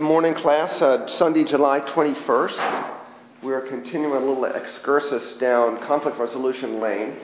Morning 0.00 0.34
class, 0.34 0.80
uh, 0.80 1.08
Sunday, 1.08 1.42
July 1.42 1.80
21st. 1.80 3.00
We're 3.42 3.62
continuing 3.62 4.14
a 4.14 4.24
little 4.24 4.44
excursus 4.44 5.32
down 5.40 5.84
conflict 5.88 6.20
resolution 6.20 6.78
lane. 6.78 7.16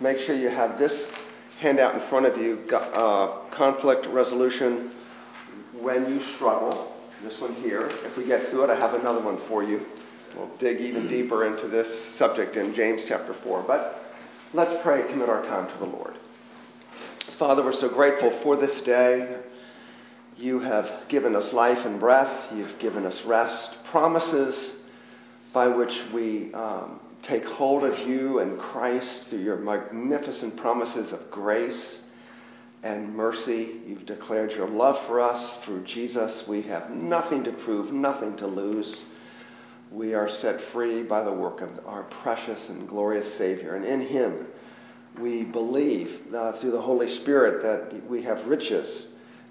Make 0.00 0.20
sure 0.20 0.34
you 0.34 0.48
have 0.48 0.78
this 0.78 1.08
handout 1.58 1.94
in 1.94 2.08
front 2.08 2.24
of 2.24 2.38
you 2.38 2.66
uh, 2.74 3.50
conflict 3.50 4.06
resolution 4.06 4.92
when 5.78 6.10
you 6.10 6.24
struggle. 6.36 6.96
This 7.22 7.38
one 7.38 7.52
here. 7.56 7.86
If 8.04 8.16
we 8.16 8.24
get 8.24 8.48
through 8.48 8.64
it, 8.64 8.70
I 8.70 8.76
have 8.76 8.94
another 8.94 9.20
one 9.20 9.38
for 9.46 9.62
you. 9.62 9.84
We'll 10.34 10.56
dig 10.56 10.80
even 10.80 11.08
deeper 11.08 11.44
into 11.44 11.68
this 11.68 12.16
subject 12.16 12.56
in 12.56 12.74
James 12.74 13.04
chapter 13.06 13.34
4. 13.44 13.64
But 13.66 14.00
let's 14.54 14.82
pray, 14.82 15.06
commit 15.10 15.28
our 15.28 15.42
time 15.42 15.70
to 15.70 15.78
the 15.80 15.92
Lord. 15.92 16.14
Father, 17.38 17.62
we're 17.62 17.74
so 17.74 17.90
grateful 17.90 18.30
for 18.42 18.56
this 18.56 18.80
day. 18.80 19.36
You 20.38 20.60
have 20.60 21.08
given 21.08 21.34
us 21.34 21.52
life 21.54 21.86
and 21.86 21.98
breath. 21.98 22.52
You've 22.52 22.78
given 22.78 23.06
us 23.06 23.24
rest, 23.24 23.78
promises 23.90 24.72
by 25.54 25.68
which 25.68 25.98
we 26.12 26.52
um, 26.52 27.00
take 27.22 27.44
hold 27.44 27.84
of 27.84 28.06
you 28.06 28.40
and 28.40 28.58
Christ 28.58 29.28
through 29.30 29.38
your 29.38 29.56
magnificent 29.56 30.58
promises 30.58 31.12
of 31.12 31.30
grace 31.30 32.02
and 32.82 33.14
mercy. 33.14 33.80
You've 33.86 34.04
declared 34.04 34.52
your 34.52 34.68
love 34.68 35.06
for 35.06 35.22
us 35.22 35.64
through 35.64 35.84
Jesus. 35.84 36.46
We 36.46 36.60
have 36.62 36.90
nothing 36.90 37.42
to 37.44 37.52
prove, 37.52 37.90
nothing 37.90 38.36
to 38.36 38.46
lose. 38.46 39.04
We 39.90 40.12
are 40.12 40.28
set 40.28 40.60
free 40.72 41.02
by 41.02 41.24
the 41.24 41.32
work 41.32 41.62
of 41.62 41.70
our 41.86 42.02
precious 42.02 42.68
and 42.68 42.86
glorious 42.86 43.38
Savior. 43.38 43.74
And 43.74 43.86
in 43.86 44.02
Him, 44.02 44.48
we 45.18 45.44
believe 45.44 46.34
uh, 46.34 46.60
through 46.60 46.72
the 46.72 46.82
Holy 46.82 47.10
Spirit 47.20 47.62
that 47.62 48.10
we 48.10 48.22
have 48.24 48.46
riches 48.46 49.06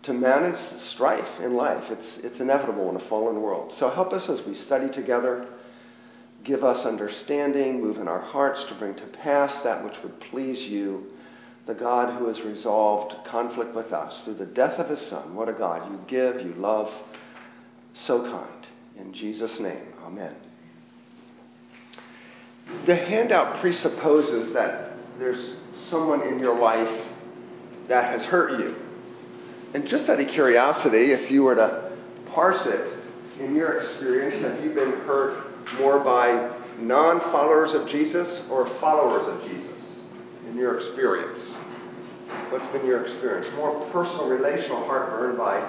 to 0.06 0.14
manage 0.14 0.58
strife 0.92 1.40
in 1.42 1.56
life. 1.56 1.84
It's, 1.90 2.18
it's 2.24 2.40
inevitable 2.40 2.90
in 2.90 2.96
a 2.96 3.10
fallen 3.10 3.42
world. 3.42 3.74
So 3.78 3.90
help 3.90 4.14
us 4.14 4.30
as 4.30 4.46
we 4.46 4.54
study 4.54 4.90
together. 4.90 5.48
Give 6.44 6.64
us 6.64 6.86
understanding, 6.86 7.82
move 7.82 7.98
in 7.98 8.08
our 8.08 8.22
hearts 8.22 8.64
to 8.66 8.76
bring 8.76 8.94
to 8.96 9.06
pass 9.08 9.56
that 9.64 9.84
which 9.84 9.96
would 10.04 10.20
please 10.20 10.62
you, 10.62 11.12
the 11.66 11.74
God 11.74 12.20
who 12.20 12.28
has 12.28 12.40
resolved 12.42 13.16
conflict 13.26 13.74
with 13.74 13.92
us 13.94 14.22
through 14.24 14.36
the 14.36 14.46
death 14.46 14.78
of 14.80 14.90
his 14.90 15.02
Son. 15.08 15.34
What 15.34 15.50
a 15.50 15.54
God 15.54 15.92
you 15.92 16.00
give, 16.08 16.46
you 16.46 16.54
love, 16.54 16.92
so 17.94 18.22
kind. 18.22 18.68
In 18.98 19.12
Jesus' 19.12 19.60
name, 19.60 19.88
amen. 20.04 20.36
The 22.86 22.96
handout 22.96 23.60
presupposes 23.60 24.54
that 24.54 24.94
there's 25.18 25.56
someone 25.90 26.22
in 26.22 26.40
your 26.40 26.60
life 26.60 27.08
that 27.88 28.06
has 28.12 28.24
hurt 28.24 28.60
you 28.60 28.85
and 29.76 29.86
just 29.86 30.08
out 30.08 30.22
of 30.22 30.28
curiosity, 30.30 31.12
if 31.12 31.30
you 31.30 31.44
were 31.44 31.56
to 31.56 31.92
parse 32.28 32.66
it, 32.66 32.94
in 33.42 33.54
your 33.54 33.82
experience, 33.82 34.42
have 34.42 34.64
you 34.64 34.74
been 34.74 34.94
hurt 35.02 35.46
more 35.78 36.00
by 36.00 36.58
non 36.80 37.20
followers 37.20 37.74
of 37.74 37.86
Jesus 37.90 38.42
or 38.50 38.70
followers 38.80 39.28
of 39.28 39.52
Jesus 39.52 39.76
in 40.48 40.56
your 40.56 40.80
experience? 40.80 41.40
What's 42.52 42.66
been 42.72 42.86
your 42.86 43.04
experience? 43.04 43.54
More 43.58 43.86
personal, 43.92 44.30
relational 44.30 44.86
heartburn 44.86 45.36
by 45.36 45.60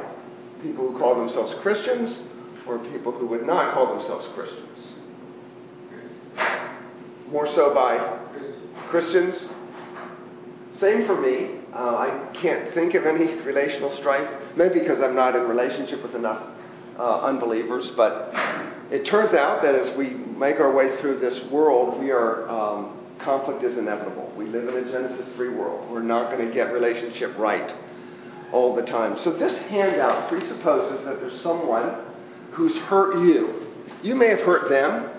people 0.62 0.92
who 0.92 0.96
call 1.00 1.16
themselves 1.16 1.54
Christians 1.54 2.22
or 2.64 2.78
people 2.78 3.10
who 3.10 3.26
would 3.26 3.44
not 3.44 3.74
call 3.74 3.96
themselves 3.96 4.28
Christians? 4.36 4.92
More 7.32 7.48
so 7.48 7.74
by 7.74 7.98
Christians? 8.88 9.48
Same 10.78 11.06
for 11.06 11.20
me. 11.20 11.65
Uh, 11.76 11.96
I 11.96 12.30
can't 12.32 12.72
think 12.72 12.94
of 12.94 13.04
any 13.04 13.34
relational 13.42 13.90
strife, 13.90 14.26
maybe 14.56 14.80
because 14.80 15.02
I'm 15.02 15.14
not 15.14 15.36
in 15.36 15.42
relationship 15.42 16.02
with 16.02 16.14
enough 16.14 16.42
uh, 16.98 17.20
unbelievers. 17.20 17.90
But 17.90 18.30
it 18.90 19.04
turns 19.04 19.34
out 19.34 19.60
that 19.60 19.74
as 19.74 19.94
we 19.94 20.10
make 20.10 20.58
our 20.58 20.72
way 20.72 20.96
through 21.02 21.18
this 21.18 21.44
world, 21.50 22.00
we 22.00 22.10
are 22.10 22.48
um, 22.48 23.06
conflict 23.18 23.62
is 23.62 23.76
inevitable. 23.76 24.32
We 24.38 24.46
live 24.46 24.68
in 24.68 24.88
a 24.88 24.90
Genesis 24.90 25.26
3 25.34 25.50
world. 25.50 25.90
We're 25.90 26.00
not 26.00 26.30
going 26.30 26.48
to 26.48 26.54
get 26.54 26.72
relationship 26.72 27.36
right 27.36 27.74
all 28.52 28.74
the 28.74 28.82
time. 28.82 29.18
So 29.18 29.36
this 29.36 29.58
handout 29.68 30.30
presupposes 30.30 31.04
that 31.04 31.20
there's 31.20 31.40
someone 31.42 32.06
who's 32.52 32.76
hurt 32.76 33.18
you. 33.18 33.66
You 34.02 34.14
may 34.14 34.28
have 34.28 34.40
hurt 34.40 34.70
them. 34.70 35.10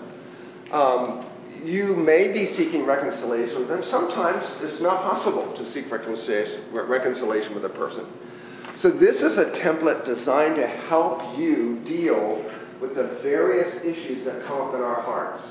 Um, 0.72 1.26
you 1.64 1.94
may 1.94 2.32
be 2.32 2.46
seeking 2.46 2.86
reconciliation 2.86 3.58
with 3.60 3.68
them. 3.68 3.82
Sometimes 3.84 4.44
it's 4.62 4.80
not 4.80 5.02
possible 5.02 5.54
to 5.56 5.66
seek 5.66 5.90
reconciliation, 5.90 6.72
reconciliation 6.72 7.54
with 7.54 7.64
a 7.64 7.70
person. 7.70 8.06
So, 8.76 8.90
this 8.90 9.22
is 9.22 9.38
a 9.38 9.46
template 9.46 10.04
designed 10.04 10.56
to 10.56 10.66
help 10.66 11.36
you 11.36 11.80
deal 11.84 12.44
with 12.80 12.94
the 12.94 13.18
various 13.22 13.74
issues 13.84 14.24
that 14.24 14.44
come 14.44 14.60
up 14.60 14.74
in 14.74 14.80
our 14.80 15.02
hearts. 15.02 15.42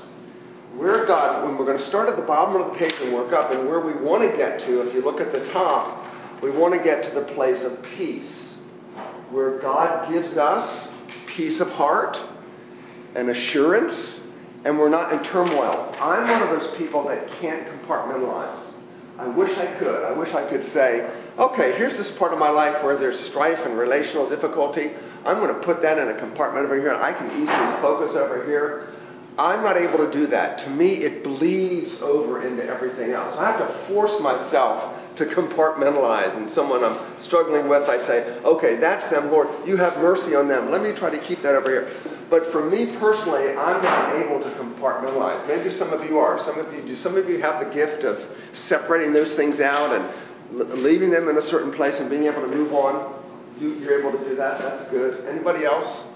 Where 0.76 1.04
God, 1.06 1.44
when 1.44 1.58
we're 1.58 1.66
going 1.66 1.78
to 1.78 1.84
start 1.84 2.08
at 2.08 2.16
the 2.16 2.22
bottom 2.22 2.60
of 2.60 2.72
the 2.72 2.78
page 2.78 2.94
and 3.02 3.12
work 3.12 3.32
up, 3.32 3.50
and 3.50 3.68
where 3.68 3.80
we 3.80 3.92
want 4.00 4.30
to 4.30 4.36
get 4.36 4.60
to, 4.60 4.80
if 4.80 4.94
you 4.94 5.02
look 5.02 5.20
at 5.20 5.32
the 5.32 5.44
top, 5.52 6.42
we 6.42 6.50
want 6.50 6.74
to 6.74 6.82
get 6.82 7.02
to 7.04 7.10
the 7.10 7.26
place 7.34 7.62
of 7.62 7.82
peace, 7.96 8.54
where 9.30 9.58
God 9.58 10.10
gives 10.10 10.36
us 10.36 10.88
peace 11.26 11.60
of 11.60 11.68
heart 11.68 12.18
and 13.14 13.28
assurance 13.28 14.20
and 14.68 14.78
we're 14.78 14.90
not 14.90 15.14
in 15.14 15.24
turmoil. 15.24 15.96
I'm 15.98 16.28
one 16.28 16.42
of 16.42 16.60
those 16.60 16.76
people 16.76 17.08
that 17.08 17.26
can't 17.40 17.66
compartmentalize. 17.68 18.60
I 19.18 19.26
wish 19.28 19.56
I 19.56 19.78
could. 19.78 20.04
I 20.04 20.12
wish 20.12 20.34
I 20.34 20.46
could 20.46 20.70
say, 20.74 21.10
okay, 21.38 21.74
here's 21.78 21.96
this 21.96 22.10
part 22.18 22.34
of 22.34 22.38
my 22.38 22.50
life 22.50 22.84
where 22.84 22.98
there's 22.98 23.18
strife 23.30 23.58
and 23.60 23.78
relational 23.78 24.28
difficulty. 24.28 24.90
I'm 25.24 25.38
going 25.38 25.54
to 25.54 25.60
put 25.62 25.80
that 25.80 25.96
in 25.96 26.08
a 26.08 26.18
compartment 26.18 26.66
over 26.66 26.78
here, 26.78 26.92
and 26.92 27.02
I 27.02 27.14
can 27.14 27.30
easily 27.30 27.80
focus 27.80 28.14
over 28.14 28.44
here. 28.44 28.88
I'm 29.38 29.62
not 29.62 29.76
able 29.76 29.98
to 29.98 30.10
do 30.10 30.26
that. 30.26 30.58
To 30.64 30.70
me, 30.70 30.94
it 31.04 31.22
bleeds 31.22 31.94
over 32.02 32.42
into 32.42 32.64
everything 32.64 33.12
else. 33.12 33.36
I 33.38 33.52
have 33.52 33.58
to 33.60 33.86
force 33.86 34.20
myself 34.20 34.98
to 35.14 35.26
compartmentalize. 35.26 36.36
And 36.36 36.50
someone 36.50 36.82
I'm 36.82 37.22
struggling 37.22 37.68
with, 37.68 37.88
I 37.88 38.04
say, 38.04 38.40
okay, 38.42 38.76
that's 38.76 39.08
them, 39.12 39.30
Lord. 39.30 39.48
You 39.64 39.76
have 39.76 39.96
mercy 39.98 40.34
on 40.34 40.48
them. 40.48 40.72
Let 40.72 40.82
me 40.82 40.92
try 40.92 41.10
to 41.10 41.24
keep 41.24 41.42
that 41.42 41.54
over 41.54 41.70
here. 41.70 41.92
But 42.28 42.50
for 42.50 42.68
me 42.68 42.96
personally, 42.98 43.50
I'm 43.50 43.80
not 43.80 44.16
able 44.16 44.40
to 44.42 44.50
compartmentalize. 44.58 45.46
Maybe 45.46 45.70
some 45.70 45.92
of 45.92 46.04
you 46.04 46.18
are. 46.18 46.40
Some 46.44 46.58
of 46.58 46.74
you 46.74 46.82
do. 46.82 46.96
Some 46.96 47.16
of 47.16 47.28
you 47.28 47.40
have 47.40 47.64
the 47.64 47.72
gift 47.72 48.02
of 48.02 48.18
separating 48.52 49.12
those 49.12 49.34
things 49.34 49.60
out 49.60 49.94
and 49.94 50.82
leaving 50.82 51.12
them 51.12 51.28
in 51.28 51.38
a 51.38 51.42
certain 51.42 51.72
place 51.72 51.94
and 51.94 52.10
being 52.10 52.24
able 52.24 52.42
to 52.42 52.48
move 52.48 52.72
on. 52.72 53.14
You, 53.60 53.74
you're 53.74 54.00
able 54.00 54.18
to 54.18 54.28
do 54.28 54.34
that. 54.34 54.58
That's 54.58 54.90
good. 54.90 55.28
Anybody 55.28 55.64
else? 55.64 56.06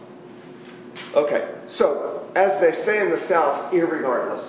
Okay. 1.14 1.54
So, 1.66 2.30
as 2.34 2.60
they 2.60 2.72
say 2.84 3.00
in 3.00 3.10
the 3.10 3.26
South, 3.28 3.72
irregardless. 3.72 4.44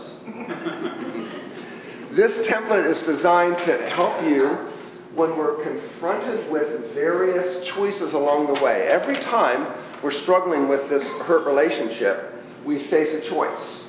this 2.16 2.48
template 2.48 2.86
is 2.86 3.02
designed 3.04 3.59
to 3.59 3.90
help 3.90 4.24
you 4.24 4.70
when 5.16 5.38
we're 5.38 5.64
confronted 5.64 6.50
with 6.52 6.94
various 6.94 7.66
choices 7.68 8.14
along 8.14 8.54
the 8.54 8.64
way. 8.64 8.88
Every 8.88 9.16
time 9.16 10.02
we're 10.02 10.12
struggling 10.12 10.68
with 10.68 10.90
this 10.90 11.04
hurt 11.24 11.46
relationship, 11.46 12.34
we 12.66 12.88
face 12.88 13.10
a 13.14 13.30
choice. 13.30 13.81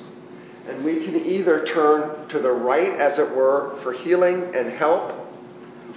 And 0.67 0.83
we 0.83 1.05
can 1.05 1.15
either 1.15 1.65
turn 1.65 2.27
to 2.29 2.39
the 2.39 2.51
right, 2.51 2.99
as 2.99 3.19
it 3.19 3.35
were, 3.35 3.79
for 3.83 3.93
healing 3.93 4.55
and 4.55 4.71
help, 4.71 5.13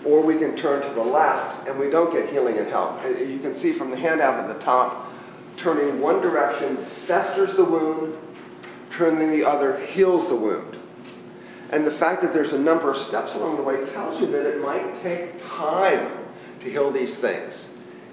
or 0.04 0.22
we 0.22 0.38
can 0.38 0.56
turn 0.56 0.82
to 0.82 0.94
the 0.94 1.02
left 1.02 1.68
and 1.68 1.78
we 1.78 1.90
don't 1.90 2.12
get 2.12 2.28
healing 2.30 2.58
and 2.58 2.68
help. 2.68 3.04
Uh, 3.04 3.08
you 3.08 3.40
can 3.40 3.54
see 3.60 3.76
from 3.76 3.90
the 3.90 3.96
handout 3.96 4.38
at 4.38 4.54
the 4.56 4.64
top, 4.64 5.12
turning 5.58 6.00
one 6.00 6.20
direction 6.20 6.86
festers 7.06 7.54
the 7.56 7.64
wound, 7.64 8.16
turning 8.96 9.30
the 9.30 9.48
other 9.48 9.78
heals 9.86 10.28
the 10.28 10.36
wound. 10.36 10.76
And 11.70 11.86
the 11.86 11.98
fact 11.98 12.22
that 12.22 12.32
there's 12.32 12.52
a 12.52 12.58
number 12.58 12.90
of 12.90 12.96
steps 13.08 13.34
along 13.34 13.56
the 13.56 13.62
way 13.62 13.84
tells 13.92 14.20
you 14.20 14.26
that 14.28 14.46
it 14.46 14.62
might 14.62 15.02
take 15.02 15.38
time 15.40 16.26
to 16.60 16.70
heal 16.70 16.90
these 16.90 17.14
things. 17.16 17.68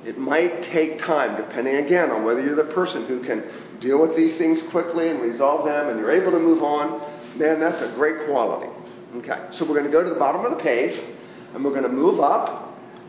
It 0.05 0.17
might 0.17 0.61
take 0.63 0.99
time, 0.99 1.35
depending 1.35 1.77
again 1.77 2.11
on 2.11 2.25
whether 2.25 2.41
you're 2.41 2.55
the 2.55 2.73
person 2.73 3.05
who 3.05 3.23
can 3.23 3.43
deal 3.79 4.01
with 4.01 4.15
these 4.15 4.37
things 4.37 4.61
quickly 4.69 5.09
and 5.09 5.21
resolve 5.21 5.65
them 5.65 5.89
and 5.89 5.99
you're 5.99 6.11
able 6.11 6.31
to 6.31 6.39
move 6.39 6.61
on. 6.63 6.99
Man, 7.39 7.59
that's 7.59 7.81
a 7.81 7.93
great 7.95 8.27
quality. 8.27 8.71
Okay, 9.17 9.47
so 9.51 9.65
we're 9.65 9.73
going 9.73 9.85
to 9.85 9.91
go 9.91 10.03
to 10.03 10.09
the 10.09 10.19
bottom 10.19 10.45
of 10.45 10.51
the 10.51 10.61
page 10.61 10.99
and 11.53 11.63
we're 11.63 11.71
going 11.71 11.83
to 11.83 11.89
move 11.89 12.19
up. 12.19 12.64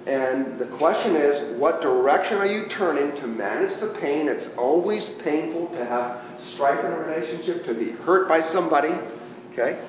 And 0.06 0.56
the 0.56 0.66
question 0.78 1.16
is, 1.16 1.58
what 1.58 1.82
direction 1.82 2.38
are 2.38 2.46
you 2.46 2.68
turning 2.68 3.20
to 3.20 3.26
manage 3.26 3.80
the 3.80 3.88
pain? 4.00 4.28
It's 4.28 4.48
always 4.56 5.08
painful 5.24 5.68
to 5.70 5.84
have 5.84 6.22
strife 6.52 6.78
in 6.78 6.92
a 6.92 6.98
relationship, 6.98 7.64
to 7.64 7.74
be 7.74 7.90
hurt 7.90 8.28
by 8.28 8.40
somebody. 8.40 8.94
Okay? 9.52 9.84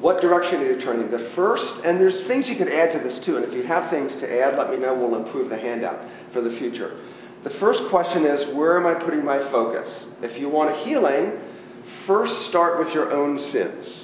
What 0.00 0.20
direction 0.20 0.60
are 0.60 0.72
you 0.72 0.82
turning? 0.82 1.08
The 1.08 1.30
first, 1.36 1.84
and 1.84 2.00
there's 2.00 2.24
things 2.24 2.48
you 2.48 2.56
could 2.56 2.68
add 2.68 2.92
to 2.92 3.08
this 3.08 3.24
too, 3.24 3.36
and 3.36 3.44
if 3.44 3.52
you 3.52 3.62
have 3.62 3.90
things 3.90 4.14
to 4.16 4.42
add, 4.42 4.58
let 4.58 4.70
me 4.70 4.76
know. 4.76 4.92
We'll 4.92 5.24
improve 5.24 5.50
the 5.50 5.58
handout 5.58 6.04
for 6.32 6.40
the 6.40 6.56
future. 6.58 6.98
The 7.44 7.50
first 7.50 7.88
question 7.90 8.24
is, 8.24 8.52
where 8.56 8.76
am 8.76 8.86
I 8.86 9.02
putting 9.04 9.24
my 9.24 9.38
focus? 9.50 9.88
If 10.20 10.36
you 10.38 10.48
want 10.48 10.70
a 10.70 10.84
healing, 10.84 11.32
first 12.06 12.48
start 12.48 12.80
with 12.80 12.92
your 12.92 13.12
own 13.12 13.38
sins. 13.50 14.03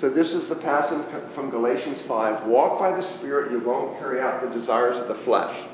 So 0.00 0.08
this 0.08 0.30
is 0.30 0.48
the 0.48 0.54
passage 0.54 1.04
from 1.34 1.50
Galatians 1.50 2.00
5. 2.06 2.46
Walk 2.46 2.78
by 2.78 2.96
the 2.96 3.02
Spirit, 3.02 3.50
you 3.50 3.58
won't 3.58 3.98
carry 3.98 4.20
out 4.20 4.42
the 4.42 4.56
desires 4.56 4.96
of 4.96 5.08
the 5.08 5.24
flesh. 5.24 5.68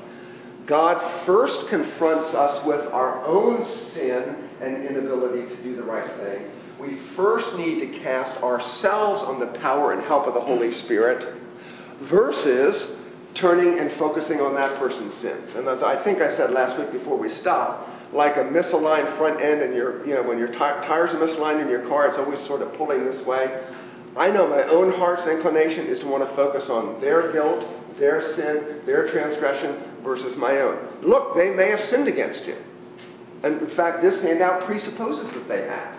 God 0.65 1.25
first 1.27 1.67
confronts 1.67 2.33
us 2.33 2.65
with 2.65 2.81
our 2.87 3.23
own 3.23 3.63
sin 3.91 4.49
and 4.61 4.83
inability 4.83 5.55
to 5.55 5.61
do 5.61 5.75
the 5.75 5.83
right 5.83 6.09
thing. 6.17 6.49
We 6.79 6.99
first 7.15 7.55
need 7.55 7.79
to 7.81 7.99
cast 7.99 8.35
ourselves 8.41 9.21
on 9.21 9.39
the 9.39 9.59
power 9.59 9.93
and 9.93 10.01
help 10.01 10.25
of 10.25 10.33
the 10.33 10.41
Holy 10.41 10.73
Spirit 10.73 11.39
versus 12.01 12.97
turning 13.35 13.77
and 13.77 13.91
focusing 13.99 14.41
on 14.41 14.55
that 14.55 14.79
person's 14.79 15.13
sins. 15.15 15.53
And 15.55 15.67
as 15.67 15.83
I 15.83 16.03
think 16.03 16.19
I 16.21 16.35
said 16.35 16.49
last 16.49 16.79
week 16.79 16.91
before 16.91 17.17
we 17.17 17.29
stopped, 17.29 18.13
like 18.13 18.37
a 18.37 18.43
misaligned 18.43 19.17
front 19.17 19.39
end 19.39 19.61
and 19.61 19.75
your, 19.75 20.05
you 20.07 20.15
know, 20.15 20.23
when 20.23 20.39
your 20.39 20.47
t- 20.47 20.57
tires 20.57 21.13
are 21.13 21.19
misaligned 21.19 21.61
in 21.61 21.69
your 21.69 21.87
car, 21.87 22.07
it's 22.07 22.17
always 22.17 22.39
sort 22.47 22.61
of 22.63 22.73
pulling 22.73 23.05
this 23.05 23.23
way. 23.25 23.61
I 24.17 24.29
know 24.29 24.47
my 24.47 24.63
own 24.63 24.93
heart's 24.93 25.27
inclination 25.27 25.87
is 25.87 25.99
to 25.99 26.07
want 26.07 26.27
to 26.27 26.35
focus 26.35 26.69
on 26.69 27.01
their 27.01 27.33
guilt, 27.33 27.65
their 27.99 28.33
sin, 28.35 28.81
their 28.85 29.09
transgression 29.09 29.83
versus 30.03 30.35
my 30.37 30.59
own. 30.59 30.87
Look, 31.01 31.35
they 31.35 31.49
may 31.49 31.69
have 31.69 31.83
sinned 31.85 32.07
against 32.07 32.45
you. 32.45 32.57
And 33.43 33.61
in 33.61 33.75
fact, 33.75 34.01
this 34.01 34.21
handout 34.21 34.65
presupposes 34.65 35.31
that 35.33 35.47
they 35.47 35.63
have. 35.63 35.95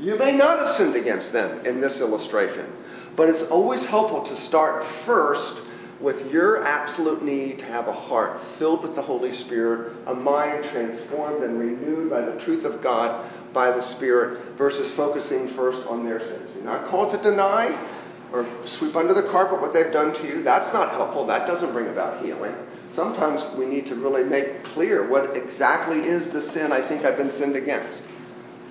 You 0.00 0.16
may 0.16 0.36
not 0.36 0.58
have 0.60 0.76
sinned 0.76 0.96
against 0.96 1.32
them 1.32 1.66
in 1.66 1.80
this 1.80 2.00
illustration, 2.00 2.72
but 3.16 3.28
it's 3.28 3.50
always 3.50 3.84
helpful 3.84 4.24
to 4.24 4.40
start 4.42 4.86
first 5.04 5.62
with 6.00 6.30
your 6.30 6.64
absolute 6.64 7.22
need 7.22 7.58
to 7.58 7.64
have 7.64 7.88
a 7.88 7.92
heart 7.92 8.40
filled 8.58 8.82
with 8.82 8.94
the 8.94 9.02
Holy 9.02 9.34
Spirit, 9.36 9.96
a 10.06 10.14
mind 10.14 10.64
transformed 10.70 11.42
and 11.42 11.58
renewed 11.58 12.10
by 12.10 12.20
the 12.22 12.38
truth 12.44 12.64
of 12.64 12.82
God 12.82 13.30
by 13.52 13.70
the 13.70 13.84
Spirit, 13.84 14.56
versus 14.56 14.92
focusing 14.92 15.54
first 15.54 15.86
on 15.88 16.04
their 16.04 16.20
sins. 16.20 16.50
You're 16.54 16.64
not 16.64 16.88
called 16.88 17.12
to 17.12 17.22
deny 17.22 17.96
or 18.32 18.46
sweep 18.78 18.94
under 18.94 19.14
the 19.14 19.28
carpet 19.30 19.60
what 19.60 19.72
they've 19.72 19.92
done 19.92 20.14
to 20.14 20.26
you. 20.26 20.42
That's 20.42 20.72
not 20.72 20.90
helpful. 20.90 21.26
That 21.26 21.46
doesn't 21.46 21.72
bring 21.72 21.88
about 21.88 22.24
healing. 22.24 22.54
Sometimes 22.94 23.44
we 23.58 23.66
need 23.66 23.86
to 23.86 23.94
really 23.94 24.24
make 24.24 24.64
clear 24.64 25.08
what 25.08 25.36
exactly 25.36 26.00
is 26.00 26.30
the 26.32 26.52
sin 26.52 26.72
I 26.72 26.86
think 26.86 27.04
I've 27.04 27.16
been 27.16 27.32
sinned 27.32 27.56
against. 27.56 28.02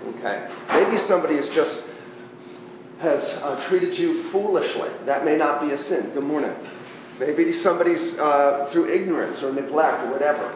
Okay? 0.05 0.47
Maybe 0.69 0.97
somebody 0.99 1.35
has 1.37 1.49
just 1.49 1.83
has 2.99 3.23
uh, 3.23 3.67
treated 3.67 3.97
you 3.97 4.31
foolishly. 4.31 4.89
That 5.05 5.23
may 5.23 5.37
not 5.37 5.61
be 5.61 5.71
a 5.71 5.83
sin. 5.85 6.11
Good 6.13 6.23
morning. 6.23 6.53
Maybe 7.19 7.51
somebody's 7.53 8.13
uh, 8.15 8.69
through 8.71 8.91
ignorance 8.93 9.41
or 9.41 9.51
neglect 9.51 10.03
or 10.03 10.11
whatever. 10.11 10.55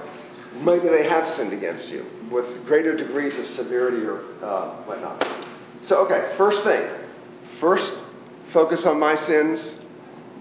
Maybe 0.54 0.90
they 0.90 1.08
have 1.08 1.28
sinned 1.30 1.54
against 1.54 1.90
you 1.90 2.06
with 2.30 2.66
greater 2.66 2.96
degrees 2.96 3.38
of 3.38 3.48
severity 3.56 4.06
or 4.06 4.22
uh, 4.44 4.84
whatnot. 4.84 5.48
So, 5.86 6.06
okay, 6.06 6.36
first 6.38 6.64
thing. 6.64 6.88
First, 7.60 7.92
focus 8.54 8.86
on 8.86 9.00
my 9.00 9.16
sins. 9.16 9.76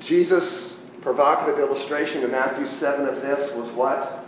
Jesus' 0.00 0.74
provocative 1.02 1.58
illustration 1.58 2.22
in 2.22 2.30
Matthew 2.30 2.66
7 2.66 3.06
of 3.06 3.22
this 3.22 3.54
was 3.54 3.70
what? 3.72 4.24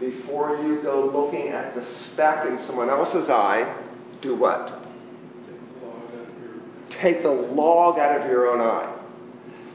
Before 0.00 0.56
you 0.56 0.82
go 0.82 1.06
looking 1.06 1.48
at 1.48 1.74
the 1.74 1.82
speck 1.82 2.46
in 2.46 2.58
someone 2.64 2.88
else's 2.88 3.28
eye, 3.28 3.76
do 4.20 4.34
what? 4.36 4.74
Take 6.90 7.22
the 7.22 7.30
log 7.30 7.98
out 7.98 8.20
of 8.20 8.28
your 8.28 8.48
own 8.48 8.60
eye. 8.60 8.97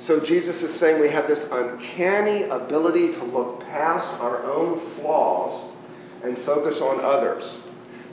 So 0.03 0.19
Jesus 0.19 0.61
is 0.61 0.77
saying 0.79 0.99
we 0.99 1.09
have 1.09 1.27
this 1.27 1.45
uncanny 1.49 2.43
ability 2.43 3.13
to 3.13 3.23
look 3.23 3.61
past 3.61 4.05
our 4.21 4.43
own 4.43 4.95
flaws 4.95 5.71
and 6.23 6.37
focus 6.39 6.81
on 6.81 6.99
others. 6.99 7.61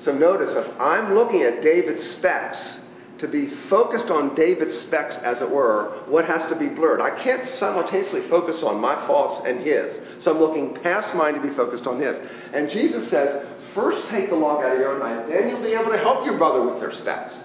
So 0.00 0.12
notice 0.12 0.50
if 0.54 0.80
I'm 0.80 1.14
looking 1.14 1.42
at 1.42 1.62
David's 1.62 2.08
specks, 2.10 2.80
to 3.18 3.28
be 3.28 3.50
focused 3.68 4.10
on 4.10 4.34
David's 4.34 4.78
specks, 4.80 5.16
as 5.16 5.42
it 5.42 5.50
were, 5.50 6.02
what 6.06 6.24
has 6.24 6.48
to 6.48 6.56
be 6.56 6.68
blurred? 6.68 7.02
I 7.02 7.22
can't 7.22 7.54
simultaneously 7.56 8.26
focus 8.28 8.62
on 8.62 8.80
my 8.80 8.94
faults 9.06 9.46
and 9.46 9.60
his. 9.60 9.92
So 10.24 10.32
I'm 10.32 10.40
looking 10.40 10.74
past 10.76 11.14
mine 11.14 11.34
to 11.34 11.40
be 11.40 11.54
focused 11.54 11.86
on 11.86 12.00
his. 12.00 12.16
And 12.54 12.70
Jesus 12.70 13.10
says, 13.10 13.46
first 13.74 14.08
take 14.08 14.30
the 14.30 14.36
log 14.36 14.64
out 14.64 14.72
of 14.72 14.78
your 14.78 14.94
own 14.94 15.02
eye, 15.02 15.26
then 15.28 15.50
you'll 15.50 15.62
be 15.62 15.74
able 15.74 15.90
to 15.90 15.98
help 15.98 16.24
your 16.24 16.38
brother 16.38 16.62
with 16.62 16.80
their 16.80 16.92
specks. 16.92 17.36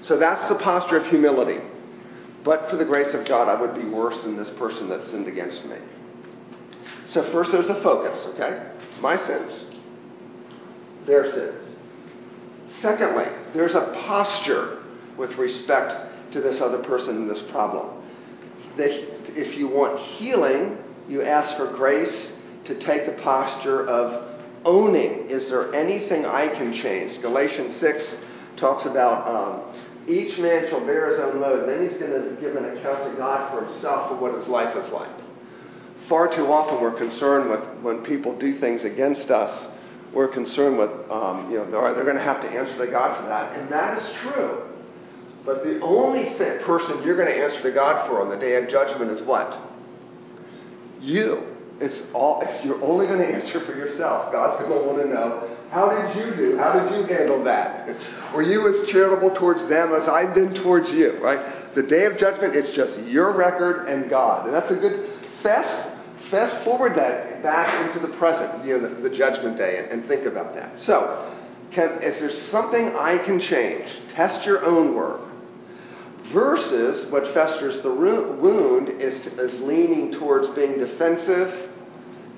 So 0.00 0.16
that's 0.16 0.48
the 0.48 0.56
posture 0.56 0.96
of 0.96 1.06
humility. 1.06 1.60
But 2.44 2.68
for 2.68 2.76
the 2.76 2.84
grace 2.84 3.14
of 3.14 3.26
God, 3.26 3.48
I 3.48 3.60
would 3.60 3.74
be 3.74 3.84
worse 3.84 4.20
than 4.22 4.36
this 4.36 4.50
person 4.50 4.88
that 4.88 5.06
sinned 5.06 5.28
against 5.28 5.64
me. 5.64 5.76
So 7.06 7.30
first 7.30 7.52
there's 7.52 7.68
a 7.68 7.80
focus, 7.82 8.18
okay? 8.34 8.70
My 9.00 9.16
sins. 9.16 9.66
Their 11.06 11.30
sins. 11.32 11.76
Secondly, 12.80 13.26
there's 13.52 13.74
a 13.74 13.92
posture 14.06 14.82
with 15.16 15.36
respect 15.36 16.32
to 16.32 16.40
this 16.40 16.60
other 16.60 16.82
person 16.82 17.16
and 17.16 17.30
this 17.30 17.42
problem. 17.50 18.02
If 18.76 19.56
you 19.56 19.68
want 19.68 20.00
healing, 20.00 20.78
you 21.08 21.22
ask 21.22 21.56
for 21.56 21.66
grace 21.66 22.32
to 22.64 22.78
take 22.80 23.06
the 23.06 23.22
posture 23.22 23.86
of 23.86 24.40
owning. 24.64 25.28
Is 25.28 25.48
there 25.48 25.74
anything 25.74 26.24
I 26.24 26.48
can 26.48 26.72
change? 26.72 27.20
Galatians 27.20 27.76
6 27.76 28.16
talks 28.56 28.86
about 28.86 29.28
um, 29.28 29.91
each 30.08 30.38
man 30.38 30.68
shall 30.68 30.84
bear 30.84 31.10
his 31.10 31.20
own 31.20 31.40
load, 31.40 31.68
then 31.68 31.88
he's 31.88 31.98
going 31.98 32.12
to 32.12 32.40
give 32.40 32.56
an 32.56 32.64
account 32.76 33.10
to 33.10 33.16
God 33.16 33.50
for 33.50 33.66
himself 33.66 34.08
for 34.08 34.16
what 34.16 34.34
his 34.34 34.48
life 34.48 34.76
is 34.76 34.90
like. 34.90 35.10
Far 36.08 36.28
too 36.34 36.52
often 36.52 36.80
we're 36.80 36.98
concerned 36.98 37.50
with 37.50 37.60
when 37.82 38.02
people 38.04 38.36
do 38.38 38.58
things 38.58 38.84
against 38.84 39.30
us, 39.30 39.68
we're 40.12 40.28
concerned 40.28 40.78
with, 40.78 40.90
um, 41.10 41.50
you 41.50 41.58
know, 41.58 41.70
they're, 41.70 42.04
going 42.04 42.16
to 42.16 42.22
have 42.22 42.40
to 42.42 42.48
answer 42.48 42.76
to 42.84 42.90
God 42.90 43.20
for 43.20 43.28
that. 43.28 43.56
And 43.58 43.70
that 43.70 44.02
is 44.02 44.12
true. 44.20 44.68
But 45.44 45.64
the 45.64 45.80
only 45.80 46.34
person 46.64 47.02
you're 47.02 47.16
going 47.16 47.28
to 47.28 47.36
answer 47.36 47.62
to 47.62 47.70
God 47.70 48.06
for 48.08 48.20
on 48.20 48.28
the 48.28 48.36
day 48.36 48.56
of 48.56 48.68
judgment 48.68 49.10
is 49.10 49.22
what? 49.22 49.58
You. 51.00 51.51
It's 51.82 52.02
all. 52.14 52.44
You're 52.64 52.82
only 52.82 53.06
going 53.06 53.18
to 53.18 53.28
answer 53.28 53.64
for 53.64 53.74
yourself. 53.74 54.32
God's 54.32 54.64
going 54.64 54.80
to 54.80 54.86
want 54.86 55.02
to 55.02 55.08
know 55.08 55.56
how 55.72 55.88
did 55.88 56.16
you 56.16 56.36
do? 56.36 56.58
How 56.58 56.78
did 56.78 56.92
you 56.92 57.06
handle 57.06 57.42
that? 57.44 57.88
Were 58.34 58.42
you 58.42 58.68
as 58.68 58.88
charitable 58.90 59.34
towards 59.34 59.66
them 59.68 59.94
as 59.94 60.06
I've 60.06 60.34
been 60.34 60.54
towards 60.54 60.90
you? 60.90 61.18
Right. 61.22 61.74
The 61.74 61.82
day 61.82 62.04
of 62.04 62.18
judgment, 62.18 62.54
it's 62.54 62.70
just 62.70 62.98
your 63.00 63.34
record 63.34 63.88
and 63.88 64.10
God, 64.10 64.44
and 64.44 64.54
that's 64.54 64.70
a 64.70 64.76
good 64.76 65.10
fast. 65.42 65.90
Fast 66.30 66.64
forward 66.64 66.94
that 66.94 67.42
back 67.42 67.86
into 67.86 68.06
the 68.06 68.16
present, 68.16 68.64
you 68.64 68.78
know, 68.78 68.94
the, 68.94 69.08
the 69.08 69.16
judgment 69.16 69.56
day, 69.56 69.78
and, 69.78 69.88
and 69.88 70.08
think 70.08 70.24
about 70.24 70.54
that. 70.54 70.78
So, 70.80 71.34
can, 71.72 72.02
is 72.02 72.20
there 72.20 72.32
something 72.32 72.94
I 72.96 73.18
can 73.18 73.40
change? 73.40 73.86
Test 74.14 74.46
your 74.46 74.64
own 74.64 74.94
work 74.94 75.22
versus 76.32 77.10
what 77.10 77.32
festers 77.34 77.82
the 77.82 77.90
wound 77.90 78.88
is, 78.88 79.26
is 79.26 79.60
leaning 79.60 80.12
towards 80.12 80.48
being 80.50 80.78
defensive. 80.78 81.70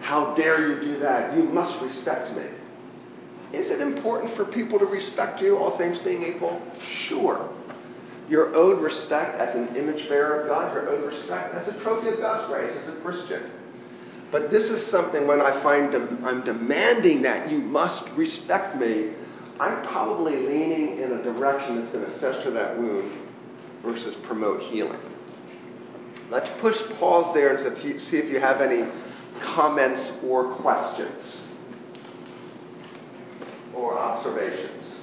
How 0.04 0.34
dare 0.34 0.68
you 0.68 0.80
do 0.80 0.98
that? 1.00 1.34
You 1.34 1.44
must 1.44 1.80
respect 1.80 2.36
me. 2.36 2.44
Is 3.54 3.70
it 3.70 3.80
important 3.80 4.36
for 4.36 4.44
people 4.44 4.78
to 4.78 4.84
respect 4.84 5.40
you, 5.40 5.56
all 5.56 5.78
things 5.78 5.96
being 5.98 6.22
equal? 6.22 6.60
Sure. 6.78 7.48
You're 8.28 8.54
owed 8.54 8.82
respect 8.82 9.40
as 9.40 9.54
an 9.54 9.74
image 9.74 10.06
bearer 10.10 10.42
of 10.42 10.48
God. 10.48 10.74
You're 10.74 10.90
owed 10.90 11.06
respect 11.06 11.54
as 11.54 11.68
a 11.68 11.80
trophy 11.80 12.08
of 12.08 12.18
God's 12.18 12.52
grace, 12.52 12.76
as 12.82 12.88
a 12.88 13.00
Christian. 13.00 13.50
But 14.30 14.50
this 14.50 14.64
is 14.64 14.86
something 14.88 15.26
when 15.26 15.40
I 15.40 15.62
find 15.62 15.94
I'm 15.94 16.44
demanding 16.44 17.22
that 17.22 17.50
you 17.50 17.60
must 17.60 18.06
respect 18.10 18.76
me, 18.76 19.12
I'm 19.58 19.82
probably 19.86 20.36
leaning 20.36 20.98
in 20.98 21.12
a 21.12 21.22
direction 21.22 21.80
that's 21.80 21.92
going 21.92 22.04
to 22.04 22.18
fester 22.18 22.50
that 22.50 22.78
wound 22.78 23.10
versus 23.82 24.16
promote 24.24 24.60
healing. 24.60 25.00
Let's 26.30 26.50
push 26.60 26.76
pause 26.98 27.32
there 27.34 27.54
and 27.54 28.00
see 28.02 28.18
if 28.18 28.30
you 28.30 28.40
have 28.40 28.60
any 28.60 28.90
comments 29.40 30.12
or 30.24 30.54
questions 30.54 31.40
or 33.74 33.98
observations. 33.98 34.98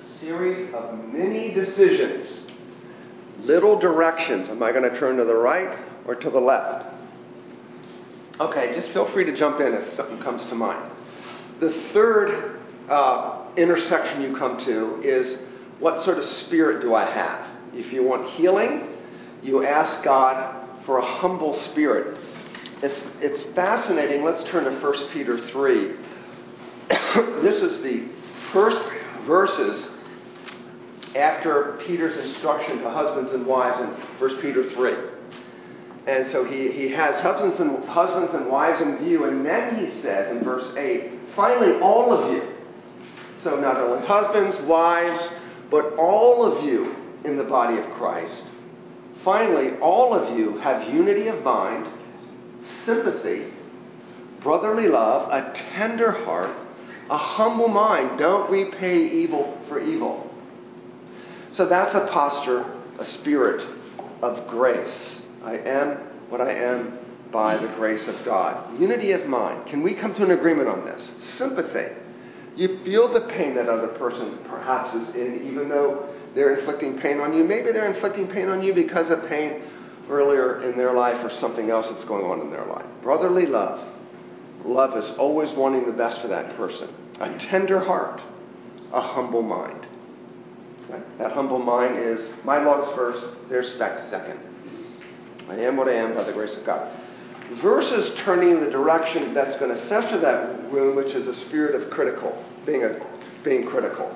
A 0.00 0.04
series 0.18 0.72
of 0.74 1.12
many 1.12 1.52
decisions, 1.52 2.46
little 3.40 3.78
directions. 3.78 4.48
Am 4.48 4.62
I 4.62 4.72
going 4.72 4.90
to 4.90 4.98
turn 4.98 5.16
to 5.18 5.24
the 5.24 5.34
right 5.34 5.78
or 6.06 6.14
to 6.14 6.30
the 6.30 6.40
left? 6.40 6.94
Okay, 8.40 8.74
just 8.74 8.90
feel 8.90 9.10
free 9.12 9.24
to 9.24 9.34
jump 9.34 9.60
in 9.60 9.72
if 9.72 9.94
something 9.94 10.20
comes 10.20 10.44
to 10.50 10.54
mind. 10.54 10.90
The 11.60 11.72
third 11.94 12.60
uh, 12.88 13.46
intersection 13.56 14.20
you 14.20 14.36
come 14.36 14.62
to 14.64 15.00
is 15.02 15.38
what 15.78 16.02
sort 16.02 16.18
of 16.18 16.24
spirit 16.24 16.82
do 16.82 16.94
I 16.94 17.10
have? 17.10 17.55
If 17.76 17.92
you 17.92 18.02
want 18.02 18.30
healing, 18.30 18.88
you 19.42 19.64
ask 19.64 20.02
God 20.02 20.84
for 20.86 20.98
a 20.98 21.04
humble 21.18 21.54
spirit. 21.64 22.18
It's, 22.82 23.00
it's 23.20 23.42
fascinating. 23.54 24.24
Let's 24.24 24.44
turn 24.44 24.64
to 24.64 24.80
1 24.80 25.08
Peter 25.12 25.46
3. 25.48 25.94
this 27.42 27.62
is 27.62 27.82
the 27.82 28.08
first 28.52 28.82
verses 29.26 29.88
after 31.14 31.78
Peter's 31.86 32.16
instruction 32.26 32.78
to 32.78 32.90
husbands 32.90 33.32
and 33.32 33.46
wives 33.46 33.80
in 33.80 33.88
1 34.20 34.40
Peter 34.40 34.70
3. 34.70 34.94
And 36.06 36.30
so 36.30 36.44
he, 36.44 36.70
he 36.70 36.88
has 36.90 37.20
husbands 37.20 37.58
and, 37.58 37.84
husbands 37.84 38.32
and 38.34 38.48
wives 38.48 38.80
in 38.80 38.98
view, 38.98 39.24
and 39.24 39.44
then 39.44 39.76
he 39.76 39.90
says 40.00 40.30
in 40.30 40.44
verse 40.44 40.76
8, 40.76 41.10
finally, 41.34 41.80
all 41.80 42.12
of 42.12 42.32
you. 42.32 42.42
So 43.42 43.58
not 43.58 43.76
only 43.76 44.06
husbands, 44.06 44.56
wives, 44.66 45.30
but 45.70 45.94
all 45.96 46.44
of 46.44 46.64
you 46.64 46.94
in 47.26 47.36
the 47.36 47.44
body 47.44 47.78
of 47.78 47.90
Christ. 47.92 48.44
finally, 49.24 49.76
all 49.78 50.14
of 50.14 50.38
you 50.38 50.56
have 50.58 50.92
unity 50.94 51.26
of 51.26 51.42
mind, 51.42 51.88
sympathy, 52.84 53.52
brotherly 54.40 54.86
love, 54.86 55.28
a 55.32 55.52
tender 55.74 56.12
heart, 56.12 56.56
a 57.10 57.18
humble 57.18 57.68
mind. 57.68 58.18
Don't 58.18 58.48
repay 58.50 59.08
evil 59.08 59.58
for 59.68 59.80
evil. 59.80 60.32
So 61.52 61.66
that's 61.66 61.94
a 61.94 62.06
posture, 62.12 62.64
a 62.98 63.04
spirit 63.04 63.66
of 64.22 64.46
grace. 64.46 65.22
I 65.42 65.58
am 65.58 65.96
what 66.28 66.40
I 66.40 66.52
am 66.52 66.98
by 67.32 67.56
the 67.56 67.68
grace 67.74 68.06
of 68.06 68.24
God. 68.24 68.80
Unity 68.80 69.12
of 69.12 69.26
mind. 69.26 69.66
Can 69.66 69.82
we 69.82 69.94
come 69.94 70.14
to 70.14 70.24
an 70.24 70.30
agreement 70.30 70.68
on 70.68 70.84
this? 70.84 71.12
Sympathy. 71.36 71.94
You 72.56 72.78
feel 72.84 73.12
the 73.12 73.22
pain 73.28 73.54
that 73.56 73.68
other 73.68 73.88
person 73.88 74.38
perhaps 74.48 74.94
is 74.94 75.14
in, 75.14 75.46
even 75.50 75.68
though 75.68 76.08
they're 76.36 76.54
inflicting 76.54 76.98
pain 77.00 77.18
on 77.18 77.32
you. 77.32 77.42
Maybe 77.44 77.72
they're 77.72 77.90
inflicting 77.90 78.28
pain 78.28 78.48
on 78.48 78.62
you 78.62 78.74
because 78.74 79.10
of 79.10 79.26
pain 79.26 79.62
earlier 80.10 80.62
in 80.70 80.76
their 80.76 80.92
life 80.92 81.24
or 81.24 81.30
something 81.40 81.70
else 81.70 81.88
that's 81.88 82.04
going 82.04 82.26
on 82.26 82.42
in 82.42 82.50
their 82.50 82.66
life. 82.66 82.84
Brotherly 83.02 83.46
love. 83.46 83.80
Love 84.62 84.96
is 85.02 85.10
always 85.18 85.50
wanting 85.52 85.86
the 85.86 85.92
best 85.92 86.20
for 86.20 86.28
that 86.28 86.54
person. 86.56 86.90
A 87.20 87.38
tender 87.38 87.80
heart, 87.80 88.20
a 88.92 89.00
humble 89.00 89.42
mind. 89.42 89.86
That 91.18 91.32
humble 91.32 91.58
mind 91.58 91.96
is 91.96 92.20
my 92.44 92.62
logs 92.62 92.94
first, 92.94 93.26
their 93.48 93.62
specks 93.62 94.02
second. 94.10 94.38
I 95.48 95.54
am 95.60 95.76
what 95.78 95.88
I 95.88 95.94
am 95.94 96.14
by 96.14 96.24
the 96.24 96.32
grace 96.32 96.54
of 96.54 96.66
God. 96.66 96.94
Versus 97.62 98.14
turning 98.18 98.60
the 98.60 98.70
direction 98.70 99.32
that's 99.32 99.56
going 99.58 99.74
to 99.74 99.88
fester 99.88 100.18
that 100.20 100.70
wound, 100.70 100.96
which 100.96 101.14
is 101.14 101.26
a 101.28 101.34
spirit 101.46 101.80
of 101.80 101.90
critical, 101.90 102.44
being 102.66 102.84
a 102.84 103.00
being 103.42 103.66
critical. 103.66 104.14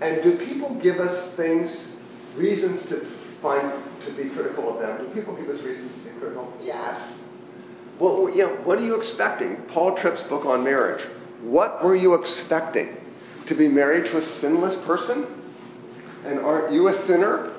And 0.00 0.22
do 0.22 0.36
people 0.46 0.74
give 0.76 1.00
us 1.00 1.34
things, 1.34 1.96
reasons 2.36 2.88
to 2.88 3.10
find 3.42 3.72
to 4.04 4.12
be 4.12 4.30
critical 4.30 4.74
of 4.74 4.80
them? 4.80 5.06
Do 5.06 5.12
people 5.12 5.34
give 5.36 5.48
us 5.48 5.60
reasons 5.62 5.92
to 5.92 6.10
be 6.10 6.18
critical? 6.18 6.52
Yes. 6.60 7.18
Well, 7.98 8.30
you 8.30 8.46
know, 8.46 8.54
what 8.64 8.78
are 8.78 8.84
you 8.84 8.94
expecting? 8.94 9.56
Paul 9.68 9.96
Tripp's 9.96 10.22
book 10.22 10.44
on 10.44 10.62
marriage. 10.62 11.04
What 11.42 11.84
were 11.84 11.96
you 11.96 12.14
expecting? 12.14 12.96
To 13.46 13.54
be 13.54 13.66
married 13.66 14.04
to 14.06 14.18
a 14.18 14.40
sinless 14.40 14.76
person? 14.86 15.26
And 16.24 16.38
aren't 16.40 16.72
you 16.72 16.88
a 16.88 17.06
sinner? 17.06 17.54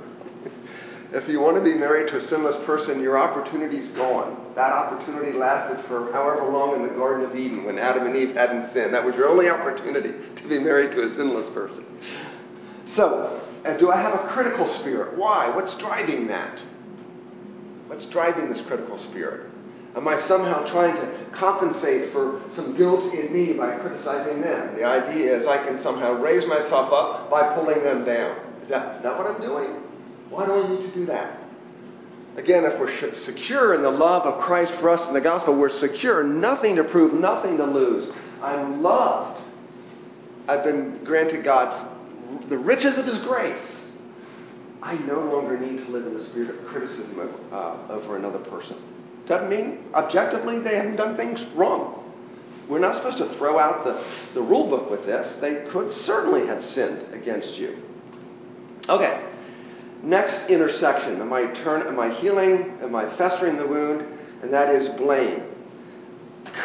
If 1.11 1.27
you 1.27 1.39
want 1.39 1.57
to 1.57 1.63
be 1.63 1.73
married 1.73 2.09
to 2.09 2.17
a 2.17 2.21
sinless 2.21 2.55
person, 2.67 3.01
your 3.01 3.17
opportunity's 3.17 3.89
gone. 3.89 4.53
That 4.53 4.71
opportunity 4.71 5.35
lasted 5.35 5.83
for 5.87 6.11
however 6.11 6.51
long 6.51 6.75
in 6.75 6.87
the 6.87 6.93
Garden 6.93 7.27
of 7.27 7.35
Eden 7.35 7.63
when 7.63 7.79
Adam 7.79 8.05
and 8.05 8.15
Eve 8.15 8.35
hadn't 8.35 8.71
sinned. 8.73 8.93
That 8.93 9.03
was 9.03 9.15
your 9.15 9.27
only 9.27 9.49
opportunity 9.49 10.13
to 10.35 10.47
be 10.47 10.59
married 10.59 10.91
to 10.91 11.01
a 11.01 11.15
sinless 11.15 11.51
person. 11.51 11.83
So, 12.95 13.41
uh, 13.65 13.77
do 13.77 13.89
I 13.89 13.99
have 13.99 14.13
a 14.13 14.27
critical 14.33 14.67
spirit? 14.67 15.17
Why? 15.17 15.49
What's 15.55 15.75
driving 15.79 16.27
that? 16.27 16.61
What's 17.87 18.05
driving 18.05 18.53
this 18.53 18.61
critical 18.67 18.99
spirit? 18.99 19.49
Am 19.95 20.07
I 20.07 20.19
somehow 20.27 20.69
trying 20.71 20.95
to 20.95 21.25
compensate 21.33 22.13
for 22.13 22.43
some 22.55 22.77
guilt 22.77 23.11
in 23.15 23.33
me 23.33 23.53
by 23.53 23.71
criticizing 23.77 24.41
them? 24.41 24.75
The 24.75 24.83
idea 24.83 25.35
is 25.35 25.47
I 25.47 25.57
can 25.65 25.81
somehow 25.81 26.13
raise 26.21 26.47
myself 26.47 26.93
up 26.93 27.31
by 27.31 27.55
pulling 27.55 27.83
them 27.83 28.05
down. 28.05 28.37
Is 28.61 28.69
that, 28.69 28.97
is 28.97 29.03
that 29.03 29.17
what 29.17 29.25
I'm 29.25 29.41
doing? 29.41 29.78
Why 30.29 30.45
do 30.45 30.53
I 30.53 30.69
need 30.69 30.81
to 30.81 30.93
do 30.93 31.05
that? 31.07 31.39
Again, 32.37 32.63
if 32.63 32.79
we're 32.79 33.13
secure 33.13 33.73
in 33.73 33.81
the 33.81 33.89
love 33.89 34.23
of 34.23 34.41
Christ 34.43 34.73
for 34.75 34.89
us 34.89 35.05
in 35.07 35.13
the 35.13 35.21
gospel, 35.21 35.57
we're 35.57 35.69
secure, 35.69 36.23
nothing 36.23 36.75
to 36.77 36.83
prove, 36.83 37.13
nothing 37.13 37.57
to 37.57 37.65
lose. 37.65 38.11
I'm 38.41 38.81
loved. 38.81 39.41
I've 40.47 40.63
been 40.63 41.03
granted 41.03 41.43
God's 41.43 41.75
the 42.47 42.57
riches 42.57 42.97
of 42.97 43.05
His 43.05 43.17
grace. 43.19 43.61
I 44.81 44.95
no 44.95 45.19
longer 45.19 45.59
need 45.59 45.85
to 45.85 45.91
live 45.91 46.07
in 46.07 46.17
the 46.17 46.25
spirit 46.29 46.49
of 46.49 46.65
criticism 46.67 47.19
of, 47.19 47.53
uh, 47.53 47.93
over 47.93 48.15
another 48.15 48.39
person. 48.39 48.77
Doesn't 49.25 49.49
mean 49.49 49.83
objectively 49.93 50.59
they 50.59 50.75
haven't 50.75 50.95
done 50.95 51.17
things 51.17 51.43
wrong. 51.55 51.95
We're 52.69 52.79
not 52.79 52.95
supposed 52.95 53.17
to 53.17 53.35
throw 53.37 53.59
out 53.59 53.83
the, 53.83 54.03
the 54.35 54.41
rule 54.41 54.69
book 54.69 54.89
with 54.89 55.05
this. 55.05 55.39
They 55.39 55.65
could 55.71 55.91
certainly 55.91 56.47
have 56.47 56.63
sinned 56.63 57.13
against 57.13 57.55
you. 57.55 57.77
Okay. 58.87 59.28
Next 60.03 60.49
intersection. 60.49 61.21
Am 61.21 61.33
I 61.33 61.47
turn 61.63 61.85
am 61.87 61.99
I 61.99 62.13
healing? 62.15 62.77
Am 62.81 62.95
I 62.95 63.15
festering 63.17 63.57
the 63.57 63.67
wound? 63.67 64.05
And 64.41 64.53
that 64.53 64.73
is 64.73 64.87
blame. 64.97 65.43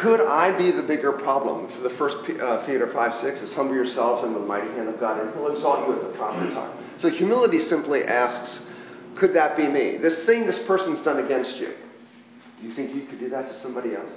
Could 0.01 0.21
I 0.21 0.57
be 0.57 0.71
the 0.71 0.83
bigger 0.83 1.11
problem? 1.11 1.71
For 1.75 1.81
the 1.81 1.95
first 1.97 2.17
uh, 2.39 2.65
Peter 2.65 2.91
5 2.91 3.21
6 3.21 3.41
is 3.41 3.53
humble 3.53 3.75
yourselves 3.75 4.23
under 4.23 4.39
the 4.39 4.45
mighty 4.45 4.67
hand 4.71 4.89
of 4.89 4.99
God, 4.99 5.19
and 5.19 5.33
he'll 5.33 5.53
exalt 5.53 5.87
you 5.87 5.95
at 5.95 6.01
the 6.01 6.17
proper 6.17 6.49
time. 6.51 6.77
So 6.97 7.09
humility 7.09 7.59
simply 7.59 8.03
asks, 8.03 8.61
could 9.15 9.33
that 9.33 9.55
be 9.55 9.67
me? 9.67 9.97
This 9.97 10.25
thing 10.25 10.45
this 10.45 10.59
person's 10.59 11.01
done 11.03 11.23
against 11.23 11.57
you. 11.57 11.73
Do 12.61 12.67
you 12.67 12.73
think 12.73 12.95
you 12.95 13.05
could 13.05 13.19
do 13.19 13.29
that 13.29 13.47
to 13.47 13.59
somebody 13.61 13.95
else? 13.95 14.11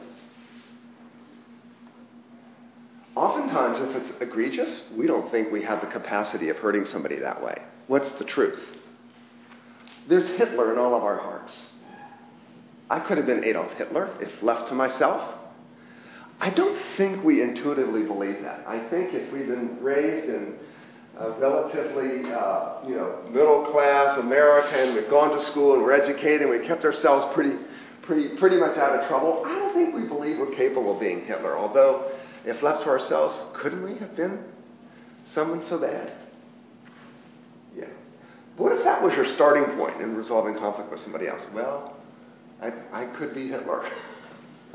Oftentimes, 3.14 3.78
if 3.80 3.96
it's 3.96 4.22
egregious, 4.22 4.84
we 4.96 5.08
don't 5.08 5.28
think 5.30 5.50
we 5.50 5.64
have 5.64 5.80
the 5.80 5.88
capacity 5.88 6.50
of 6.50 6.56
hurting 6.58 6.86
somebody 6.86 7.16
that 7.16 7.42
way. 7.42 7.60
What's 7.88 8.12
the 8.12 8.24
truth? 8.24 8.77
There's 10.08 10.26
Hitler 10.38 10.72
in 10.72 10.78
all 10.78 10.94
of 10.94 11.04
our 11.04 11.18
hearts. 11.18 11.68
I 12.88 13.00
could 13.00 13.18
have 13.18 13.26
been 13.26 13.44
Adolf 13.44 13.72
Hitler 13.72 14.10
if 14.20 14.42
left 14.42 14.70
to 14.70 14.74
myself. 14.74 15.34
I 16.40 16.48
don't 16.50 16.80
think 16.96 17.22
we 17.22 17.42
intuitively 17.42 18.04
believe 18.04 18.42
that. 18.42 18.66
I 18.66 18.88
think 18.88 19.12
if 19.12 19.30
we've 19.32 19.48
been 19.48 19.82
raised 19.82 20.30
in 20.30 20.54
a 21.18 21.32
relatively, 21.32 22.32
uh, 22.32 22.86
you 22.86 22.94
know, 22.94 23.22
middle 23.28 23.66
class 23.66 24.16
America 24.18 24.74
and 24.76 24.94
we've 24.94 25.10
gone 25.10 25.36
to 25.36 25.44
school 25.44 25.74
and 25.74 25.82
we're 25.82 25.92
educated 25.92 26.42
and 26.42 26.50
we 26.50 26.66
kept 26.66 26.84
ourselves 26.84 27.26
pretty, 27.34 27.58
pretty, 28.02 28.36
pretty 28.36 28.56
much 28.56 28.78
out 28.78 28.98
of 28.98 29.06
trouble, 29.08 29.42
I 29.44 29.58
don't 29.58 29.74
think 29.74 29.94
we 29.94 30.06
believe 30.08 30.38
we're 30.38 30.54
capable 30.54 30.94
of 30.94 31.00
being 31.00 31.26
Hitler. 31.26 31.58
Although, 31.58 32.12
if 32.46 32.62
left 32.62 32.84
to 32.84 32.88
ourselves, 32.88 33.38
couldn't 33.60 33.82
we 33.82 33.98
have 33.98 34.16
been 34.16 34.42
someone 35.34 35.62
so 35.68 35.78
bad? 35.78 36.12
What 38.58 38.72
if 38.72 38.82
that 38.84 39.02
was 39.02 39.14
your 39.14 39.24
starting 39.24 39.64
point 39.76 40.00
in 40.02 40.16
resolving 40.16 40.56
conflict 40.56 40.90
with 40.90 41.00
somebody 41.00 41.28
else? 41.28 41.40
Well, 41.54 41.96
I, 42.60 42.72
I 42.92 43.06
could 43.06 43.32
be 43.32 43.46
Hitler. 43.46 43.88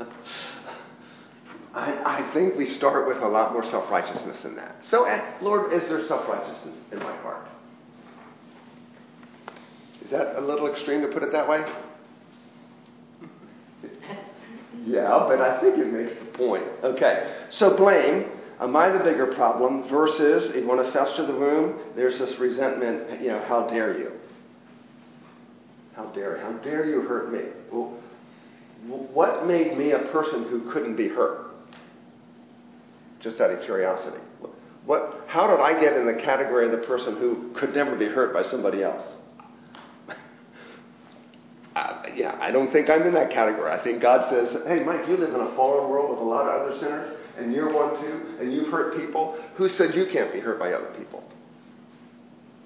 I, 1.74 2.18
I, 2.18 2.30
think 2.32 2.56
we 2.56 2.64
start 2.64 3.06
with 3.06 3.18
a 3.18 3.28
lot 3.28 3.52
more 3.52 3.64
self 3.64 3.90
righteousness 3.90 4.40
than 4.42 4.56
that. 4.56 4.76
So, 4.88 5.06
uh, 5.06 5.22
Lord, 5.42 5.72
is 5.72 5.86
there 5.88 6.02
self 6.06 6.26
righteousness 6.28 6.78
in 6.92 6.98
my 7.00 7.14
heart? 7.16 7.46
Is 10.02 10.10
that 10.10 10.36
a 10.36 10.40
little 10.40 10.66
extreme 10.70 11.02
to 11.02 11.08
put 11.08 11.22
it 11.22 11.32
that 11.32 11.48
way? 11.48 11.64
yeah, 14.86 15.24
but 15.28 15.40
I 15.40 15.60
think 15.60 15.78
it 15.78 15.88
makes 15.88 16.14
the 16.18 16.26
point. 16.26 16.64
Okay, 16.82 17.34
so 17.50 17.76
blame. 17.76 18.30
Am 18.60 18.76
I 18.76 18.90
the 18.90 19.00
bigger 19.00 19.34
problem? 19.34 19.88
Versus, 19.88 20.50
if 20.50 20.56
you 20.56 20.66
want 20.66 20.84
to 20.84 20.92
fester 20.92 21.26
the 21.26 21.34
wound, 21.34 21.74
there's 21.96 22.18
this 22.18 22.38
resentment, 22.38 23.20
you 23.20 23.28
know, 23.28 23.44
how 23.48 23.66
dare 23.66 23.98
you? 23.98 24.12
How 25.96 26.06
dare, 26.06 26.38
how 26.38 26.52
dare 26.58 26.86
you 26.86 27.02
hurt 27.02 27.32
me? 27.32 27.42
Well, 27.70 27.96
what 28.86 29.46
made 29.46 29.78
me 29.78 29.92
a 29.92 30.00
person 30.10 30.44
who 30.44 30.70
couldn't 30.72 30.96
be 30.96 31.08
hurt? 31.08 31.50
Just 33.20 33.40
out 33.40 33.50
of 33.50 33.62
curiosity. 33.64 34.18
What, 34.86 35.24
how 35.28 35.46
did 35.46 35.60
I 35.60 35.80
get 35.80 35.94
in 35.94 36.06
the 36.06 36.14
category 36.14 36.66
of 36.66 36.72
the 36.72 36.86
person 36.86 37.16
who 37.16 37.52
could 37.54 37.74
never 37.74 37.96
be 37.96 38.06
hurt 38.06 38.34
by 38.34 38.42
somebody 38.50 38.82
else? 38.82 39.06
uh, 41.76 42.02
yeah, 42.14 42.36
I 42.40 42.50
don't 42.50 42.70
think 42.70 42.90
I'm 42.90 43.02
in 43.02 43.14
that 43.14 43.30
category. 43.30 43.72
I 43.72 43.82
think 43.82 44.02
God 44.02 44.28
says, 44.30 44.62
hey, 44.66 44.84
Mike, 44.84 45.08
you 45.08 45.16
live 45.16 45.32
in 45.32 45.40
a 45.40 45.56
fallen 45.56 45.88
world 45.88 46.10
with 46.10 46.18
a 46.18 46.22
lot 46.22 46.46
of 46.46 46.60
other 46.60 46.78
sinners, 46.80 47.16
and 47.38 47.52
you're 47.52 47.72
one 47.72 48.00
too, 48.00 48.36
and 48.40 48.52
you've 48.52 48.68
hurt 48.68 48.96
people. 48.96 49.38
Who 49.56 49.68
said 49.68 49.94
you 49.94 50.06
can't 50.06 50.32
be 50.32 50.40
hurt 50.40 50.58
by 50.58 50.72
other 50.72 50.92
people? 50.98 51.24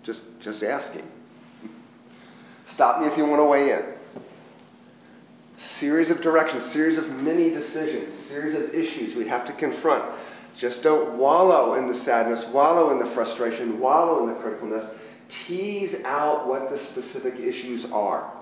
Just, 0.03 0.23
just 0.41 0.63
asking. 0.63 1.07
Stop 2.75 3.01
me 3.01 3.07
if 3.07 3.17
you 3.17 3.27
want 3.27 3.41
to 3.41 3.45
weigh 3.45 3.73
in 3.73 3.99
series 5.79 6.11
of 6.11 6.21
directions, 6.21 6.73
series 6.73 6.99
of 6.99 7.09
many 7.09 7.51
decisions, 7.51 8.15
series 8.29 8.55
of 8.55 8.75
issues 8.75 9.15
we 9.17 9.27
have 9.29 9.47
to 9.47 9.53
confront. 9.55 10.19
Just 10.57 10.83
don't 10.83 11.19
wallow 11.19 11.75
in 11.75 11.89
the 11.89 12.01
sadness, 12.01 12.45
wallow 12.53 12.91
in 12.91 13.05
the 13.05 13.15
frustration, 13.15 13.79
wallow 13.79 14.23
in 14.23 14.35
the 14.35 14.41
criticalness. 14.41 14.93
Tease 15.47 15.95
out 16.05 16.49
what 16.49 16.71
the 16.71 16.79
specific 16.87 17.35
issues 17.39 17.85
are. 17.93 18.33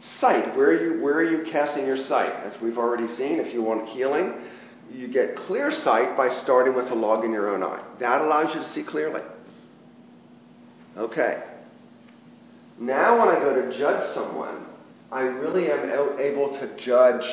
Sight. 0.00 0.56
Where 0.56 0.68
are 0.68 0.82
you, 0.82 1.02
where 1.02 1.14
are 1.14 1.24
you 1.24 1.50
casting 1.50 1.86
your 1.86 1.98
sight? 2.04 2.32
As 2.32 2.58
we've 2.62 2.78
already 2.78 3.08
seen, 3.08 3.38
if 3.38 3.52
you 3.52 3.62
want 3.62 3.88
healing, 3.88 4.34
you 4.92 5.08
get 5.08 5.36
clear 5.36 5.70
sight 5.70 6.16
by 6.16 6.30
starting 6.30 6.74
with 6.74 6.90
a 6.90 6.94
log 6.94 7.24
in 7.24 7.32
your 7.32 7.48
own 7.48 7.62
eye. 7.62 7.82
That 7.98 8.20
allows 8.22 8.54
you 8.54 8.60
to 8.62 8.68
see 8.70 8.82
clearly. 8.82 9.22
Okay. 10.96 11.42
Now, 12.78 13.18
when 13.18 13.28
I 13.28 13.38
go 13.38 13.54
to 13.54 13.78
judge 13.78 14.14
someone, 14.14 14.66
I 15.12 15.22
really 15.22 15.70
am 15.70 16.18
able 16.18 16.58
to 16.58 16.76
judge 16.76 17.24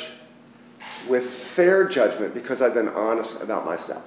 with 1.10 1.24
fair 1.56 1.88
judgment 1.88 2.34
because 2.34 2.62
I've 2.62 2.74
been 2.74 2.90
honest 2.90 3.38
about 3.42 3.66
myself. 3.66 4.04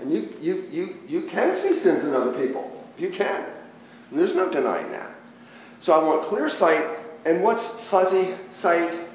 And 0.00 0.12
you, 0.12 0.30
you, 0.40 0.66
you, 0.70 0.96
you 1.06 1.28
can 1.28 1.60
see 1.60 1.78
sins 1.80 2.04
in 2.04 2.14
other 2.14 2.32
people. 2.32 2.84
If 2.94 3.00
you 3.00 3.10
can. 3.10 3.46
There's 4.12 4.34
no 4.34 4.50
denying 4.50 4.90
that. 4.92 5.14
So 5.80 5.92
I 5.92 6.02
want 6.02 6.28
clear 6.28 6.50
sight, 6.50 6.84
and 7.24 7.42
what's 7.42 7.62
fuzzy 7.90 8.34
sight 8.60 9.09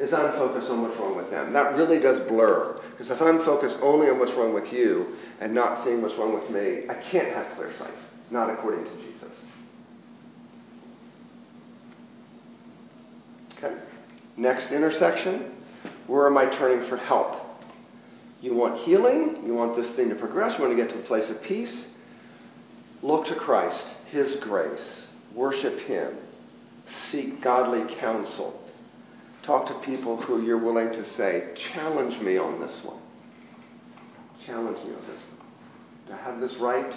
is 0.00 0.14
I'm 0.14 0.32
focused 0.32 0.68
on 0.70 0.82
what's 0.82 0.96
wrong 0.96 1.14
with 1.14 1.30
them. 1.30 1.52
That 1.52 1.76
really 1.76 2.00
does 2.00 2.26
blur. 2.26 2.80
Because 2.90 3.10
if 3.10 3.20
I'm 3.20 3.44
focused 3.44 3.78
only 3.82 4.08
on 4.08 4.18
what's 4.18 4.32
wrong 4.32 4.54
with 4.54 4.72
you 4.72 5.14
and 5.40 5.54
not 5.54 5.84
seeing 5.84 6.00
what's 6.00 6.14
wrong 6.14 6.32
with 6.32 6.48
me, 6.50 6.88
I 6.88 6.94
can't 7.10 7.28
have 7.34 7.54
clear 7.54 7.70
sight, 7.78 7.92
not 8.30 8.48
according 8.48 8.84
to 8.84 8.96
Jesus. 8.96 9.44
Okay. 13.58 13.76
Next 14.38 14.72
intersection. 14.72 15.52
Where 16.06 16.26
am 16.26 16.38
I 16.38 16.46
turning 16.56 16.88
for 16.88 16.96
help? 16.96 17.36
You 18.40 18.54
want 18.54 18.78
healing? 18.78 19.42
You 19.44 19.52
want 19.52 19.76
this 19.76 19.90
thing 19.96 20.08
to 20.08 20.14
progress? 20.14 20.56
You 20.56 20.64
want 20.64 20.76
to 20.76 20.82
get 20.82 20.92
to 20.94 20.98
a 20.98 21.06
place 21.06 21.28
of 21.28 21.42
peace? 21.42 21.88
Look 23.02 23.26
to 23.26 23.34
Christ, 23.34 23.84
His 24.10 24.36
grace. 24.36 25.08
Worship 25.34 25.78
Him. 25.80 26.16
Seek 27.10 27.42
godly 27.42 27.94
counsel. 27.96 28.60
Talk 29.42 29.66
to 29.68 29.74
people 29.86 30.20
who 30.20 30.42
you're 30.42 30.58
willing 30.58 30.90
to 30.90 31.08
say, 31.10 31.54
challenge 31.72 32.20
me 32.20 32.36
on 32.36 32.60
this 32.60 32.82
one. 32.84 33.00
Challenge 34.44 34.78
me 34.78 34.94
on 34.94 35.02
this 35.06 35.20
one. 35.38 36.18
I 36.18 36.22
have 36.22 36.40
this 36.40 36.56
right? 36.56 36.94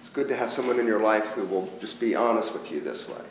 It's 0.00 0.10
good 0.10 0.28
to 0.28 0.36
have 0.36 0.52
someone 0.52 0.78
in 0.78 0.86
your 0.86 1.00
life 1.00 1.24
who 1.34 1.46
will 1.46 1.68
just 1.80 1.98
be 1.98 2.14
honest 2.14 2.52
with 2.52 2.70
you 2.70 2.80
this 2.80 3.06
way. 3.08 3.24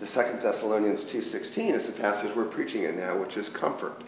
The 0.00 0.06
Second 0.06 0.42
Thessalonians 0.42 1.04
2.16 1.04 1.74
is 1.74 1.86
the 1.86 1.92
passage 1.92 2.34
we're 2.36 2.46
preaching 2.46 2.84
in 2.84 2.96
now, 2.96 3.18
which 3.18 3.36
is 3.36 3.48
comfort. 3.50 4.02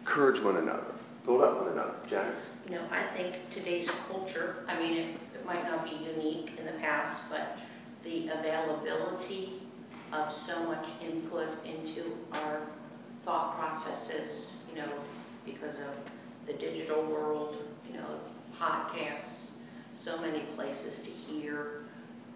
Encourage 0.00 0.42
one 0.42 0.56
another. 0.56 0.92
Build 1.24 1.42
up 1.42 1.62
one 1.62 1.72
another. 1.72 1.94
Janice? 2.08 2.38
You 2.66 2.72
know, 2.72 2.86
I 2.90 3.16
think 3.16 3.36
today's 3.50 3.88
culture, 4.08 4.64
I 4.68 4.78
mean, 4.78 4.96
it, 4.96 5.20
it 5.34 5.46
might 5.46 5.64
not 5.64 5.84
be 5.84 5.90
unique 5.90 6.58
in 6.58 6.66
the 6.66 6.72
past, 6.72 7.22
but 7.30 7.56
the 8.04 8.28
availability 8.28 9.59
of 10.12 10.32
so 10.46 10.64
much 10.64 10.84
input 11.02 11.48
into 11.64 12.12
our 12.32 12.66
thought 13.24 13.56
processes, 13.58 14.54
you 14.68 14.76
know, 14.80 14.90
because 15.44 15.76
of 15.76 15.94
the 16.46 16.52
digital 16.54 17.04
world, 17.04 17.56
you 17.86 17.94
know, 17.94 18.20
podcasts, 18.58 19.50
so 19.94 20.20
many 20.20 20.40
places 20.56 20.98
to 21.04 21.10
hear 21.10 21.82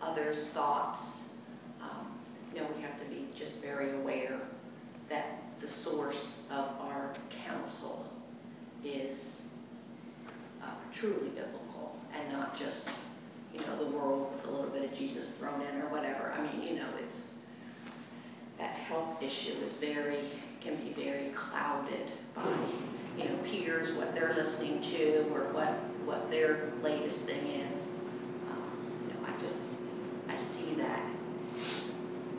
others' 0.00 0.46
thoughts. 0.52 1.00
Um, 1.80 2.18
you 2.54 2.60
know, 2.60 2.68
we 2.76 2.82
have 2.82 2.98
to 2.98 3.04
be 3.06 3.26
just 3.36 3.60
very 3.60 3.98
aware 4.00 4.40
that 5.10 5.42
the 5.60 5.68
source 5.68 6.38
of 6.50 6.64
our 6.80 7.14
counsel 7.46 8.06
is 8.84 9.16
uh, 10.62 10.74
truly 10.98 11.30
biblical 11.30 11.96
and 12.14 12.32
not 12.32 12.56
just, 12.58 12.88
you 13.52 13.60
know, 13.60 13.84
the 13.84 13.96
world 13.96 14.32
with 14.34 14.44
a 14.44 14.50
little 14.50 14.70
bit 14.70 14.90
of 14.90 14.96
Jesus 14.96 15.32
thrown 15.38 15.60
in 15.62 15.80
or 15.80 15.88
whatever. 15.88 16.32
I 16.32 16.42
mean, 16.42 16.62
you 16.62 16.76
know, 16.76 16.88
it's 16.98 17.33
that 18.58 18.74
health 18.74 19.22
issue 19.22 19.54
is 19.62 19.72
very 19.74 20.30
can 20.62 20.76
be 20.76 20.94
very 20.94 21.30
clouded 21.30 22.10
by 22.34 22.56
you 23.18 23.28
know 23.28 23.36
peers, 23.44 23.96
what 23.96 24.14
they're 24.14 24.34
listening 24.34 24.80
to, 24.80 25.28
or 25.32 25.52
what 25.52 25.68
what 26.04 26.30
their 26.30 26.72
latest 26.82 27.18
thing 27.26 27.46
is. 27.46 27.72
Um, 28.50 29.06
you 29.08 29.14
know, 29.14 29.26
I 29.28 29.40
just 29.40 29.54
I 30.28 30.38
see 30.56 30.74
that. 30.76 31.14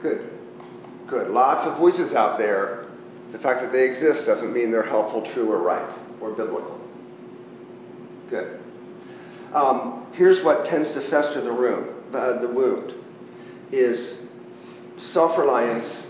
Good. 0.02 0.32
Good. 1.08 1.30
Lots 1.30 1.68
of 1.68 1.78
voices 1.78 2.14
out 2.14 2.38
there. 2.38 2.88
The 3.32 3.40
fact 3.40 3.62
that 3.62 3.72
they 3.72 3.84
exist 3.84 4.26
doesn't 4.26 4.54
mean 4.54 4.72
they're 4.72 4.84
helpful, 4.84 5.30
true, 5.34 5.52
or 5.52 5.60
right, 5.60 5.98
or 6.22 6.32
biblical. 6.32 6.80
Good. 8.30 8.60
Um, 9.54 10.08
here's 10.14 10.44
what 10.44 10.66
tends 10.66 10.92
to 10.94 11.02
fester 11.10 11.42
the 11.42 11.52
room, 11.52 12.12
the, 12.12 12.40
the 12.42 12.48
wound, 12.48 12.94
is 13.72 14.20
self-reliance, 15.12 16.06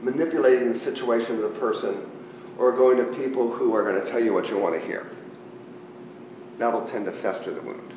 manipulating 0.00 0.72
the 0.72 0.78
situation 0.80 1.42
of 1.42 1.52
the 1.52 1.58
person, 1.58 2.10
or 2.58 2.72
going 2.76 2.96
to 2.98 3.04
people 3.16 3.52
who 3.52 3.74
are 3.74 3.82
going 3.82 4.04
to 4.04 4.10
tell 4.10 4.22
you 4.22 4.32
what 4.32 4.48
you 4.48 4.58
want 4.58 4.80
to 4.80 4.86
hear. 4.86 5.10
That'll 6.58 6.86
tend 6.86 7.06
to 7.06 7.12
fester 7.22 7.52
the 7.52 7.60
wound. 7.62 7.94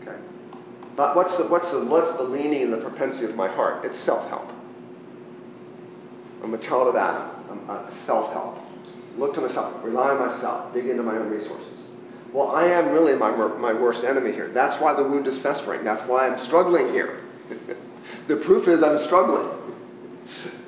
Okay. 0.00 0.16
But 0.96 1.16
what's 1.16 1.36
the, 1.36 1.46
what's 1.46 1.70
the, 1.70 1.84
what's 1.84 2.16
the 2.18 2.22
leaning 2.22 2.62
and 2.62 2.72
the 2.72 2.78
propensity 2.78 3.24
of 3.24 3.34
my 3.34 3.48
heart? 3.48 3.84
It's 3.84 3.98
self-help. 4.00 4.48
I'm 6.42 6.54
a 6.54 6.58
child 6.58 6.88
of 6.88 6.96
Adam. 6.96 7.30
I'm 7.50 7.70
uh, 7.70 8.06
self-help. 8.06 8.58
Look 9.18 9.34
to 9.34 9.40
myself. 9.40 9.84
Rely 9.84 10.10
on 10.10 10.28
myself. 10.28 10.72
Dig 10.72 10.86
into 10.86 11.02
my 11.02 11.16
own 11.16 11.28
resources. 11.28 11.80
Well, 12.32 12.50
I 12.50 12.66
am 12.66 12.90
really 12.92 13.14
my, 13.16 13.30
my 13.30 13.72
worst 13.72 14.04
enemy 14.04 14.32
here. 14.32 14.52
That's 14.52 14.80
why 14.80 14.94
the 14.94 15.02
wound 15.02 15.26
is 15.26 15.38
festering. 15.40 15.84
That's 15.84 16.06
why 16.08 16.28
I'm 16.28 16.38
struggling 16.46 16.92
here. 16.92 17.24
the 18.28 18.36
proof 18.36 18.68
is 18.68 18.82
I'm 18.82 18.98
struggling. 19.00 19.56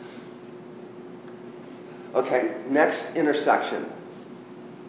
Okay, 2.15 2.57
next 2.69 3.17
intersection. 3.17 3.87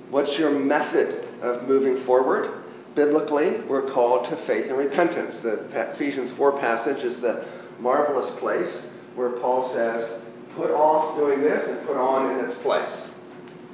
What's 0.10 0.38
your 0.38 0.52
method 0.52 1.26
of 1.42 1.70
moving 1.70 2.06
forward? 2.06 2.64
Biblically, 2.96 3.62
we're 3.62 3.94
called 3.94 4.30
to 4.30 4.36
faith 4.46 4.66
and 4.66 4.78
repentance. 4.78 5.40
The 5.40 5.94
Ephesians 5.94 6.34
4 6.34 6.60
passage 6.60 7.04
is 7.04 7.22
the 7.22 7.48
marvelous 7.80 8.38
place 8.40 8.86
where 9.16 9.30
Paul 9.30 9.74
says, 9.74 10.22
put 10.56 10.70
off 10.72 11.18
doing 11.18 11.42
this 11.42 11.68
and 11.68 11.88
put 11.88 11.98
on 11.98 12.38
in 12.38 12.46
its 12.46 12.56
place. 12.60 13.10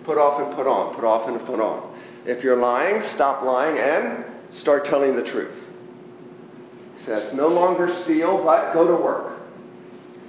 Put 0.04 0.18
off 0.18 0.42
and 0.42 0.56
put 0.56 0.68
on, 0.68 0.96
put 0.96 1.04
off 1.04 1.28
and 1.28 1.46
put 1.46 1.60
on. 1.60 1.99
If 2.30 2.44
you're 2.44 2.58
lying, 2.58 3.02
stop 3.16 3.42
lying 3.42 3.80
and 3.80 4.24
start 4.52 4.86
telling 4.86 5.16
the 5.16 5.24
truth. 5.24 5.52
He 7.00 7.06
says, 7.06 7.34
no 7.34 7.48
longer 7.48 7.92
steal, 8.04 8.44
but 8.44 8.72
go 8.72 8.86
to 8.86 9.04
work. 9.04 9.40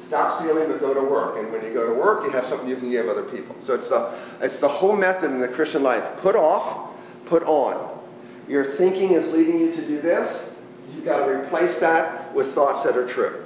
Stop 0.07 0.41
stealing, 0.41 0.69
but 0.69 0.81
go 0.81 0.95
to 0.95 1.03
work. 1.03 1.37
And 1.37 1.53
when 1.53 1.63
you 1.63 1.75
go 1.75 1.87
to 1.87 1.93
work, 1.93 2.25
you 2.25 2.31
have 2.31 2.47
something 2.47 2.67
you 2.67 2.77
can 2.77 2.91
give 2.91 3.07
other 3.07 3.25
people. 3.25 3.55
So 3.65 3.75
it's 3.75 3.89
the, 3.89 4.19
it's 4.41 4.59
the 4.61 4.69
whole 4.69 4.97
method 4.97 5.31
in 5.31 5.43
the 5.43 5.49
Christian 5.49 5.83
life. 5.83 6.03
Put 6.23 6.37
off, 6.37 6.97
put 7.27 7.43
on. 7.43 8.01
Your 8.49 8.79
thinking 8.79 9.13
is 9.13 9.31
leading 9.35 9.61
you 9.61 9.77
to 9.77 9.87
do 9.87 10.01
this. 10.01 10.51
You've 10.95 11.05
got 11.05 11.27
to 11.27 11.31
replace 11.31 11.79
that 11.81 12.35
with 12.35 12.55
thoughts 12.55 12.83
that 12.85 12.97
are 12.97 13.13
true. 13.13 13.45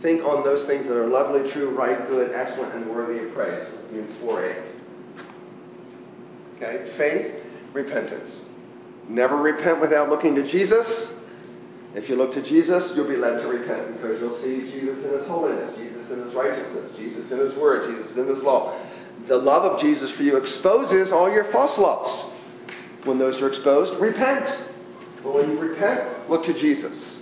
Think 0.00 0.22
on 0.22 0.44
those 0.44 0.64
things 0.68 0.86
that 0.86 0.96
are 0.96 1.08
lovely, 1.08 1.50
true, 1.50 1.76
right, 1.76 2.06
good, 2.06 2.30
excellent, 2.32 2.72
and 2.72 2.88
worthy 2.88 3.26
of 3.26 3.34
praise. 3.34 3.66
Means 3.90 4.16
4 4.20 4.44
8. 4.48 4.56
Okay? 6.56 6.96
Faith, 6.96 7.39
repentance. 7.72 8.34
Never 9.08 9.36
repent 9.36 9.80
without 9.80 10.08
looking 10.08 10.34
to 10.36 10.46
Jesus. 10.46 11.12
If 11.94 12.08
you 12.08 12.16
look 12.16 12.32
to 12.34 12.42
Jesus, 12.42 12.92
you'll 12.94 13.08
be 13.08 13.16
led 13.16 13.42
to 13.42 13.48
repent 13.48 13.94
because 13.94 14.20
you'll 14.20 14.40
see 14.40 14.70
Jesus 14.70 15.04
in 15.04 15.10
his 15.10 15.26
holiness, 15.26 15.76
Jesus 15.76 16.08
in 16.10 16.22
his 16.22 16.34
righteousness, 16.34 16.92
Jesus 16.96 17.30
in 17.32 17.38
his 17.38 17.54
word, 17.54 17.96
Jesus 17.96 18.16
in 18.16 18.28
his 18.28 18.38
law. 18.40 18.80
The 19.26 19.36
love 19.36 19.64
of 19.64 19.80
Jesus 19.80 20.10
for 20.12 20.22
you 20.22 20.36
exposes 20.36 21.10
all 21.10 21.30
your 21.30 21.50
false 21.50 21.76
loves. 21.78 22.32
When 23.04 23.18
those 23.18 23.40
are 23.40 23.48
exposed, 23.48 24.00
repent. 24.00 24.44
But 25.22 25.34
when 25.34 25.50
you 25.50 25.58
repent, 25.58 26.30
look 26.30 26.44
to 26.44 26.54
Jesus. 26.54 27.18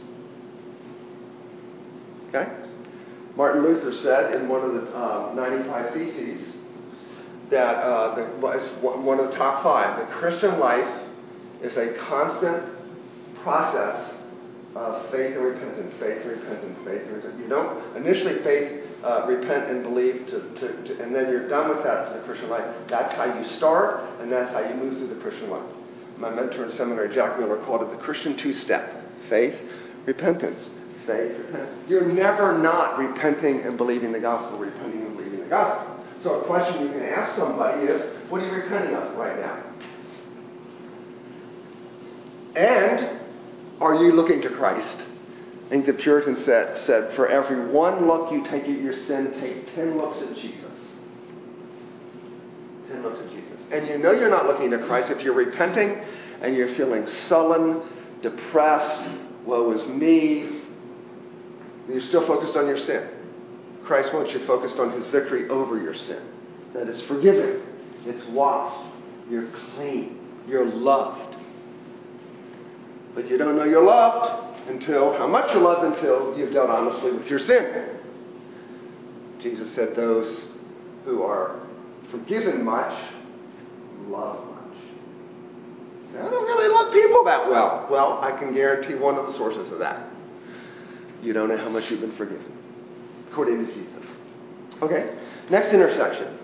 Okay? 2.29 2.53
Martin 3.37 3.63
Luther 3.63 3.93
said 3.93 4.35
in 4.35 4.49
one 4.49 4.63
of 4.63 4.75
the 4.75 4.95
uh, 4.95 5.33
95 5.35 5.95
Theses 5.95 6.57
that 7.51 7.77
uh, 7.77 8.15
the, 8.15 8.25
one 8.81 9.19
of 9.19 9.31
the 9.31 9.37
top 9.37 9.63
five, 9.63 9.99
the 9.99 10.15
Christian 10.15 10.59
life 10.59 11.07
is 11.63 11.77
a 11.77 11.95
constant 11.95 12.63
process 13.43 14.15
of 14.75 15.11
faith 15.11 15.35
and 15.35 15.45
repentance, 15.45 15.95
faith 15.99 16.23
and 16.23 16.31
repentance, 16.31 16.79
faith 16.85 17.03
and 17.03 17.15
repentance. 17.17 17.41
You 17.41 17.49
don't 17.49 17.97
initially 17.97 18.43
faith, 18.45 18.85
uh, 19.03 19.27
repent 19.27 19.71
and 19.71 19.83
believe, 19.83 20.27
to, 20.27 20.41
to, 20.61 20.85
to, 20.85 21.03
and 21.03 21.15
then 21.15 21.29
you're 21.31 21.49
done 21.49 21.69
with 21.71 21.83
that 21.85 22.13
to 22.13 22.19
the 22.19 22.25
Christian 22.27 22.51
life. 22.51 22.65
That's 22.89 23.15
how 23.15 23.25
you 23.39 23.49
start, 23.57 24.21
and 24.21 24.31
that's 24.31 24.53
how 24.53 24.61
you 24.61 24.75
move 24.75 24.99
through 24.99 25.15
the 25.15 25.21
Christian 25.21 25.51
life. 25.51 25.65
My 26.19 26.31
mentor 26.31 26.67
in 26.67 26.73
seminary, 26.73 27.15
Jack 27.15 27.39
Miller, 27.39 27.65
called 27.65 27.83
it 27.83 27.91
the 27.91 27.97
Christian 27.97 28.37
two-step: 28.37 29.05
faith, 29.29 29.55
repentance, 30.05 30.69
faith, 31.07 31.39
repentance. 31.39 31.89
You're 31.89 32.07
never 32.13 32.59
not 32.59 32.99
repenting 32.99 33.63
and 33.63 33.77
believing 33.77 34.13
the 34.13 34.21
gospel, 34.21 34.59
repenting 34.59 35.07
and 35.07 35.17
believing 35.17 35.41
the 35.41 35.47
gospel. 35.47 35.98
So 36.23 36.41
a 36.41 36.45
question 36.47 36.83
you 36.83 36.93
can 36.93 37.03
ask 37.03 37.37
somebody 37.37 37.87
is, 37.87 38.03
what 38.29 38.43
are 38.43 38.47
you 38.47 38.53
repenting 38.53 38.95
of 38.95 39.17
right 39.17 39.39
now? 39.39 39.65
And 42.57 43.21
are 43.81 43.95
you 43.95 44.13
looking 44.13 44.43
to 44.43 44.51
Christ? 44.51 45.05
I 45.67 45.69
think 45.69 45.87
the 45.87 45.93
Puritan 45.93 46.43
said, 46.45 46.85
said, 46.87 47.15
for 47.15 47.29
every 47.29 47.71
one 47.71 48.07
look 48.07 48.33
you 48.33 48.43
take 48.45 48.65
at 48.65 48.69
your 48.69 48.95
sin, 49.07 49.33
take 49.39 49.75
ten 49.75 49.97
looks 49.97 50.21
at 50.23 50.35
Jesus. 50.35 50.65
Ten 52.89 53.03
looks 53.03 53.21
at 53.21 53.31
Jesus. 53.31 53.61
And 53.71 53.87
you 53.87 53.99
know 53.99 54.13
you're 54.13 54.31
not 54.31 54.47
looking 54.47 54.71
to 54.71 54.79
Christ 54.87 55.11
if 55.11 55.23
you're 55.23 55.35
repenting 55.35 56.03
and 56.41 56.57
you're 56.57 56.75
feeling 56.75 57.07
sullen, 57.29 57.83
depressed, 58.23 59.09
woe 59.45 59.71
is 59.73 59.87
me. 59.87 60.63
You're 61.89 62.01
still 62.01 62.27
focused 62.27 62.57
on 62.57 62.67
your 62.67 62.79
sin. 62.79 63.09
Christ 63.89 64.13
wants 64.13 64.33
you 64.35 64.47
focused 64.47 64.77
on 64.77 64.93
his 64.93 65.07
victory 65.07 65.49
over 65.49 65.81
your 65.81 65.95
sin. 65.95 66.23
That 66.75 66.89
it's 66.89 67.01
forgiven, 67.03 67.63
it's 68.05 68.25
washed, 68.27 68.95
you're 69.31 69.51
clean, 69.75 70.21
you're 70.47 70.67
loved. 70.67 71.37
But 73.15 73.31
you 73.31 73.39
don't 73.39 73.57
know 73.57 73.65
you're 73.65 73.83
loved 73.83 74.69
until, 74.69 75.17
how 75.17 75.27
much 75.27 75.55
you 75.55 75.61
love 75.61 75.83
until 75.91 76.37
you've 76.39 76.53
dealt 76.53 76.69
honestly 76.69 77.13
with 77.13 77.27
your 77.29 77.39
sin. 77.39 77.99
Jesus 79.41 79.75
said, 79.75 79.97
Those 79.97 80.45
who 81.07 81.23
are 81.23 81.59
forgiven 82.11 82.63
much 82.63 82.95
love 84.07 84.47
much. 84.47 84.79
I 86.11 86.29
don't 86.29 86.45
really 86.45 86.69
love 86.69 86.93
people 86.93 87.25
that 87.25 87.49
well. 87.49 87.87
Well, 87.91 88.21
I 88.21 88.39
can 88.39 88.53
guarantee 88.53 88.97
one 88.97 89.17
of 89.17 89.27
the 89.27 89.33
sources 89.33 89.73
of 89.73 89.79
that. 89.79 90.11
You 91.23 91.33
don't 91.33 91.49
know 91.49 91.57
how 91.57 91.71
much 91.71 91.91
you've 91.91 92.03
been 92.03 92.17
forgiven, 92.17 92.58
according 93.31 93.67
to 93.67 93.75
Jesus. 93.75 94.05
Okay, 94.83 95.17
next 95.51 95.73
intersection. 95.73 96.39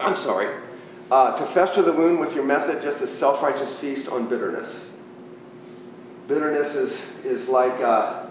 I'm 0.00 0.16
sorry. 0.16 0.62
Uh, 1.10 1.38
to 1.38 1.54
fester 1.54 1.82
the 1.82 1.92
wound 1.92 2.18
with 2.18 2.32
your 2.32 2.44
method, 2.44 2.82
just 2.82 3.00
a 3.00 3.18
self 3.18 3.42
righteous 3.42 3.76
feast 3.76 4.08
on 4.08 4.28
bitterness. 4.28 4.86
Bitterness 6.26 6.74
is, 6.74 7.00
is 7.24 7.48
like 7.48 7.80
uh, 7.80 8.26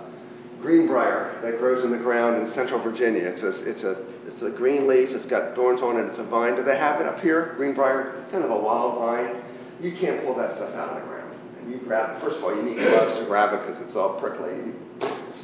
greenbrier 0.61 1.39
that 1.41 1.59
grows 1.59 1.85
in 1.85 1.91
the 1.91 1.97
ground 1.97 2.45
in 2.45 2.53
central 2.53 2.81
Virginia. 2.81 3.23
It's 3.23 3.43
a, 3.43 3.69
it's, 3.69 3.83
a, 3.83 4.05
it's 4.27 4.41
a 4.41 4.49
green 4.49 4.87
leaf, 4.87 5.09
it's 5.11 5.25
got 5.25 5.55
thorns 5.55 5.81
on 5.81 5.97
it, 5.97 6.09
it's 6.09 6.19
a 6.19 6.23
vine. 6.23 6.55
Do 6.55 6.63
they 6.63 6.77
have 6.77 6.99
it 6.99 7.07
up 7.07 7.21
here? 7.21 7.53
Greenbrier? 7.55 8.27
Kind 8.31 8.43
of 8.43 8.51
a 8.51 8.59
wild 8.59 8.99
vine. 8.99 9.41
You 9.79 9.95
can't 9.95 10.25
pull 10.25 10.35
that 10.35 10.55
stuff 10.57 10.73
out 10.73 10.97
of 10.97 11.01
the 11.01 11.07
ground. 11.07 11.37
And 11.61 11.71
you 11.71 11.79
grab, 11.79 12.21
first 12.21 12.37
of 12.37 12.43
all, 12.43 12.53
you 12.55 12.63
need 12.63 12.75
gloves 12.75 13.17
to 13.19 13.25
grab 13.25 13.53
it 13.53 13.65
because 13.65 13.81
it's 13.87 13.95
all 13.95 14.19
prickly. 14.19 14.51
It 14.51 14.75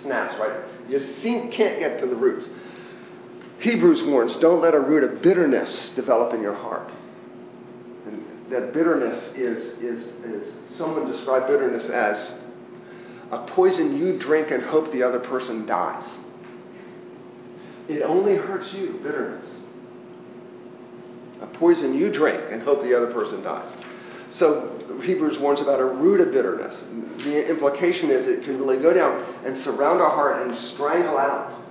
snaps, 0.01 0.38
right? 0.39 0.62
You 0.89 0.99
can't 1.51 1.80
get 1.80 1.99
to 1.99 2.06
the 2.08 2.15
roots. 2.15 2.47
Hebrews 3.60 4.04
warns 4.04 4.36
don't 4.38 4.62
let 4.62 4.73
a 4.73 4.80
root 4.80 5.04
of 5.04 5.21
bitterness 5.21 5.91
develop 5.95 6.34
in 6.34 6.41
your 6.41 6.56
heart. 6.56 6.91
And 8.08 8.25
that 8.51 8.73
bitterness 8.73 9.19
is, 9.36 9.77
is, 9.82 10.01
is 10.25 10.77
someone 10.77 11.12
described 11.12 11.47
bitterness 11.47 11.86
as 11.89 12.34
a 13.32 13.45
poison 13.51 13.97
you 13.97 14.17
drink 14.17 14.51
and 14.51 14.63
hope 14.63 14.91
the 14.91 15.04
other 15.04 15.19
person 15.19 15.65
dies. 15.65 16.10
It 17.88 18.01
only 18.01 18.36
hurts 18.36 18.73
you, 18.73 18.99
bitterness. 19.04 19.45
A 21.41 21.47
poison 21.47 21.93
you 21.93 22.12
drink 22.12 22.41
and 22.51 22.62
hope 22.62 22.84
the 22.84 22.95
other 22.95 23.12
person 23.13 23.41
dies. 23.41 23.71
So 24.31 24.99
Hebrews 25.03 25.39
warns 25.39 25.59
about 25.59 25.79
a 25.79 25.85
root 25.85 26.21
of 26.21 26.31
bitterness. 26.31 26.77
The 27.23 27.49
implication 27.49 28.09
is 28.09 28.27
it 28.27 28.43
can 28.43 28.57
really 28.57 28.81
go 28.81 28.93
down 28.93 29.23
and 29.45 29.61
surround 29.63 30.01
our 30.01 30.09
heart 30.09 30.47
and 30.47 30.57
strangle 30.57 31.17
out 31.17 31.61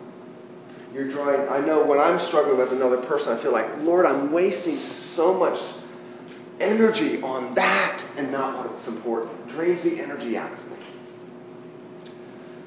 you're 0.92 1.10
drawing. 1.10 1.48
I 1.48 1.64
know 1.64 1.84
when 1.84 2.00
I'm 2.00 2.18
struggling 2.26 2.58
with 2.58 2.72
another 2.72 2.98
person, 3.02 3.36
I 3.36 3.42
feel 3.42 3.52
like, 3.52 3.78
Lord, 3.78 4.06
I'm 4.06 4.32
wasting 4.32 4.80
so 5.14 5.32
much 5.32 5.60
energy 6.58 7.22
on 7.22 7.54
that 7.54 8.04
and 8.16 8.32
not 8.32 8.68
what's 8.68 8.88
important. 8.88 9.48
Drains 9.50 9.82
the 9.84 10.00
energy 10.00 10.36
out 10.36 10.52
of 10.52 10.58
me. 10.58 10.76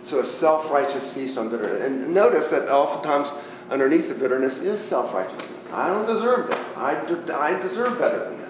So 0.05 0.19
a 0.19 0.39
self 0.39 0.71
righteous 0.71 1.11
feast 1.13 1.37
on 1.37 1.49
bitterness. 1.49 1.83
And 1.83 2.13
notice 2.13 2.49
that 2.51 2.69
oftentimes 2.69 3.29
underneath 3.69 4.07
the 4.07 4.15
bitterness 4.15 4.53
is 4.57 4.81
self 4.89 5.13
righteousness. 5.13 5.67
I 5.71 5.87
don't 5.87 6.05
deserve 6.05 6.49
that. 6.49 6.77
I, 6.77 7.57
I 7.57 7.61
deserve 7.61 7.99
better 7.99 8.29
than 8.29 8.37
this. 8.37 8.42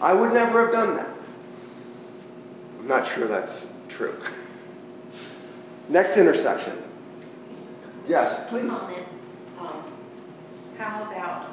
I 0.00 0.12
would 0.12 0.32
never 0.32 0.64
have 0.64 0.72
done 0.72 0.96
that. 0.96 1.08
I'm 2.78 2.88
not 2.88 3.14
sure 3.14 3.28
that's 3.28 3.66
true. 3.88 4.18
Next 5.88 6.16
intersection 6.16 6.82
Yes, 8.10 8.48
please. 8.48 8.72
Um, 9.60 9.84
how 10.78 11.04
about 11.04 11.52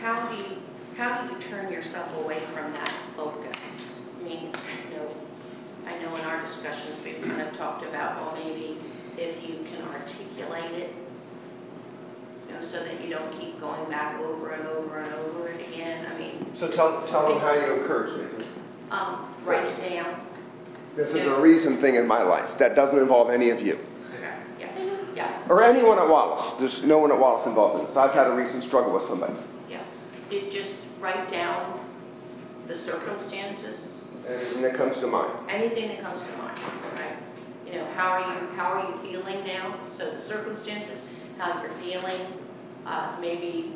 how 0.00 0.28
do 0.28 0.36
you 0.36 0.56
how 0.96 1.22
do 1.26 1.34
you 1.34 1.40
turn 1.50 1.72
yourself 1.72 2.08
away 2.22 2.40
from 2.54 2.72
that 2.72 2.94
focus? 3.16 3.56
I 4.20 4.22
mean, 4.22 4.54
you 4.90 4.96
know, 4.96 5.10
I 5.86 5.98
know 5.98 6.14
in 6.14 6.20
our 6.22 6.40
discussions 6.46 7.02
we've 7.04 7.20
kind 7.22 7.40
of 7.40 7.56
talked 7.56 7.84
about 7.84 8.14
well 8.16 8.44
maybe 8.44 8.78
if 9.16 9.42
you 9.42 9.64
can 9.64 9.82
articulate 9.88 10.72
it, 10.72 10.94
know, 12.52 12.66
so 12.70 12.84
that 12.84 13.02
you 13.02 13.10
don't 13.10 13.32
keep 13.38 13.60
going 13.60 13.90
back 13.90 14.20
over 14.20 14.50
and 14.50 14.66
over 14.68 14.98
and 14.98 15.14
over 15.14 15.48
it 15.48 15.68
again. 15.68 16.06
I 16.06 16.18
mean. 16.18 16.52
So 16.54 16.70
tell 16.70 17.06
tell 17.08 17.28
them 17.28 17.40
how 17.40 17.54
you 17.54 17.80
encourage 17.80 18.38
me. 18.38 18.46
Um, 18.90 19.34
write 19.44 19.64
it 19.66 19.94
down. 19.94 20.20
This 20.96 21.08
is 21.08 21.26
a 21.26 21.40
recent 21.40 21.80
thing 21.80 21.94
in 21.94 22.06
my 22.06 22.22
life 22.22 22.58
that 22.58 22.76
doesn't 22.76 22.98
involve 22.98 23.30
any 23.30 23.50
of 23.50 23.60
you. 23.60 23.78
Yeah. 25.14 25.44
Or 25.48 25.62
anyone 25.62 25.98
at 25.98 26.08
Wallace. 26.08 26.54
There's 26.58 26.82
no 26.84 26.98
one 26.98 27.12
at 27.12 27.18
Wallace 27.18 27.46
involved 27.46 27.80
in 27.80 27.86
this. 27.86 27.96
I've 27.96 28.14
had 28.14 28.26
a 28.26 28.32
recent 28.32 28.64
struggle 28.64 28.94
with 28.94 29.06
somebody. 29.06 29.34
Yeah. 29.68 29.84
You 30.30 30.50
just 30.50 30.80
write 31.00 31.30
down 31.30 31.86
the 32.66 32.78
circumstances. 32.84 34.00
Anything 34.26 34.62
that 34.62 34.76
comes 34.76 34.96
to 34.98 35.06
mind. 35.06 35.50
Anything 35.50 35.88
that 35.88 36.00
comes 36.00 36.22
to 36.22 36.36
mind, 36.36 36.58
right? 36.94 37.16
You 37.66 37.78
know, 37.78 37.92
how 37.94 38.12
are 38.12 38.34
you 38.34 38.46
how 38.56 38.72
are 38.72 38.88
you 38.88 39.02
feeling 39.02 39.44
now? 39.46 39.78
So 39.98 40.10
the 40.10 40.26
circumstances, 40.28 41.00
how 41.38 41.60
you're 41.62 41.74
feeling, 41.80 42.20
uh, 42.86 43.16
maybe 43.20 43.74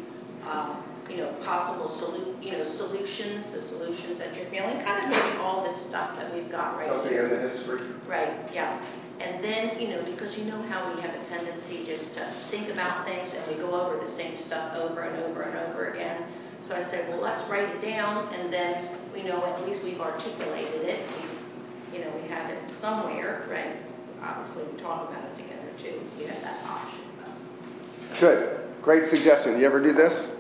um, 0.49 0.83
you 1.09 1.19
know 1.19 1.33
possible 1.45 1.89
solu- 2.01 2.43
you 2.45 2.53
know 2.53 2.65
solutions, 2.77 3.47
the 3.53 3.63
solutions 3.69 4.19
that 4.19 4.35
you're 4.37 4.49
feeling, 4.51 4.83
kind 4.85 5.05
of 5.05 5.11
maybe 5.11 5.37
all 5.39 5.63
this 5.65 5.77
stuff 5.89 6.17
that 6.17 6.33
we've 6.35 6.51
got 6.51 6.77
right 6.77 6.89
Something 6.89 7.11
here. 7.13 7.27
in 7.29 7.43
the 7.43 7.49
history. 7.49 7.81
Right. 8.09 8.35
Yeah. 8.53 8.81
And 9.19 9.43
then, 9.43 9.81
you 9.81 9.89
know, 9.89 10.03
because 10.05 10.37
you 10.37 10.45
know 10.45 10.61
how 10.69 10.93
we 10.95 11.01
have 11.01 11.15
a 11.15 11.25
tendency 11.29 11.87
just 11.87 12.13
to 12.15 12.35
think 12.51 12.69
about 12.69 13.07
things 13.07 13.33
and 13.33 13.47
we 13.49 13.55
go 13.63 13.73
over 13.73 13.97
the 14.05 14.13
same 14.13 14.37
stuff 14.37 14.77
over 14.77 15.01
and 15.01 15.25
over 15.25 15.41
and 15.41 15.57
over 15.71 15.89
again. 15.91 16.23
So 16.61 16.75
I 16.75 16.85
said, 16.91 17.09
well, 17.09 17.23
let's 17.23 17.41
write 17.51 17.67
it 17.67 17.81
down 17.81 18.29
and 18.35 18.53
then, 18.53 18.91
you 19.15 19.25
know, 19.25 19.43
at 19.47 19.67
least 19.67 19.83
we've 19.85 20.01
articulated 20.03 20.83
it. 20.83 21.09
We've, 21.11 21.95
you 21.99 22.05
know, 22.05 22.13
we 22.21 22.29
have 22.29 22.51
it 22.51 22.59
somewhere, 22.83 23.47
right? 23.51 23.77
Obviously, 24.23 24.65
we 24.71 24.83
talk 24.83 25.09
about 25.09 25.25
it 25.25 25.35
together 25.41 25.71
too. 25.81 25.99
You 26.21 26.27
have 26.29 26.43
that 26.43 26.63
option. 26.67 27.01
Good. 28.21 28.66
Great 28.87 29.11
suggestion. 29.11 29.59
You 29.59 29.67
ever 29.67 29.83
do 29.83 29.93
this? 29.93 30.31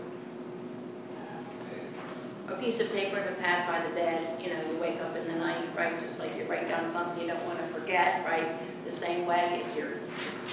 a 2.47 2.55
piece 2.61 2.81
of 2.81 2.89
paper 2.93 3.17
and 3.19 3.37
a 3.37 3.41
pad 3.41 3.67
by 3.67 3.87
the 3.89 3.93
bed, 3.93 4.41
you 4.41 4.55
know, 4.55 4.71
you 4.71 4.79
wake 4.79 5.01
up 5.01 5.17
in 5.17 5.27
the 5.27 5.35
night, 5.35 5.67
right, 5.77 6.01
just 6.01 6.17
like 6.21 6.37
you 6.37 6.45
write 6.45 6.69
down 6.69 6.93
something 6.93 7.21
you 7.21 7.27
don't 7.27 7.45
want 7.45 7.59
to 7.59 7.67
forget, 7.75 8.25
right? 8.25 8.47
The 8.89 8.97
same 9.01 9.27
way, 9.27 9.65
if 9.67 9.77
you're, 9.77 9.95
you 9.95 9.99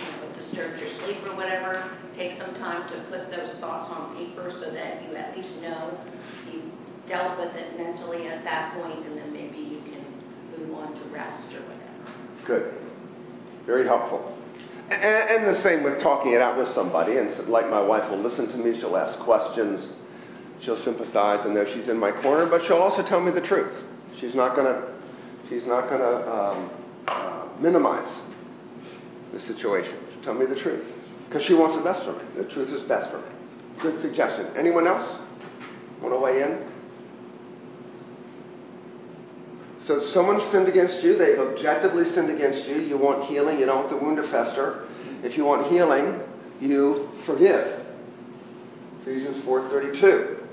know, 0.09 0.33
disturbed 0.35 0.79
your 0.79 0.89
sleep 0.89 1.17
or 1.23 1.35
whatever, 1.35 1.87
take 2.15 2.35
some 2.35 2.55
time 2.55 2.89
to 2.89 2.99
put 3.11 3.29
those 3.29 3.55
thoughts 3.59 3.91
on 3.91 4.17
paper 4.17 4.51
so 4.51 4.71
that 4.71 5.07
you 5.07 5.15
at 5.15 5.37
least 5.37 5.61
know 5.61 5.95
you 6.51 6.63
dealt 7.07 7.37
with 7.37 7.55
it 7.55 7.77
mentally 7.77 8.27
at 8.27 8.43
that 8.43 8.73
point, 8.73 9.05
and 9.05 9.15
then 9.15 9.31
maybe 9.31 9.59
you 9.59 9.83
can 9.83 10.03
move 10.57 10.75
on 10.79 10.95
to 10.95 11.05
rest 11.09 11.53
or 11.53 11.61
whatever. 11.61 12.17
Good. 12.43 12.73
Very 13.67 13.85
helpful. 13.85 14.35
And, 14.93 15.45
and 15.45 15.55
the 15.55 15.59
same 15.59 15.83
with 15.83 16.01
talking 16.01 16.33
it 16.33 16.41
out 16.41 16.57
with 16.57 16.69
somebody. 16.73 17.17
And 17.17 17.33
so, 17.33 17.43
like 17.43 17.69
my 17.69 17.81
wife 17.81 18.09
will 18.09 18.19
listen 18.19 18.47
to 18.49 18.57
me, 18.57 18.79
she'll 18.79 18.97
ask 18.97 19.17
questions 19.19 19.93
She'll 20.63 20.77
sympathize 20.77 21.43
and 21.45 21.53
know 21.53 21.65
she's 21.65 21.89
in 21.89 21.97
my 21.97 22.11
corner, 22.11 22.45
but 22.45 22.63
she'll 22.63 22.77
also 22.77 23.03
tell 23.03 23.19
me 23.19 23.31
the 23.31 23.41
truth. 23.41 23.83
She's 24.19 24.33
not 24.33 24.55
going 24.55 24.73
to 24.73 24.93
she's 25.49 25.65
not 25.65 25.89
going 25.89 25.99
to 25.99 26.31
um, 26.31 26.69
uh, 27.07 27.47
minimize 27.59 28.21
the 29.33 29.41
situation. 29.41 29.97
She'll 30.13 30.23
tell 30.23 30.33
me 30.33 30.45
the 30.45 30.55
truth 30.55 30.85
because 31.27 31.43
she 31.43 31.53
wants 31.53 31.75
the 31.75 31.83
best 31.83 32.03
for 32.05 32.13
me. 32.13 32.23
The 32.37 32.49
truth 32.53 32.69
is 32.69 32.81
best 32.83 33.11
for 33.11 33.17
me. 33.17 33.27
Good 33.81 33.99
suggestion. 33.99 34.55
Anyone 34.55 34.87
else 34.87 35.19
want 36.01 36.13
to 36.13 36.19
weigh 36.19 36.41
in? 36.41 36.72
So 39.85 39.99
someone 39.99 40.39
sinned 40.49 40.67
against 40.67 41.03
you. 41.03 41.17
They've 41.17 41.39
objectively 41.39 42.05
sinned 42.05 42.29
against 42.29 42.67
you. 42.67 42.75
You 42.75 42.97
want 42.97 43.25
healing. 43.25 43.59
You 43.59 43.65
don't 43.65 43.77
want 43.77 43.89
the 43.89 43.97
wound 43.97 44.17
to 44.17 44.23
fester. 44.29 44.87
If 45.23 45.37
you 45.37 45.45
want 45.45 45.71
healing, 45.71 46.21
you 46.59 47.09
forgive. 47.25 47.81
Ephesians 49.01 49.43
4:32 49.43 50.43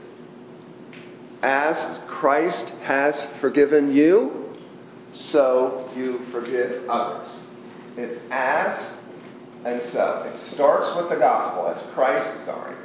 as 1.42 2.00
Christ 2.06 2.68
has 2.82 3.26
forgiven 3.40 3.94
you, 3.94 4.56
so 5.12 5.90
you 5.96 6.26
forgive 6.30 6.88
others. 6.88 7.28
It's 7.96 8.20
as 8.30 8.92
and 9.64 9.82
so. 9.92 10.32
It 10.32 10.40
starts 10.52 10.96
with 10.96 11.10
the 11.10 11.16
gospel, 11.16 11.68
as 11.68 11.94
Christ, 11.94 12.44
sorry. 12.44 12.76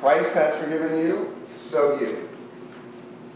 Christ 0.00 0.30
has 0.34 0.62
forgiven 0.62 0.98
you, 0.98 1.34
so 1.70 1.98
you. 2.00 2.28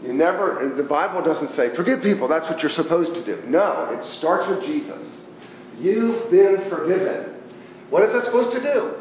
You 0.03 0.13
never, 0.13 0.73
the 0.75 0.83
Bible 0.83 1.21
doesn't 1.21 1.51
say, 1.51 1.75
forgive 1.75 2.01
people, 2.01 2.27
that's 2.27 2.49
what 2.49 2.61
you're 2.61 2.69
supposed 2.69 3.15
to 3.15 3.23
do. 3.25 3.43
No, 3.47 3.89
it 3.97 4.05
starts 4.05 4.47
with 4.47 4.63
Jesus. 4.63 5.03
You've 5.77 6.31
been 6.31 6.69
forgiven. 6.69 7.35
What 7.89 8.03
is 8.03 8.13
that 8.13 8.25
supposed 8.25 8.51
to 8.51 8.61
do? 8.61 8.93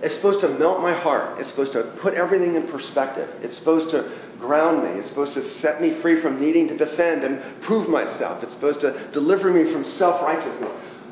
It's 0.00 0.14
supposed 0.14 0.40
to 0.40 0.48
melt 0.48 0.80
my 0.80 0.92
heart. 0.92 1.40
It's 1.40 1.50
supposed 1.50 1.72
to 1.72 1.82
put 2.00 2.14
everything 2.14 2.54
in 2.54 2.68
perspective. 2.68 3.28
It's 3.42 3.56
supposed 3.58 3.90
to 3.90 4.10
ground 4.38 4.84
me. 4.84 5.00
It's 5.00 5.08
supposed 5.08 5.34
to 5.34 5.42
set 5.42 5.82
me 5.82 6.00
free 6.00 6.20
from 6.22 6.40
needing 6.40 6.68
to 6.68 6.76
defend 6.76 7.24
and 7.24 7.62
prove 7.62 7.88
myself. 7.88 8.42
It's 8.44 8.52
supposed 8.52 8.80
to 8.82 9.10
deliver 9.12 9.50
me 9.50 9.72
from 9.72 9.84
self 9.84 10.22
righteousness. 10.22 10.70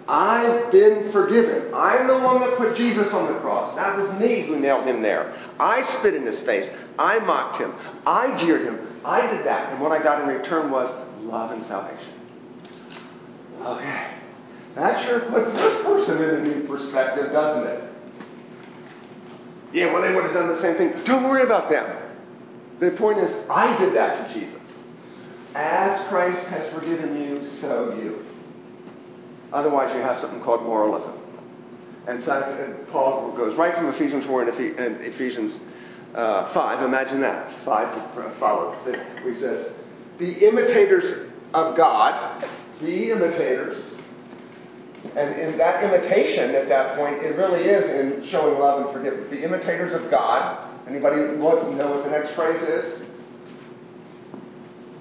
I've 0.09 0.71
been 0.71 1.11
forgiven. 1.11 1.75
I'm 1.75 2.07
the 2.07 2.21
one 2.21 2.41
that 2.41 2.57
put 2.57 2.77
Jesus 2.77 3.13
on 3.13 3.33
the 3.33 3.41
cross. 3.41 3.75
That 3.75 3.97
was 3.97 4.21
me 4.21 4.47
who 4.47 4.61
nailed 4.61 4.87
him 4.87 5.03
there. 5.03 5.35
I 5.59 5.83
spit 5.99 6.15
in 6.15 6.25
his 6.25 6.41
face. 6.43 6.71
I 6.97 7.19
mocked 7.19 7.61
him. 7.61 7.75
I 8.07 8.39
jeered 8.39 8.63
him. 8.63 8.96
I 9.07 9.31
did 9.31 9.47
that. 9.47 9.73
And 9.73 9.81
what 9.81 9.93
I 9.93 10.03
got 10.03 10.23
in 10.23 10.29
return 10.29 10.71
was 10.71 10.89
love 11.21 11.53
and 11.53 11.65
salvation. 11.67 12.13
Okay. 13.63 14.15
That 14.75 15.07
sure 15.07 15.21
puts 15.21 15.53
this 15.53 15.83
person 15.85 16.23
in 16.23 16.35
a 16.35 16.43
new 16.43 16.67
perspective, 16.67 17.33
doesn't 17.33 17.67
it? 17.67 17.93
Yeah, 19.73 19.93
well, 19.93 20.03
they 20.03 20.15
would 20.15 20.25
have 20.25 20.35
done 20.35 20.49
the 20.49 20.61
same 20.61 20.77
thing. 20.77 21.05
Don't 21.05 21.25
worry 21.25 21.43
about 21.45 21.71
them. 21.71 22.03
The 22.81 22.91
point 22.93 23.19
is, 23.19 23.31
I 23.49 23.79
did 23.79 23.95
that 23.95 24.29
to 24.29 24.35
Jesus. 24.35 24.61
As 25.55 26.07
Christ 26.09 26.47
has 26.49 26.73
forgiven 26.75 27.23
you, 27.23 27.49
so 27.61 27.95
you. 27.95 28.25
Otherwise, 29.53 29.95
you 29.95 30.03
have 30.03 30.21
something 30.21 30.43
called 30.43 30.63
moralism. 30.65 31.15
In 32.09 32.23
fact, 32.23 32.91
Paul 32.91 33.35
goes 33.37 33.57
right 33.57 33.75
from 33.75 33.89
Ephesians 33.89 34.27
4 34.27 34.43
and 34.43 35.01
Ephesians 35.01 35.61
uh, 36.17 36.53
5. 36.53 36.83
Imagine 36.83 37.21
that. 37.21 37.65
5 37.65 38.39
follow. 38.39 38.75
He 39.25 39.39
says, 39.39 39.73
Be 40.19 40.33
imitators 40.45 41.31
of 41.53 41.77
God. 41.77 42.49
Be 42.81 43.11
imitators. 43.11 43.93
And 45.15 45.39
in 45.39 45.59
that 45.59 45.85
imitation 45.85 46.55
at 46.55 46.69
that 46.69 46.97
point, 46.97 47.23
it 47.23 47.37
really 47.37 47.65
is 47.65 47.85
in 47.85 48.27
showing 48.29 48.59
love 48.59 48.87
and 48.87 48.95
forgiveness. 48.95 49.31
Be 49.31 49.45
imitators 49.45 49.93
of 49.93 50.11
God. 50.11 50.73
Anybody 50.89 51.21
look, 51.39 51.69
know 51.75 51.91
what 51.91 52.05
the 52.05 52.11
next 52.11 52.35
phrase 52.35 52.63
is? 52.63 53.03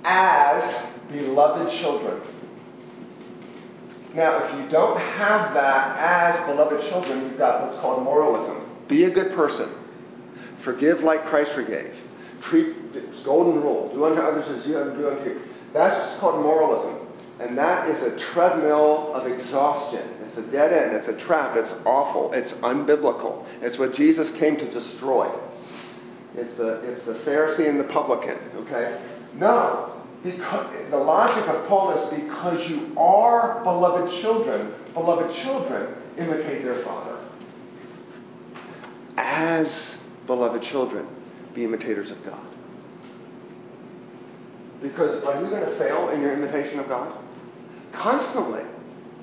As 0.04 0.86
beloved 1.12 1.80
children. 1.80 2.22
Now, 4.14 4.46
if 4.46 4.56
you 4.56 4.70
don't 4.70 5.00
have 5.00 5.54
that 5.54 5.98
as 5.98 6.46
beloved 6.48 6.88
children, 6.90 7.24
you've 7.24 7.38
got 7.38 7.68
what's 7.68 7.80
called 7.80 8.04
moralism. 8.04 8.70
Be 8.88 9.06
a 9.06 9.10
good 9.10 9.36
person. 9.36 9.70
Forgive 10.66 11.00
like 11.02 11.26
Christ 11.28 11.54
forgave. 11.54 11.94
Treat 12.50 12.76
golden 13.24 13.62
rule. 13.62 13.94
Do 13.94 14.06
unto 14.06 14.20
others 14.20 14.60
as 14.60 14.68
you 14.68 14.74
do 14.74 15.10
unto 15.10 15.30
you. 15.30 15.42
That's 15.74 16.20
called 16.20 16.42
moralism. 16.42 17.08
And 17.40 17.58
that 17.58 17.90
is 17.90 18.02
a 18.02 18.18
treadmill 18.34 19.14
of 19.14 19.28
exhaustion. 19.28 20.10
It's 20.26 20.38
a 20.38 20.52
dead 20.52 20.74
end. 20.74 20.96
It's 20.96 21.08
a 21.08 21.26
trap. 21.26 21.56
It's 21.56 21.74
awful. 21.86 22.34
It's 22.34 22.52
unbiblical. 22.54 23.46
It's 23.62 23.78
what 23.78 23.94
Jesus 23.94 24.32
came 24.40 24.58
to 24.58 24.72
destroy. 24.72 25.30
It's 26.36 26.58
the, 26.58 26.82
it's 26.90 27.06
the 27.06 27.14
Pharisee 27.30 27.70
and 27.70 27.80
the 27.80 27.86
publican, 27.86 28.38
okay? 28.56 29.06
No. 29.36 30.04
Because, 30.24 30.90
the 30.90 30.98
logic 30.98 31.48
of 31.48 31.68
Paul 31.68 31.92
is 31.92 32.22
because 32.22 32.70
you 32.70 32.98
are 32.98 33.64
beloved 33.64 34.22
children, 34.22 34.74
beloved 34.94 35.36
children 35.44 35.94
imitate 36.18 36.64
their 36.64 36.84
father. 36.84 37.20
As 39.18 39.98
beloved 40.26 40.64
children, 40.64 41.08
be 41.54 41.64
imitators 41.64 42.12
of 42.12 42.24
God. 42.24 42.48
Because 44.82 45.24
are 45.24 45.42
you 45.42 45.50
going 45.50 45.66
to 45.66 45.78
fail 45.78 46.10
in 46.10 46.22
your 46.22 46.34
imitation 46.34 46.80
of 46.80 46.88
God? 46.88 47.18
Constantly. 47.94 48.64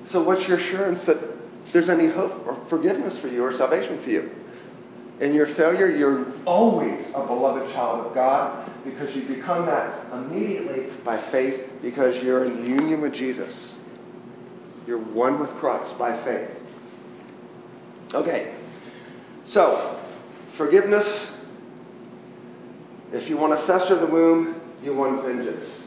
So 0.09 0.23
what's 0.23 0.47
your 0.47 0.57
assurance 0.57 1.03
that 1.05 1.17
there's 1.71 1.89
any 1.89 2.07
hope 2.07 2.45
or 2.45 2.57
forgiveness 2.69 3.17
for 3.19 3.27
you 3.27 3.43
or 3.43 3.53
salvation 3.53 4.03
for 4.03 4.09
you? 4.09 4.31
In 5.21 5.33
your 5.33 5.47
failure, 5.55 5.87
you're 5.87 6.25
always 6.45 7.07
a 7.09 7.25
beloved 7.25 7.71
child 7.73 8.07
of 8.07 8.13
God 8.13 8.69
because 8.83 9.15
you 9.15 9.27
become 9.27 9.65
that 9.67 10.11
immediately 10.11 10.89
by 11.05 11.31
faith 11.31 11.69
because 11.81 12.21
you're 12.23 12.45
in 12.45 12.65
union 12.65 12.99
with 12.99 13.13
Jesus. 13.13 13.75
You're 14.85 15.03
one 15.03 15.39
with 15.39 15.51
Christ 15.51 15.97
by 15.97 16.21
faith. 16.25 16.49
Okay. 18.13 18.55
So, 19.47 20.02
forgiveness. 20.57 21.27
If 23.11 23.29
you 23.29 23.37
want 23.37 23.59
to 23.59 23.67
fester 23.67 23.99
the 23.99 24.07
womb, 24.07 24.59
you 24.83 24.95
want 24.95 25.23
vengeance. 25.23 25.83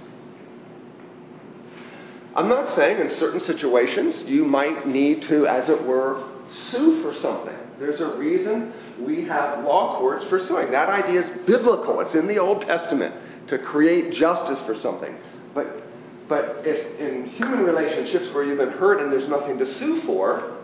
I'm 2.34 2.48
not 2.48 2.68
saying 2.74 3.00
in 3.00 3.10
certain 3.10 3.40
situations 3.40 4.24
you 4.24 4.44
might 4.44 4.86
need 4.86 5.22
to, 5.22 5.46
as 5.46 5.68
it 5.68 5.82
were, 5.82 6.22
sue 6.50 7.02
for 7.02 7.14
something. 7.20 7.56
There's 7.78 8.00
a 8.00 8.16
reason 8.16 8.72
we 9.00 9.24
have 9.24 9.64
law 9.64 9.98
courts 9.98 10.24
for 10.26 10.38
suing. 10.38 10.70
That 10.70 10.88
idea 10.88 11.22
is 11.22 11.46
biblical. 11.46 12.00
It's 12.00 12.14
in 12.14 12.26
the 12.26 12.38
Old 12.38 12.62
Testament 12.62 13.14
to 13.48 13.58
create 13.58 14.12
justice 14.12 14.60
for 14.62 14.76
something. 14.76 15.16
But 15.54 15.82
but 16.28 16.62
if 16.66 16.98
in 16.98 17.26
human 17.26 17.60
relationships 17.60 18.32
where 18.34 18.44
you've 18.44 18.58
been 18.58 18.70
hurt 18.70 19.00
and 19.00 19.12
there's 19.12 19.28
nothing 19.28 19.58
to 19.58 19.66
sue 19.74 20.00
for, 20.02 20.56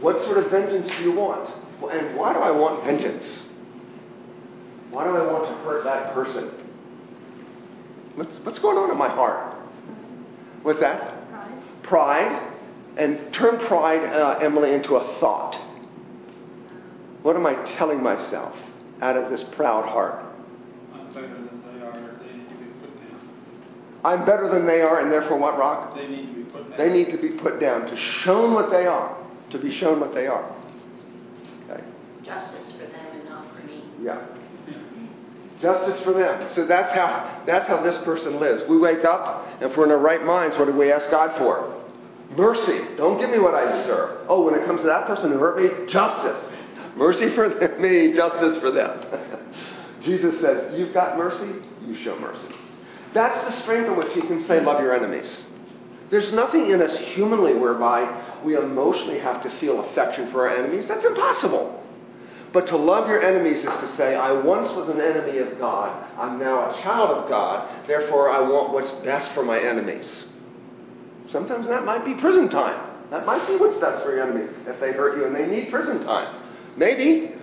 what 0.00 0.22
sort 0.24 0.38
of 0.38 0.50
vengeance 0.50 0.88
do 0.88 1.04
you 1.04 1.12
want? 1.12 1.50
And 1.82 2.16
why 2.16 2.32
do 2.32 2.40
I 2.40 2.50
want 2.50 2.84
vengeance? 2.84 3.42
Why 4.90 5.04
do 5.04 5.10
I 5.10 5.30
want 5.30 5.44
to 5.44 5.54
hurt 5.64 5.84
that 5.84 6.14
person? 6.14 6.50
What's, 8.14 8.38
what's 8.40 8.58
going 8.58 8.78
on 8.78 8.90
in 8.90 8.96
my 8.96 9.08
heart? 9.08 9.54
What's 10.62 10.80
that? 10.80 11.28
Pride. 11.30 11.82
Pride. 11.82 12.52
And 12.96 13.32
turn 13.34 13.58
pride, 13.66 14.02
uh, 14.04 14.38
Emily, 14.40 14.72
into 14.72 14.96
a 14.96 15.20
thought. 15.20 15.54
What 17.22 17.36
am 17.36 17.44
I 17.44 17.54
telling 17.64 18.02
myself 18.02 18.56
out 19.02 19.16
of 19.16 19.30
this 19.30 19.44
proud 19.54 19.84
heart? 19.84 20.24
I'm 20.94 21.12
better 21.12 21.28
than 21.28 21.60
they 21.60 21.84
are, 21.84 22.18
they 22.22 22.32
need 22.32 22.48
to 22.48 22.54
be 22.54 22.70
put 22.80 23.00
down. 23.00 23.20
I'm 24.02 24.24
better 24.24 24.48
than 24.48 24.66
they 24.66 24.80
are, 24.80 25.00
and 25.00 25.12
therefore 25.12 25.36
what, 25.38 25.58
Rock? 25.58 25.94
They 25.94 26.08
need 26.08 26.26
to 26.26 26.32
be 26.32 26.44
put 26.44 26.70
down. 26.70 26.78
They 26.78 26.90
need 26.90 27.10
to 27.10 27.18
be 27.18 27.28
put 27.30 27.60
down, 27.60 27.86
to 27.86 27.96
shown 27.96 28.54
what 28.54 28.70
they 28.70 28.86
are, 28.86 29.14
to 29.50 29.58
be 29.58 29.70
shown 29.70 30.00
what 30.00 30.14
they 30.14 30.26
are. 30.26 30.56
Okay? 31.68 31.82
Justice 32.22 32.72
for 32.72 32.86
them 32.86 33.06
and 33.12 33.24
not 33.28 33.54
for 33.54 33.62
me. 33.62 33.84
Yeah. 34.02 34.24
Justice 35.60 36.02
for 36.02 36.12
them. 36.12 36.50
So 36.52 36.66
that's 36.66 36.92
how 36.92 37.42
that's 37.46 37.66
how 37.66 37.82
this 37.82 37.96
person 38.04 38.38
lives. 38.38 38.62
We 38.68 38.78
wake 38.78 39.04
up, 39.04 39.46
and 39.60 39.70
if 39.70 39.76
we're 39.76 39.86
in 39.86 39.90
our 39.90 39.98
right 39.98 40.24
minds, 40.24 40.58
what 40.58 40.66
do 40.66 40.72
we 40.72 40.92
ask 40.92 41.10
God 41.10 41.38
for? 41.38 41.82
Mercy. 42.36 42.96
Don't 42.96 43.18
give 43.18 43.30
me 43.30 43.38
what 43.38 43.54
I 43.54 43.80
deserve. 43.80 44.26
Oh, 44.28 44.44
when 44.44 44.54
it 44.54 44.66
comes 44.66 44.80
to 44.82 44.86
that 44.86 45.06
person 45.06 45.30
who 45.30 45.38
hurt 45.38 45.56
me, 45.56 45.90
justice. 45.90 46.52
Mercy 46.96 47.34
for 47.34 47.48
them, 47.48 47.80
me, 47.82 48.12
justice 48.12 48.58
for 48.60 48.70
them. 48.70 49.44
Jesus 50.02 50.40
says, 50.40 50.78
You've 50.78 50.92
got 50.92 51.16
mercy, 51.16 51.62
you 51.86 51.96
show 51.96 52.18
mercy. 52.18 52.54
That's 53.14 53.54
the 53.54 53.62
strength 53.62 53.88
in 53.88 53.96
which 53.96 54.12
he 54.12 54.20
can 54.20 54.46
say, 54.46 54.60
Love 54.60 54.80
your 54.80 54.94
enemies. 54.94 55.42
There's 56.10 56.32
nothing 56.32 56.70
in 56.70 56.80
us 56.82 56.96
humanly 56.96 57.54
whereby 57.54 58.40
we 58.44 58.56
emotionally 58.56 59.18
have 59.18 59.42
to 59.42 59.50
feel 59.58 59.84
affection 59.86 60.30
for 60.30 60.48
our 60.48 60.56
enemies. 60.56 60.86
That's 60.86 61.04
impossible. 61.04 61.82
But 62.52 62.68
to 62.68 62.76
love 62.76 63.08
your 63.08 63.22
enemies 63.22 63.58
is 63.58 63.64
to 63.64 63.96
say, 63.96 64.14
I 64.14 64.32
once 64.32 64.74
was 64.76 64.88
an 64.88 65.00
enemy 65.00 65.38
of 65.38 65.58
God. 65.58 66.10
I'm 66.16 66.38
now 66.38 66.70
a 66.70 66.82
child 66.82 67.10
of 67.10 67.28
God. 67.28 67.86
Therefore, 67.86 68.30
I 68.30 68.40
want 68.40 68.72
what's 68.72 68.90
best 69.04 69.32
for 69.32 69.44
my 69.44 69.58
enemies. 69.58 70.26
Sometimes 71.28 71.66
that 71.66 71.84
might 71.84 72.04
be 72.04 72.14
prison 72.14 72.48
time. 72.48 72.92
That 73.10 73.26
might 73.26 73.46
be 73.46 73.56
what's 73.56 73.76
best 73.76 74.04
for 74.04 74.14
your 74.14 74.22
enemy 74.22 74.48
if 74.66 74.80
they 74.80 74.92
hurt 74.92 75.16
you 75.16 75.26
and 75.26 75.34
they 75.34 75.46
need 75.46 75.70
prison 75.70 76.04
time. 76.04 76.42
Maybe. 76.76 77.34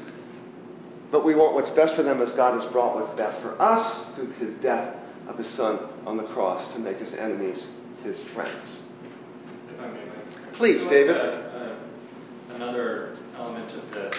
But 1.12 1.26
we 1.26 1.36
want 1.36 1.54
what's 1.54 1.69
best 1.71 1.95
for 1.95 2.04
them 2.04 2.21
as 2.21 2.32
God 2.32 2.60
has 2.60 2.71
brought 2.71 2.95
what's 2.95 3.15
best 3.15 3.41
for 3.41 3.62
us 3.62 4.15
through 4.15 4.32
his 4.34 4.56
death 4.62 4.95
of 5.28 5.38
his 5.38 5.47
son 5.49 5.80
on 6.06 6.17
the 6.17 6.23
cross 6.23 6.73
to 6.73 6.80
make 6.80 6.97
his 6.97 7.13
enemies 7.13 7.67
his 8.03 8.19
friends. 8.33 8.81
If 9.73 9.79
I 9.79 9.87
may, 9.87 10.03
Please, 10.53 10.81
David. 10.89 11.17
uh, 11.17 11.19
uh, 11.19 11.75
Another 12.55 13.17
element 13.35 13.71
of 13.71 13.89
this 13.91 14.13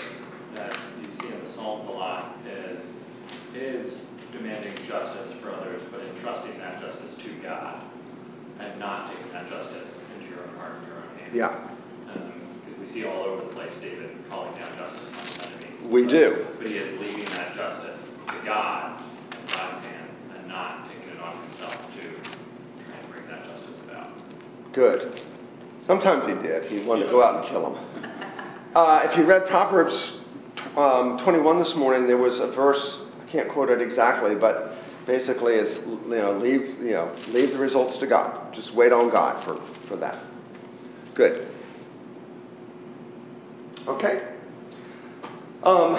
that 0.54 0.76
you 1.00 1.06
see 1.20 1.28
in 1.32 1.44
the 1.44 1.52
Psalms 1.54 1.88
a 1.88 1.92
lot 1.92 2.36
is, 2.46 2.82
is 3.54 3.98
demanding 4.32 4.74
justice 4.88 5.34
for 5.40 5.50
others, 5.52 5.82
but 5.92 6.00
entrusting 6.00 6.58
that 6.58 6.80
justice 6.80 7.14
to 7.22 7.42
God 7.42 7.82
and 8.58 8.78
not 8.80 9.12
taking 9.14 9.32
that 9.32 9.48
justice 9.48 9.88
into 10.16 10.30
your 10.30 10.42
own 10.48 10.54
heart 10.56 10.78
and 10.78 10.86
your 10.88 10.96
own 10.96 11.16
hands. 11.18 11.34
Yeah. 11.34 11.68
Um, 12.12 12.32
we 12.80 12.92
see 12.92 13.04
all 13.04 13.22
over 13.22 13.44
the 13.46 13.52
place 13.54 13.72
David 13.80 14.10
calling 14.28 14.52
down 14.58 14.76
justice 14.76 15.10
on 15.16 15.26
his 15.26 15.38
enemies. 15.46 15.80
We 15.90 16.02
But- 16.04 16.10
do. 16.10 16.46
But 16.58 16.66
he 16.66 16.74
is 16.74 17.00
leaving 17.00 17.26
that 17.26 17.54
justice 17.54 18.00
to 18.28 18.44
God 18.44 19.00
and 19.30 19.48
God's 19.48 19.84
hands 19.84 20.18
and 20.36 20.48
not 20.48 20.88
taking 20.88 21.10
it 21.14 21.20
on 21.20 21.36
himself 21.46 21.74
to 21.94 22.02
try 22.02 22.98
and 22.98 23.10
bring 23.12 23.26
that 23.28 23.44
justice 23.44 23.78
about. 23.88 24.10
Good. 24.74 25.22
Sometimes 25.86 26.26
he 26.26 26.34
did. 26.34 26.66
He 26.66 26.84
wanted 26.84 27.04
to 27.04 27.10
go 27.10 27.22
out 27.22 27.40
and 27.40 27.48
kill 27.48 27.74
him. 27.74 28.10
Uh, 28.74 29.08
if 29.08 29.16
you 29.16 29.24
read 29.24 29.46
Proverbs 29.46 30.14
um, 30.76 31.16
21 31.22 31.60
this 31.60 31.76
morning, 31.76 32.08
there 32.08 32.16
was 32.16 32.40
a 32.40 32.48
verse. 32.48 32.98
I 33.22 33.30
can't 33.30 33.48
quote 33.48 33.70
it 33.70 33.80
exactly, 33.80 34.34
but 34.34 34.76
basically, 35.06 35.54
it's 35.54 35.76
you 35.86 36.08
know 36.08 36.32
leave 36.32 36.80
you 36.80 36.90
know 36.90 37.14
leave 37.28 37.52
the 37.52 37.58
results 37.58 37.98
to 37.98 38.08
God. 38.08 38.52
Just 38.52 38.74
wait 38.74 38.92
on 38.92 39.10
God 39.12 39.44
for 39.44 39.60
for 39.86 39.96
that. 39.98 40.20
Good. 41.14 41.54
Okay. 43.86 44.28
Um, 45.62 45.94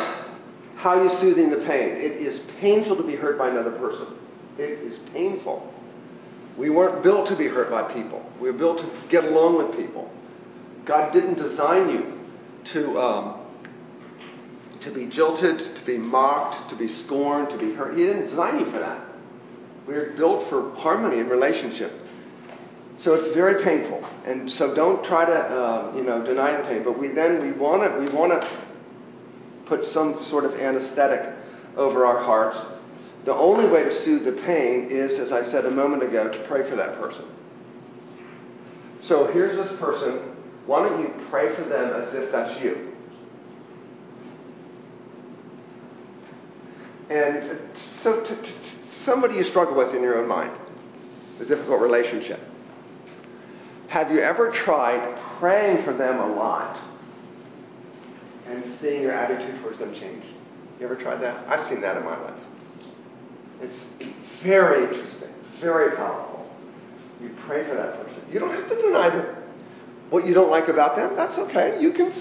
how 0.75 0.99
are 0.99 1.03
you 1.05 1.11
soothing 1.11 1.49
the 1.49 1.65
pain? 1.65 1.91
It 1.91 2.17
is 2.21 2.41
painful 2.59 2.97
to 2.97 3.03
be 3.03 3.15
hurt 3.15 3.37
by 3.37 3.49
another 3.49 3.71
person. 3.71 4.17
It 4.57 4.79
is 4.79 4.99
painful. 5.13 5.73
We 6.57 6.69
weren't 6.69 7.03
built 7.03 7.27
to 7.27 7.35
be 7.35 7.47
hurt 7.47 7.69
by 7.69 7.91
people. 7.93 8.25
We 8.39 8.49
were 8.51 8.57
built 8.57 8.79
to 8.79 9.07
get 9.09 9.25
along 9.25 9.57
with 9.57 9.77
people. 9.77 10.09
God 10.85 11.11
didn't 11.11 11.35
design 11.35 11.89
you 11.89 12.19
to 12.73 12.99
um, 12.99 13.45
to 14.81 14.91
be 14.91 15.07
jilted, 15.07 15.59
to 15.59 15.85
be 15.85 15.97
mocked, 15.97 16.69
to 16.69 16.75
be 16.75 16.87
scorned, 17.03 17.49
to 17.49 17.57
be 17.57 17.73
hurt. 17.73 17.97
He 17.97 18.03
didn't 18.03 18.27
design 18.27 18.59
you 18.59 18.65
for 18.71 18.79
that. 18.79 19.03
We 19.87 19.95
are 19.95 20.11
built 20.15 20.49
for 20.49 20.73
harmony 20.75 21.19
and 21.19 21.29
relationship. 21.29 21.91
So 22.97 23.13
it's 23.13 23.33
very 23.33 23.63
painful, 23.63 24.05
and 24.25 24.49
so 24.49 24.73
don't 24.73 25.03
try 25.03 25.25
to, 25.25 25.33
uh, 25.33 25.93
you 25.95 26.03
know, 26.03 26.25
deny 26.25 26.55
the 26.55 26.63
pain. 26.63 26.83
But 26.83 26.97
we 26.97 27.09
then 27.09 27.41
we 27.41 27.51
want 27.51 27.83
to 27.83 27.99
we 27.99 28.09
want 28.09 28.31
to 28.31 28.63
put 29.65 29.83
some 29.85 30.23
sort 30.23 30.45
of 30.45 30.53
anesthetic 30.53 31.33
over 31.75 32.05
our 32.05 32.23
hearts. 32.23 32.57
The 33.25 33.33
only 33.33 33.67
way 33.67 33.83
to 33.83 34.03
soothe 34.03 34.23
the 34.23 34.39
pain 34.43 34.87
is, 34.91 35.19
as 35.19 35.31
I 35.31 35.49
said 35.49 35.65
a 35.65 35.71
moment 35.71 36.03
ago, 36.03 36.31
to 36.31 36.47
pray 36.47 36.69
for 36.69 36.75
that 36.75 36.99
person. 36.99 37.25
So 39.01 39.31
here's 39.31 39.55
this 39.57 39.79
person. 39.79 40.31
Why 40.67 40.87
don't 40.87 41.01
you 41.01 41.25
pray 41.29 41.55
for 41.55 41.63
them 41.63 41.93
as 42.03 42.13
if 42.13 42.31
that's 42.31 42.61
you? 42.61 42.91
And 47.09 47.59
so, 48.01 48.23
to, 48.23 48.35
to, 48.35 48.51
somebody 49.03 49.35
you 49.35 49.43
struggle 49.43 49.75
with 49.75 49.93
in 49.95 50.01
your 50.01 50.19
own 50.19 50.27
mind, 50.27 50.57
a 51.39 51.45
difficult 51.45 51.81
relationship. 51.81 52.39
Have 53.87 54.11
you 54.11 54.19
ever 54.19 54.51
tried 54.51 55.19
praying 55.39 55.83
for 55.83 55.93
them 55.93 56.19
a 56.19 56.35
lot 56.35 56.79
and 58.47 58.63
seeing 58.81 59.01
your 59.01 59.11
attitude 59.11 59.61
towards 59.61 59.79
them 59.79 59.93
change? 59.93 60.23
You 60.79 60.85
ever 60.85 60.95
tried 60.95 61.21
that? 61.21 61.47
I've 61.47 61.67
seen 61.69 61.81
that 61.81 61.97
in 61.97 62.03
my 62.03 62.19
life. 62.19 62.39
It's 63.61 63.75
very 64.43 64.83
interesting, 64.83 65.29
very 65.59 65.95
powerful. 65.95 66.49
You 67.21 67.35
pray 67.47 67.67
for 67.67 67.75
that 67.75 68.05
person. 68.05 68.21
You 68.31 68.39
don't 68.39 68.51
have 68.51 68.67
to 68.69 68.81
deny 68.81 69.09
them. 69.09 69.35
What 70.09 70.25
you 70.25 70.33
don't 70.33 70.51
like 70.51 70.67
about 70.67 70.95
them, 70.95 71.15
that's 71.15 71.37
okay. 71.37 71.79
You 71.79 71.91
can 71.91 72.13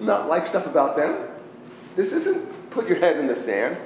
not 0.00 0.28
like 0.28 0.46
stuff 0.46 0.66
about 0.66 0.96
them. 0.96 1.28
This 1.96 2.12
isn't 2.12 2.70
put 2.70 2.86
your 2.88 2.98
head 2.98 3.16
in 3.16 3.26
the 3.26 3.42
sand, 3.44 3.76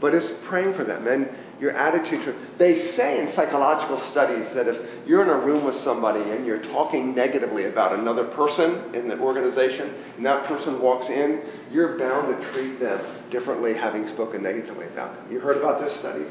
but 0.00 0.14
it's 0.14 0.32
praying 0.44 0.74
for 0.74 0.84
them. 0.84 1.06
And 1.06 1.28
your 1.60 1.72
attitude 1.72 2.24
to 2.24 2.34
They 2.58 2.92
say 2.92 3.20
in 3.20 3.32
psychological 3.32 4.00
studies 4.10 4.46
that 4.54 4.68
if 4.68 5.06
you're 5.06 5.22
in 5.22 5.28
a 5.28 5.38
room 5.38 5.64
with 5.64 5.76
somebody 5.76 6.20
and 6.30 6.46
you're 6.46 6.62
talking 6.62 7.14
negatively 7.14 7.66
about 7.66 7.98
another 7.98 8.24
person 8.24 8.94
in 8.94 9.08
the 9.08 9.18
organization, 9.18 9.94
and 10.16 10.26
that 10.26 10.46
person 10.46 10.80
walks 10.80 11.08
in, 11.08 11.42
you're 11.70 11.98
bound 11.98 12.40
to 12.40 12.52
treat 12.52 12.80
them 12.80 13.00
differently 13.30 13.74
having 13.74 14.06
spoken 14.08 14.42
negatively 14.42 14.86
about 14.86 15.14
them. 15.14 15.32
You 15.32 15.40
heard 15.40 15.56
about 15.56 15.80
this 15.80 15.96
study? 15.98 16.24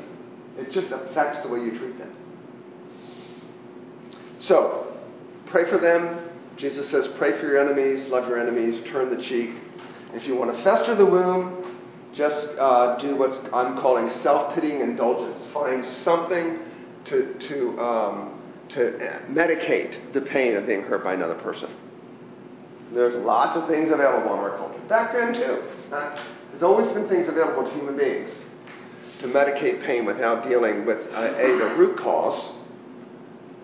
It 0.58 0.72
just 0.72 0.92
affects 0.92 1.40
the 1.40 1.50
way 1.50 1.60
you 1.60 1.78
treat 1.78 1.98
them. 1.98 2.12
So, 4.40 4.96
pray 5.48 5.70
for 5.70 5.78
them. 5.78 6.30
Jesus 6.58 6.90
says, 6.90 7.08
pray 7.18 7.40
for 7.40 7.48
your 7.48 7.58
enemies, 7.58 8.08
love 8.08 8.28
your 8.28 8.40
enemies, 8.40 8.84
turn 8.92 9.16
the 9.16 9.24
cheek. 9.24 9.52
If 10.14 10.28
you 10.28 10.36
want 10.36 10.56
to 10.56 10.64
fester 10.64 10.94
the 10.96 11.06
wound, 11.06 11.73
just 12.14 12.48
uh, 12.60 12.98
do 13.00 13.16
what 13.16 13.32
I'm 13.54 13.82
calling 13.82 14.10
self-pitying 14.22 14.82
indulgence. 14.82 15.42
Find 15.54 15.86
something 16.04 16.60
to, 17.06 17.34
to, 17.48 17.80
um, 17.80 18.42
to 18.70 19.22
medicate 19.30 20.14
the 20.14 20.22
pain 20.22 20.56
of 20.56 20.66
being 20.66 20.82
hurt 20.84 21.04
by 21.04 21.14
another 21.14 21.36
person. 21.36 21.70
There's 22.94 23.16
lots 23.16 23.58
of 23.58 23.68
things 23.68 23.92
available 23.92 24.34
in 24.34 24.40
our 24.40 24.58
culture. 24.58 24.80
Back 24.88 25.14
then, 25.14 25.34
too. 25.34 25.64
Uh, 25.92 26.24
there's 26.52 26.64
always 26.64 26.92
been 26.94 27.10
things 27.10 27.28
available 27.28 27.64
to 27.64 27.76
human 27.76 27.98
beings 27.98 28.38
to 29.22 29.28
medicate 29.28 29.84
pain 29.86 30.06
without 30.06 30.48
dealing 30.48 30.86
with, 30.86 31.00
uh, 31.14 31.34
A, 31.38 31.58
the 31.58 31.76
root 31.78 31.98
cause, 31.98 32.54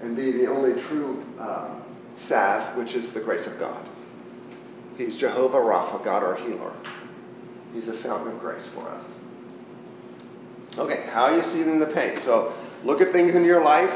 and 0.02 0.16
B, 0.16 0.32
the 0.32 0.48
only 0.48 0.82
true 0.88 1.24
um, 1.38 1.84
salve, 2.28 2.78
which 2.78 2.94
is 2.94 3.12
the 3.14 3.20
grace 3.20 3.46
of 3.46 3.60
God. 3.60 3.88
He's 4.98 5.16
Jehovah 5.18 5.58
Rapha, 5.58 6.04
God 6.04 6.24
our 6.24 6.36
healer. 6.36 6.74
He's 7.74 7.88
a 7.88 8.02
fountain 8.02 8.34
of 8.34 8.40
grace 8.40 8.66
for 8.74 8.88
us. 8.90 9.06
Okay, 10.78 11.08
how 11.12 11.24
are 11.24 11.36
you 11.36 11.44
seeing 11.44 11.80
the 11.80 11.88
pain? 11.88 12.20
So 12.26 12.54
look 12.84 13.02
at 13.02 13.12
things 13.12 13.36
in 13.36 13.44
your 13.44 13.64
life. 13.64 13.90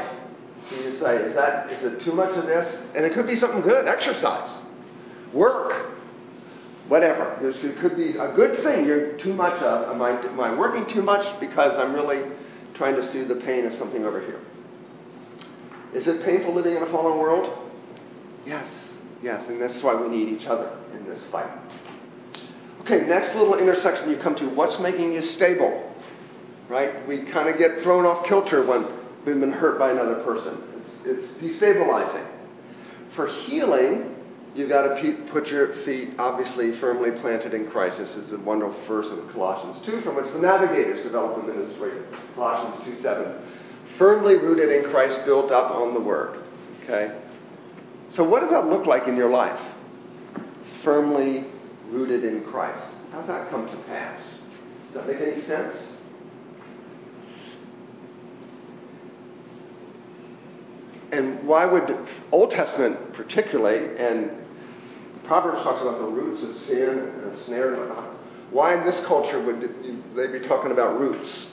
So 0.68 0.76
you 0.76 0.98
say, 0.98 1.16
is 1.16 1.34
that 1.34 1.70
is 1.70 1.84
it 1.84 2.02
too 2.04 2.12
much 2.12 2.36
of 2.36 2.46
this? 2.46 2.82
And 2.94 3.04
it 3.04 3.14
could 3.14 3.26
be 3.26 3.36
something 3.36 3.60
good, 3.60 3.86
exercise, 3.86 4.60
work, 5.32 5.94
whatever. 6.88 7.36
There's, 7.40 7.56
it 7.64 7.80
could 7.80 7.96
be 7.96 8.16
a 8.16 8.32
good 8.34 8.62
thing 8.62 8.86
you're 8.86 9.16
too 9.18 9.34
much 9.34 9.60
of. 9.62 9.94
Am 9.94 10.02
I, 10.02 10.10
am 10.10 10.40
I 10.40 10.56
working 10.56 10.86
too 10.86 11.02
much 11.02 11.38
because 11.40 11.78
I'm 11.78 11.94
really 11.94 12.30
trying 12.74 12.96
to 12.96 13.12
soothe 13.12 13.28
the 13.28 13.36
pain 13.36 13.66
of 13.66 13.74
something 13.74 14.04
over 14.04 14.20
here? 14.20 14.40
Is 15.94 16.08
it 16.08 16.24
painful 16.24 16.54
living 16.54 16.76
in 16.76 16.82
a 16.82 16.90
fallen 16.90 17.18
world? 17.18 17.70
Yes, 18.44 18.66
yes, 19.22 19.46
and 19.48 19.60
that's 19.60 19.82
why 19.82 19.94
we 19.94 20.08
need 20.08 20.28
each 20.28 20.46
other 20.46 20.76
in 20.92 21.04
this 21.08 21.24
fight. 21.26 21.50
Okay, 22.84 23.06
next 23.06 23.34
little 23.34 23.58
intersection 23.58 24.10
you 24.10 24.18
come 24.18 24.34
to 24.36 24.46
what's 24.50 24.78
making 24.78 25.14
you 25.14 25.22
stable? 25.22 25.90
Right? 26.68 27.06
We 27.08 27.22
kind 27.22 27.48
of 27.48 27.56
get 27.56 27.80
thrown 27.80 28.04
off 28.04 28.26
kilter 28.26 28.62
when 28.66 28.86
we've 29.24 29.40
been 29.40 29.52
hurt 29.52 29.78
by 29.78 29.90
another 29.90 30.22
person. 30.22 30.62
It's, 31.06 31.32
it's 31.40 31.58
destabilizing. 31.58 32.26
For 33.16 33.28
healing, 33.28 34.14
you've 34.54 34.68
got 34.68 34.82
to 34.82 35.28
put 35.32 35.46
your 35.46 35.76
feet 35.84 36.10
obviously 36.18 36.78
firmly 36.78 37.12
planted 37.22 37.54
in 37.54 37.70
Christ. 37.70 37.96
This 37.96 38.16
is 38.16 38.32
a 38.34 38.38
wonderful 38.38 38.78
verse 38.86 39.06
of 39.06 39.32
Colossians 39.32 39.82
2 39.86 40.02
from 40.02 40.16
which 40.16 40.30
the 40.34 40.38
navigators 40.38 41.02
develop 41.04 41.40
the 41.40 41.54
ministry. 41.54 42.02
Colossians 42.34 42.84
2 42.84 43.02
7. 43.02 43.34
Firmly 43.96 44.34
rooted 44.34 44.68
in 44.68 44.90
Christ, 44.90 45.24
built 45.24 45.50
up 45.50 45.70
on 45.70 45.94
the 45.94 46.00
Word. 46.00 46.44
Okay? 46.82 47.18
So, 48.10 48.22
what 48.24 48.40
does 48.40 48.50
that 48.50 48.66
look 48.66 48.84
like 48.84 49.08
in 49.08 49.16
your 49.16 49.30
life? 49.30 49.60
Firmly 50.82 51.46
rooted 51.90 52.24
in 52.24 52.44
Christ. 52.44 52.84
How's 53.12 53.26
that 53.26 53.50
come 53.50 53.66
to 53.66 53.76
pass? 53.84 54.40
Does 54.92 55.04
that 55.04 55.06
make 55.06 55.20
any 55.20 55.42
sense? 55.42 55.98
And 61.12 61.46
why 61.46 61.64
would 61.64 61.96
Old 62.32 62.50
Testament 62.50 63.12
particularly, 63.12 63.96
and 63.98 64.30
Proverbs 65.24 65.62
talks 65.62 65.80
about 65.80 65.98
the 65.98 66.06
roots 66.06 66.42
of 66.42 66.54
sin 66.66 66.98
and 66.98 67.32
a 67.32 67.44
snare 67.44 67.72
and 67.72 67.88
whatnot. 67.88 68.10
Why 68.50 68.74
in 68.74 68.84
this 68.84 69.00
culture 69.06 69.40
would 69.40 69.60
they 70.14 70.26
be 70.26 70.46
talking 70.46 70.70
about 70.70 71.00
roots? 71.00 71.46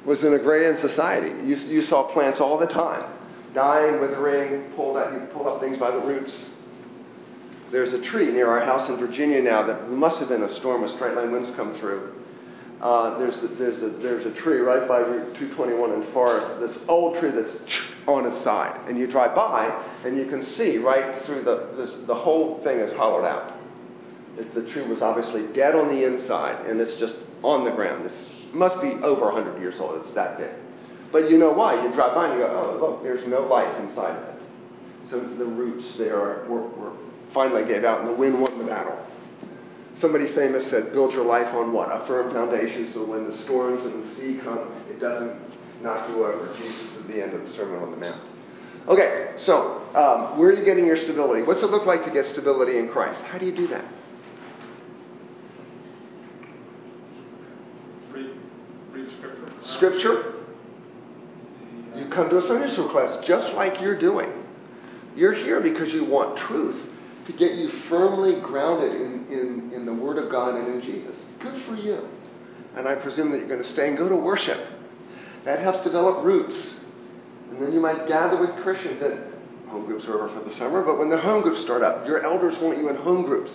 It 0.00 0.06
was 0.06 0.22
an 0.24 0.34
agrarian 0.34 0.78
society. 0.78 1.30
You, 1.46 1.56
you 1.56 1.82
saw 1.82 2.04
plants 2.04 2.40
all 2.40 2.58
the 2.58 2.66
time, 2.66 3.10
dying, 3.54 4.00
withering, 4.00 4.72
pulled 4.74 4.96
out, 4.96 5.12
you 5.12 5.26
pull 5.32 5.48
up 5.48 5.60
things 5.60 5.78
by 5.78 5.90
the 5.90 6.00
roots. 6.00 6.50
There's 7.70 7.92
a 7.92 8.02
tree 8.02 8.32
near 8.32 8.48
our 8.48 8.64
house 8.64 8.88
in 8.88 8.96
Virginia 8.96 9.40
now 9.40 9.64
that 9.66 9.88
must 9.90 10.18
have 10.18 10.28
been 10.28 10.42
a 10.42 10.52
storm 10.54 10.82
of 10.82 10.90
straight 10.90 11.14
line 11.14 11.30
winds 11.30 11.50
come 11.54 11.74
through. 11.74 12.14
Uh, 12.80 13.18
there's, 13.18 13.36
a, 13.42 13.48
there's, 13.48 13.82
a, 13.82 13.90
there's 13.98 14.26
a 14.26 14.32
tree 14.40 14.58
right 14.58 14.88
by 14.88 14.98
Route 14.98 15.34
221 15.36 15.92
in 16.02 16.12
Forest, 16.12 16.60
this 16.60 16.82
old 16.88 17.18
tree 17.20 17.30
that's 17.30 17.54
on 18.08 18.26
its 18.26 18.42
side. 18.42 18.88
And 18.88 18.98
you 18.98 19.06
drive 19.06 19.34
by, 19.36 19.66
and 20.04 20.16
you 20.16 20.26
can 20.26 20.42
see 20.42 20.78
right 20.78 21.22
through 21.24 21.42
the, 21.44 21.68
this, 21.76 21.94
the 22.06 22.14
whole 22.14 22.62
thing 22.64 22.78
is 22.80 22.92
hollowed 22.92 23.26
out. 23.26 23.56
It, 24.36 24.54
the 24.54 24.68
tree 24.72 24.86
was 24.86 25.02
obviously 25.02 25.46
dead 25.52 25.74
on 25.74 25.88
the 25.88 26.04
inside, 26.04 26.66
and 26.66 26.80
it's 26.80 26.94
just 26.94 27.16
on 27.42 27.64
the 27.64 27.70
ground. 27.70 28.06
This 28.06 28.14
must 28.52 28.80
be 28.80 28.88
over 28.88 29.26
100 29.26 29.60
years 29.60 29.78
old. 29.78 30.04
It's 30.04 30.14
that 30.14 30.38
big. 30.38 30.50
But 31.12 31.30
you 31.30 31.38
know 31.38 31.52
why? 31.52 31.84
You 31.84 31.92
drive 31.92 32.14
by 32.14 32.30
and 32.30 32.38
you 32.38 32.46
go, 32.46 32.78
oh, 32.80 32.80
look, 32.80 33.02
there's 33.02 33.26
no 33.28 33.42
life 33.42 33.78
inside 33.80 34.16
of 34.16 34.28
it. 34.34 34.42
So 35.10 35.20
the 35.20 35.44
roots 35.44 35.96
there 35.98 36.16
were, 36.48 36.68
were 36.68 36.92
finally 37.32 37.64
gave 37.64 37.84
out, 37.84 38.00
and 38.00 38.08
the 38.08 38.14
wind 38.14 38.40
won 38.40 38.58
the 38.58 38.64
battle. 38.64 38.98
Somebody 39.94 40.32
famous 40.34 40.68
said, 40.70 40.92
build 40.92 41.12
your 41.12 41.24
life 41.24 41.52
on 41.54 41.72
what? 41.72 41.88
A 41.88 42.06
firm 42.06 42.32
foundation 42.32 42.92
so 42.92 43.04
when 43.04 43.28
the 43.28 43.36
storms 43.38 43.84
and 43.84 44.04
the 44.04 44.14
sea 44.16 44.40
come, 44.42 44.72
it 44.88 44.98
doesn't 45.00 45.38
knock 45.82 46.08
you 46.08 46.24
over. 46.24 46.54
Jesus 46.56 46.96
at 46.96 47.06
the 47.06 47.22
end 47.22 47.34
of 47.34 47.42
the 47.42 47.48
Sermon 47.48 47.82
on 47.82 47.90
the 47.90 47.96
Mount. 47.96 48.20
Okay, 48.88 49.34
so 49.36 49.82
um, 49.94 50.38
where 50.38 50.48
are 50.48 50.52
you 50.52 50.64
getting 50.64 50.86
your 50.86 50.96
stability? 50.96 51.42
What's 51.42 51.62
it 51.62 51.70
look 51.70 51.86
like 51.86 52.04
to 52.04 52.10
get 52.10 52.26
stability 52.26 52.78
in 52.78 52.88
Christ? 52.88 53.20
How 53.22 53.36
do 53.36 53.44
you 53.44 53.54
do 53.54 53.66
that? 53.68 53.84
Read, 58.10 58.30
read 58.92 59.08
scripture. 59.18 59.52
Scripture. 59.62 60.34
You 61.94 62.08
come 62.08 62.30
to 62.30 62.38
a 62.38 62.42
Sunday 62.42 62.70
school 62.70 62.88
class 62.88 63.18
just 63.26 63.52
like 63.54 63.80
you're 63.82 63.98
doing. 63.98 64.32
You're 65.14 65.34
here 65.34 65.60
because 65.60 65.92
you 65.92 66.04
want 66.04 66.38
truth 66.38 66.89
to 67.26 67.32
get 67.32 67.52
you 67.52 67.70
firmly 67.88 68.40
grounded 68.40 68.94
in, 68.94 69.26
in, 69.28 69.72
in 69.74 69.86
the 69.86 69.94
Word 69.94 70.18
of 70.18 70.30
God 70.30 70.54
and 70.54 70.74
in 70.74 70.80
Jesus. 70.80 71.16
Good 71.40 71.62
for 71.64 71.74
you. 71.74 72.08
And 72.76 72.86
I 72.88 72.94
presume 72.94 73.30
that 73.32 73.38
you're 73.38 73.48
going 73.48 73.62
to 73.62 73.68
stay 73.68 73.88
and 73.88 73.98
go 73.98 74.08
to 74.08 74.16
worship. 74.16 74.60
That 75.44 75.60
helps 75.60 75.84
develop 75.84 76.24
roots. 76.24 76.80
And 77.50 77.60
then 77.60 77.72
you 77.72 77.80
might 77.80 78.06
gather 78.06 78.40
with 78.40 78.54
Christians 78.62 79.02
at 79.02 79.30
home 79.68 79.86
groups 79.86 80.04
are 80.06 80.14
over 80.14 80.28
for 80.34 80.48
the 80.48 80.54
summer, 80.56 80.82
but 80.82 80.98
when 80.98 81.08
the 81.08 81.18
home 81.18 81.42
groups 81.42 81.60
start 81.60 81.82
up, 81.82 82.06
your 82.06 82.22
elders 82.22 82.58
want 82.58 82.78
you 82.78 82.88
in 82.88 82.96
home 82.96 83.22
groups. 83.22 83.52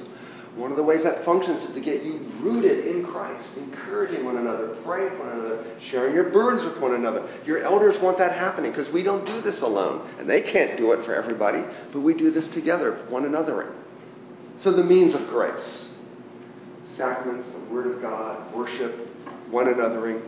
One 0.56 0.72
of 0.72 0.78
the 0.78 0.84
ways 0.84 1.04
that 1.04 1.26
functions 1.26 1.64
is 1.64 1.74
to 1.76 1.82
get 1.82 2.04
you 2.04 2.32
rooted 2.40 2.86
in 2.88 3.06
Christ, 3.06 3.46
encouraging 3.58 4.24
one 4.24 4.38
another, 4.38 4.70
praying 4.86 5.18
for 5.18 5.28
one 5.28 5.40
another, 5.40 5.66
sharing 5.90 6.14
your 6.16 6.30
burdens 6.30 6.64
with 6.64 6.82
one 6.82 6.96
another. 6.96 7.28
Your 7.46 7.62
elders 7.62 8.00
want 8.00 8.18
that 8.20 8.32
happening 8.32 8.72
because 8.72 8.92
we 8.94 9.04
don't 9.04 9.26
do 9.26 9.42
this 9.42 9.60
alone. 9.62 10.10
And 10.18 10.30
they 10.30 10.42
can't 10.42 10.78
do 10.78 10.94
it 10.94 11.04
for 11.06 11.14
everybody, 11.14 11.62
but 11.92 12.00
we 12.00 12.14
do 12.14 12.32
this 12.32 12.48
together, 12.50 13.06
one 13.10 13.26
another. 13.26 13.74
So 14.58 14.72
the 14.72 14.84
means 14.84 15.14
of 15.14 15.28
grace 15.28 15.90
sacraments, 16.96 17.48
the 17.50 17.74
Word 17.74 17.88
of 17.88 18.02
God, 18.02 18.54
worship, 18.56 19.10
one 19.52 19.66
anothering. 19.66 20.22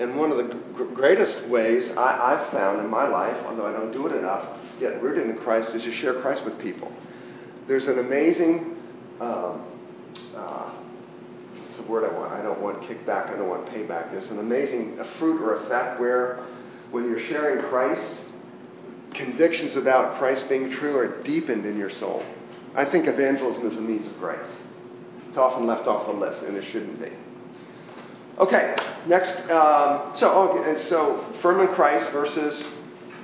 And 0.00 0.18
one 0.18 0.32
of 0.32 0.38
the 0.38 0.54
greatest 0.94 1.46
ways 1.48 1.88
I, 1.92 2.34
I've 2.34 2.50
found 2.50 2.80
in 2.80 2.90
my 2.90 3.06
life, 3.06 3.36
although 3.46 3.66
I 3.66 3.72
don't 3.72 3.92
do 3.92 4.08
it 4.08 4.16
enough, 4.16 4.60
to 4.72 4.80
get 4.80 5.00
rooted 5.00 5.30
in 5.30 5.36
Christ, 5.38 5.70
is 5.70 5.84
to 5.84 5.94
share 5.94 6.20
Christ 6.20 6.44
with 6.44 6.58
people. 6.58 6.92
There's 7.66 7.86
an 7.86 7.98
amazing, 7.98 8.76
um, 9.20 9.64
uh, 10.36 10.74
what's 11.56 11.76
the 11.78 11.90
word 11.90 12.04
I 12.04 12.18
want? 12.18 12.32
I 12.32 12.42
don't 12.42 12.60
want 12.60 12.82
kickback, 12.82 13.32
I 13.32 13.36
don't 13.36 13.48
want 13.48 13.66
payback. 13.66 14.10
There's 14.10 14.30
an 14.30 14.38
amazing 14.38 14.98
a 14.98 15.04
fruit 15.18 15.40
or 15.40 15.64
effect 15.64 15.98
where 15.98 16.44
when 16.90 17.08
you're 17.08 17.26
sharing 17.26 17.64
Christ, 17.70 18.20
convictions 19.14 19.76
about 19.76 20.18
Christ 20.18 20.48
being 20.48 20.70
true 20.70 20.96
are 20.98 21.22
deepened 21.22 21.64
in 21.64 21.78
your 21.78 21.90
soul. 21.90 22.24
I 22.74 22.84
think 22.84 23.06
evangelism 23.06 23.66
is 23.66 23.76
a 23.76 23.80
means 23.80 24.06
of 24.06 24.16
grace. 24.18 24.38
It's 25.28 25.38
often 25.38 25.66
left 25.66 25.86
off 25.86 26.06
the 26.06 26.12
list, 26.12 26.42
and 26.44 26.56
it 26.56 26.64
shouldn't 26.70 27.00
be. 27.00 27.10
Okay, 28.38 28.76
next. 29.06 29.38
Um, 29.50 30.12
so, 30.16 30.50
okay, 30.50 30.84
so 30.88 31.24
firm 31.40 31.60
in 31.60 31.74
Christ 31.74 32.10
versus 32.10 32.68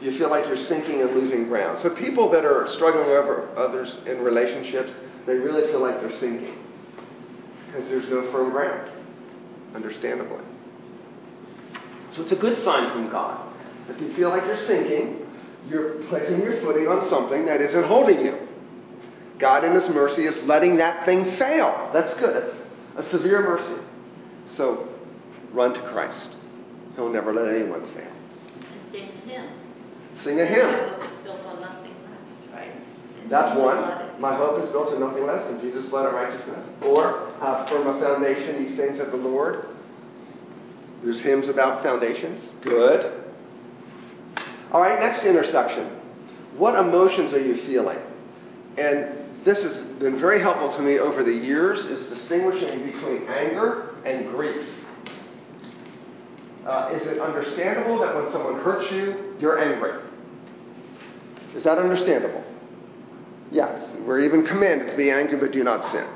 you 0.01 0.17
feel 0.17 0.31
like 0.31 0.47
you're 0.47 0.57
sinking 0.57 1.03
and 1.03 1.15
losing 1.15 1.49
ground. 1.49 1.81
So, 1.83 1.91
people 1.91 2.31
that 2.31 2.45
are 2.45 2.67
struggling 2.73 3.09
over 3.09 3.49
others 3.57 3.99
in 4.07 4.19
relationships, 4.21 4.91
they 5.27 5.35
really 5.35 5.71
feel 5.71 5.81
like 5.81 6.01
they're 6.01 6.19
sinking 6.19 6.57
because 7.67 7.89
there's 7.89 8.09
no 8.09 8.31
firm 8.33 8.51
ground, 8.51 8.91
understandably. 9.75 10.43
So, 12.15 12.23
it's 12.23 12.33
a 12.33 12.37
good 12.37 12.63
sign 12.65 12.91
from 12.93 13.11
God. 13.11 13.47
If 13.89 14.01
you 14.01 14.15
feel 14.15 14.31
like 14.31 14.45
you're 14.45 14.67
sinking, 14.67 15.27
you're 15.69 16.03
placing 16.09 16.43
your 16.43 16.61
footing 16.63 16.89
on 16.89 17.09
something 17.11 17.45
that 17.45 17.61
isn't 17.61 17.85
holding 17.85 18.25
you. 18.25 18.39
God, 19.39 19.65
in 19.65 19.73
His 19.73 19.89
mercy, 19.91 20.27
is 20.27 20.37
letting 20.45 20.77
that 20.77 21.05
thing 21.05 21.25
fail. 21.37 21.91
That's 21.93 22.15
good. 22.15 22.55
A 22.97 23.09
severe 23.11 23.43
mercy. 23.43 23.83
So, 24.57 24.89
run 25.53 25.75
to 25.75 25.81
Christ. 25.93 26.31
He'll 26.97 27.11
never 27.11 27.33
let 27.33 27.55
anyone 27.55 27.83
fail. 27.95 28.13
And 28.73 28.93
sing 28.93 29.09
a 29.09 29.29
hymn. 29.29 29.60
Sing 30.25 30.39
a 30.41 30.47
hymn. 30.47 30.69
hope 30.69 31.11
is 31.11 31.25
built 31.25 31.41
on 31.47 31.61
nothing 31.61 31.95
less, 32.05 32.53
right? 32.53 32.73
And 33.23 33.31
That's 33.31 33.59
one. 33.59 34.21
My 34.21 34.37
hope 34.37 34.63
is 34.63 34.71
built 34.71 34.93
on 34.93 35.01
nothing 35.01 35.27
less 35.27 35.47
than 35.47 35.61
Jesus' 35.61 35.87
blood 35.87 36.07
and 36.07 36.15
righteousness. 36.15 36.67
Or, 36.83 37.33
uh, 37.41 37.67
from 37.69 37.87
a 37.87 38.01
foundation, 38.01 38.63
ye 38.63 38.77
saints 38.77 38.99
of 38.99 39.11
the 39.13 39.17
Lord. 39.17 39.67
There's 41.03 41.21
hymns 41.21 41.49
about 41.49 41.83
foundations. 41.83 42.43
Good. 42.61 43.25
All 44.73 44.81
right, 44.81 45.01
next 45.01 45.25
intersection. 45.25 45.91
What 46.57 46.75
emotions 46.75 47.33
are 47.33 47.41
you 47.41 47.63
feeling? 47.67 47.99
And 48.77 49.45
this 49.45 49.63
has 49.63 49.79
been 49.99 50.19
very 50.19 50.41
helpful 50.41 50.77
to 50.77 50.83
me 50.83 50.99
over 50.99 51.25
the 51.25 51.33
years 51.33 51.87
is 51.87 52.07
distinguishing 52.07 52.85
between 52.85 53.27
anger 53.29 53.95
and 54.05 54.29
grief. 54.29 54.69
Uh, 56.67 56.91
is 56.95 57.07
it 57.09 57.19
understandable 57.19 57.99
that 58.01 58.15
when 58.15 58.31
someone 58.31 58.61
hurts 58.63 58.93
you, 58.93 59.35
you're 59.41 59.59
angry? 59.59 60.10
Is 61.55 61.65
that 61.65 61.79
understandable? 61.79 62.45
Yes. 63.51 63.91
We're 64.07 64.21
even 64.21 64.47
commanded 64.47 64.91
to 64.91 64.97
be 64.97 65.11
angry, 65.11 65.39
but 65.39 65.53
do 65.53 65.65
not 65.65 65.85
sin. 65.91 66.07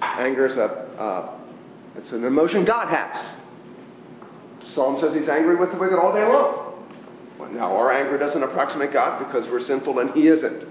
Anger 0.00 0.46
is 0.46 0.56
a 0.56 0.64
uh, 0.64 1.38
it's 1.96 2.12
an 2.12 2.24
emotion 2.24 2.64
God 2.64 2.88
has. 2.88 3.36
Psalm 4.74 4.98
says 5.00 5.14
He's 5.14 5.28
angry 5.28 5.56
with 5.56 5.72
the 5.72 5.78
wicked 5.78 5.98
all 5.98 6.14
day 6.14 6.24
long. 6.24 6.86
Well, 7.38 7.50
now 7.50 7.76
our 7.76 7.92
anger 7.92 8.18
doesn't 8.18 8.42
approximate 8.42 8.92
God 8.92 9.24
because 9.24 9.48
we're 9.48 9.62
sinful 9.62 9.98
and 9.98 10.10
He 10.10 10.28
isn't. 10.28 10.66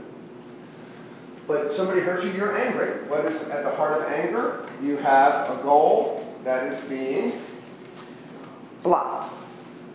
But 1.47 1.75
somebody 1.75 2.01
hurts 2.01 2.25
you, 2.25 2.31
you're 2.31 2.57
angry. 2.57 3.07
What 3.07 3.25
is 3.25 3.41
at 3.49 3.63
the 3.63 3.71
heart 3.71 4.01
of 4.01 4.11
anger? 4.11 4.69
You 4.81 4.97
have 4.97 5.59
a 5.59 5.61
goal 5.63 6.35
that 6.43 6.71
is 6.71 6.89
being 6.89 7.41
blocked. 8.83 9.33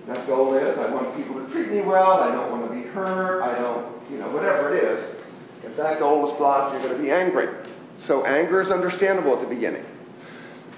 That 0.06 0.26
goal 0.26 0.54
is 0.56 0.78
I 0.78 0.90
want 0.92 1.16
people 1.16 1.34
to 1.34 1.52
treat 1.52 1.70
me 1.70 1.82
well, 1.82 2.20
I 2.20 2.32
don't 2.32 2.50
want 2.50 2.68
to 2.68 2.74
be 2.74 2.82
hurt, 2.88 3.42
I 3.42 3.58
don't, 3.58 3.91
you 4.12 4.18
know, 4.18 4.28
whatever 4.28 4.76
it 4.76 4.84
is. 4.84 5.16
If 5.64 5.76
that 5.76 5.98
goal 5.98 6.30
is 6.30 6.36
blocked, 6.36 6.74
you're 6.74 6.82
going 6.82 6.96
to 6.96 7.02
be 7.02 7.10
angry. 7.10 7.48
So 7.98 8.24
anger 8.24 8.60
is 8.60 8.70
understandable 8.70 9.34
at 9.34 9.40
the 9.40 9.54
beginning. 9.54 9.84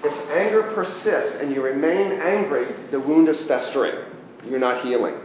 If 0.03 0.29
anger 0.29 0.71
persists 0.73 1.39
and 1.41 1.53
you 1.53 1.61
remain 1.61 2.13
angry, 2.13 2.73
the 2.91 2.99
wound 2.99 3.27
is 3.27 3.43
festering. 3.43 4.05
You're 4.47 4.59
not 4.59 4.85
healing. 4.85 5.15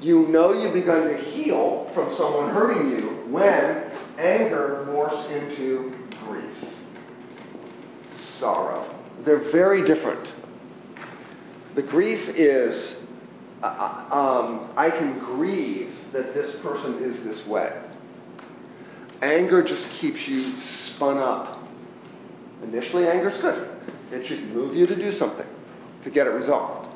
You 0.00 0.26
know 0.28 0.52
you've 0.52 0.74
begun 0.74 1.08
to 1.08 1.16
heal 1.16 1.90
from 1.94 2.14
someone 2.16 2.50
hurting 2.50 2.90
you 2.90 3.24
when 3.28 3.90
anger 4.18 4.86
morphs 4.88 5.30
into 5.30 5.94
grief, 6.26 6.72
sorrow. 8.38 8.98
They're 9.24 9.50
very 9.52 9.84
different. 9.84 10.32
The 11.74 11.82
grief 11.82 12.28
is 12.30 12.96
um, 13.62 14.72
I 14.76 14.90
can 14.90 15.18
grieve 15.18 15.94
that 16.12 16.34
this 16.34 16.56
person 16.62 17.02
is 17.02 17.22
this 17.24 17.46
way. 17.46 17.72
Anger 19.22 19.62
just 19.62 19.88
keeps 19.90 20.26
you 20.26 20.58
spun 20.60 21.18
up. 21.18 21.62
Initially, 22.62 23.06
anger 23.06 23.30
is 23.30 23.38
good. 23.38 23.68
It 24.10 24.26
should 24.26 24.42
move 24.52 24.74
you 24.74 24.86
to 24.86 24.96
do 24.96 25.12
something 25.12 25.46
to 26.02 26.10
get 26.10 26.26
it 26.26 26.30
resolved. 26.30 26.88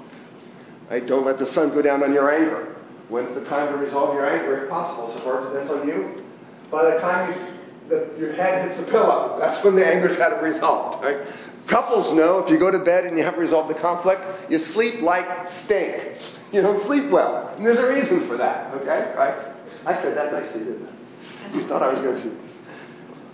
Right? 0.90 1.06
Don't 1.06 1.24
let 1.24 1.38
the 1.38 1.46
sun 1.46 1.70
go 1.70 1.82
down 1.82 2.02
on 2.02 2.12
your 2.12 2.32
anger. 2.32 2.76
When's 3.08 3.34
the 3.34 3.44
time 3.44 3.72
to 3.72 3.78
resolve 3.78 4.14
your 4.14 4.28
anger, 4.28 4.64
if 4.64 4.70
possible? 4.70 5.12
So 5.14 5.20
far, 5.20 5.52
depends 5.52 5.70
on 5.70 5.86
you. 5.86 6.24
By 6.70 6.90
the 6.90 6.98
time 6.98 7.32
you, 7.32 7.55
the, 7.88 8.10
your 8.18 8.32
head 8.32 8.68
hits 8.68 8.80
the 8.80 8.90
pillow, 8.90 9.38
that's 9.40 9.62
when 9.64 9.76
the 9.76 9.86
anger's 9.86 10.16
had 10.16 10.32
it 10.32 10.42
resolved. 10.42 11.04
Right? 11.04 11.26
Couples 11.66 12.12
know 12.14 12.38
if 12.38 12.50
you 12.50 12.58
go 12.58 12.70
to 12.70 12.78
bed 12.78 13.04
and 13.04 13.18
you 13.18 13.24
haven't 13.24 13.40
resolved 13.40 13.68
the 13.68 13.80
conflict, 13.80 14.22
you 14.50 14.58
sleep 14.58 15.00
like 15.00 15.26
stink. 15.64 16.18
You 16.52 16.62
don't 16.62 16.84
sleep 16.86 17.10
well. 17.10 17.54
And 17.56 17.66
there's 17.66 17.78
a 17.78 17.88
reason 17.88 18.28
for 18.28 18.36
that, 18.36 18.72
okay? 18.74 19.12
Right? 19.16 19.52
I 19.84 20.00
said 20.00 20.16
that 20.16 20.32
nicely, 20.32 20.60
didn't 20.60 20.88
I? 20.88 21.56
You 21.56 21.66
thought 21.68 21.82
I 21.82 21.92
was 21.92 22.00
going 22.00 22.16
to. 22.16 22.22
Do 22.22 22.36
this. 22.36 22.56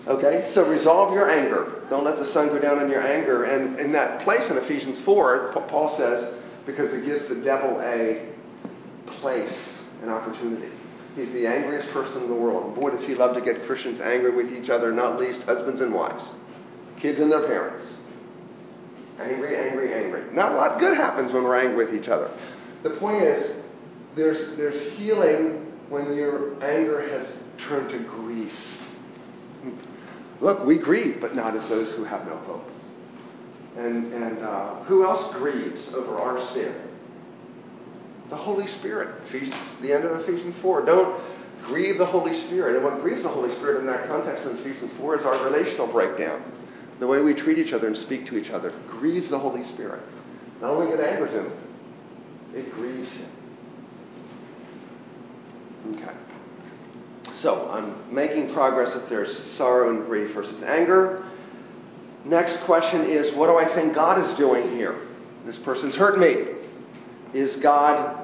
Okay? 0.07 0.51
So 0.55 0.69
resolve 0.69 1.13
your 1.13 1.31
anger. 1.31 1.85
Don't 1.91 2.05
let 2.05 2.19
the 2.19 2.27
sun 2.33 2.49
go 2.49 2.59
down 2.59 2.79
on 2.79 2.91
your 2.91 3.07
anger. 3.07 3.45
And 3.45 3.79
in 3.79 3.93
that 3.93 4.23
place 4.23 4.51
in 4.51 4.57
Ephesians 4.57 5.01
4, 5.03 5.53
Paul 5.69 5.97
says, 5.97 6.35
because 6.67 6.93
it 6.93 7.05
gives 7.05 7.29
the 7.29 7.37
devil 7.37 7.81
a 7.83 8.29
place, 9.07 9.57
an 10.03 10.09
opportunity. 10.09 10.73
He's 11.15 11.33
the 11.33 11.47
angriest 11.47 11.91
person 11.91 12.23
in 12.23 12.29
the 12.29 12.35
world. 12.35 12.67
And 12.67 12.75
boy, 12.75 12.91
does 12.91 13.05
he 13.05 13.15
love 13.15 13.35
to 13.35 13.41
get 13.41 13.67
Christians 13.67 14.01
angry 14.01 14.35
with 14.35 14.53
each 14.53 14.71
other, 14.71 14.93
not 14.93 15.21
least 15.21 15.43
husbands 15.43 15.81
and 15.81 15.93
wives, 15.93 16.25
kids 16.99 17.21
and 17.21 17.31
their 17.31 17.47
parents. 17.47 17.85
Angry, 19.21 19.57
angry, 19.57 19.93
angry. 19.93 20.35
Not 20.35 20.53
a 20.53 20.57
lot 20.57 20.81
good 20.81 20.97
happens 20.97 21.33
when 21.33 21.45
we're 21.45 21.61
angry 21.61 21.85
with 21.85 21.95
each 21.95 22.09
other. 22.09 22.31
The 22.83 22.91
point 22.91 23.23
is, 23.23 23.63
there's, 24.17 24.57
there's 24.57 24.93
healing 24.99 25.73
when 25.89 26.15
your 26.15 26.55
anger 26.65 27.07
has 27.09 27.29
turned 27.69 27.91
to 27.91 27.99
grief. 27.99 28.53
Look, 30.41 30.65
we 30.65 30.79
grieve, 30.79 31.19
but 31.21 31.37
not 31.37 31.57
as 31.57 31.69
those 31.69 31.93
who 31.93 32.05
have 32.05 32.27
no 32.27 32.37
hope. 32.39 32.69
And, 33.77 34.13
and 34.13 34.39
uh, 34.41 34.83
who 34.85 35.05
else 35.05 35.35
grieves 35.35 35.93
over 35.95 36.19
our 36.19 36.53
sin? 36.53 36.75
The 38.31 38.37
Holy 38.37 38.67
Spirit. 38.67 39.23
Ephesians, 39.29 39.55
the 39.81 39.93
end 39.93 40.05
of 40.05 40.21
Ephesians 40.21 40.57
4. 40.59 40.85
Don't 40.85 41.23
grieve 41.65 41.99
the 41.99 42.07
Holy 42.07 42.39
Spirit. 42.47 42.77
And 42.77 42.85
what 42.85 43.01
grieves 43.01 43.23
the 43.23 43.29
Holy 43.29 43.55
Spirit 43.57 43.81
in 43.81 43.87
that 43.87 44.09
context 44.09 44.47
in 44.47 44.59
Ephesians 44.59 44.93
4 44.99 45.21
is 45.21 45.25
our 45.25 45.45
relational 45.45 45.87
breakdown. 45.87 46.43
The 47.01 47.07
way 47.07 47.21
we 47.21 47.35
treat 47.35 47.59
each 47.59 47.73
other 47.73 47.87
and 47.89 47.97
speak 47.97 48.27
to 48.27 48.37
each 48.37 48.51
other 48.51 48.73
grieves 48.89 49.29
the 49.29 49.39
Holy 49.39 49.65
Spirit. 49.65 50.03
Not 50.61 50.71
only 50.71 50.93
it 50.93 51.01
angers 51.01 51.33
him, 51.33 51.53
it 52.55 52.73
grieves 52.75 53.11
him. 53.11 53.31
Okay. 55.95 56.13
So 57.35 57.69
I'm 57.71 58.15
making 58.15 58.53
progress 58.55 58.95
if 58.95 59.09
there's 59.09 59.37
sorrow 59.55 59.91
and 59.91 60.07
grief 60.07 60.33
versus 60.33 60.63
anger. 60.63 61.29
Next 62.25 62.63
question 62.65 63.03
is 63.03 63.35
what 63.35 63.49
do 63.49 63.57
I 63.57 63.75
think 63.75 63.95
God 63.95 64.19
is 64.19 64.37
doing 64.39 64.77
here? 64.77 65.09
This 65.45 65.59
person's 65.59 65.97
hurt 65.97 66.19
me. 66.19 66.47
Is 67.35 67.57
God 67.57 68.23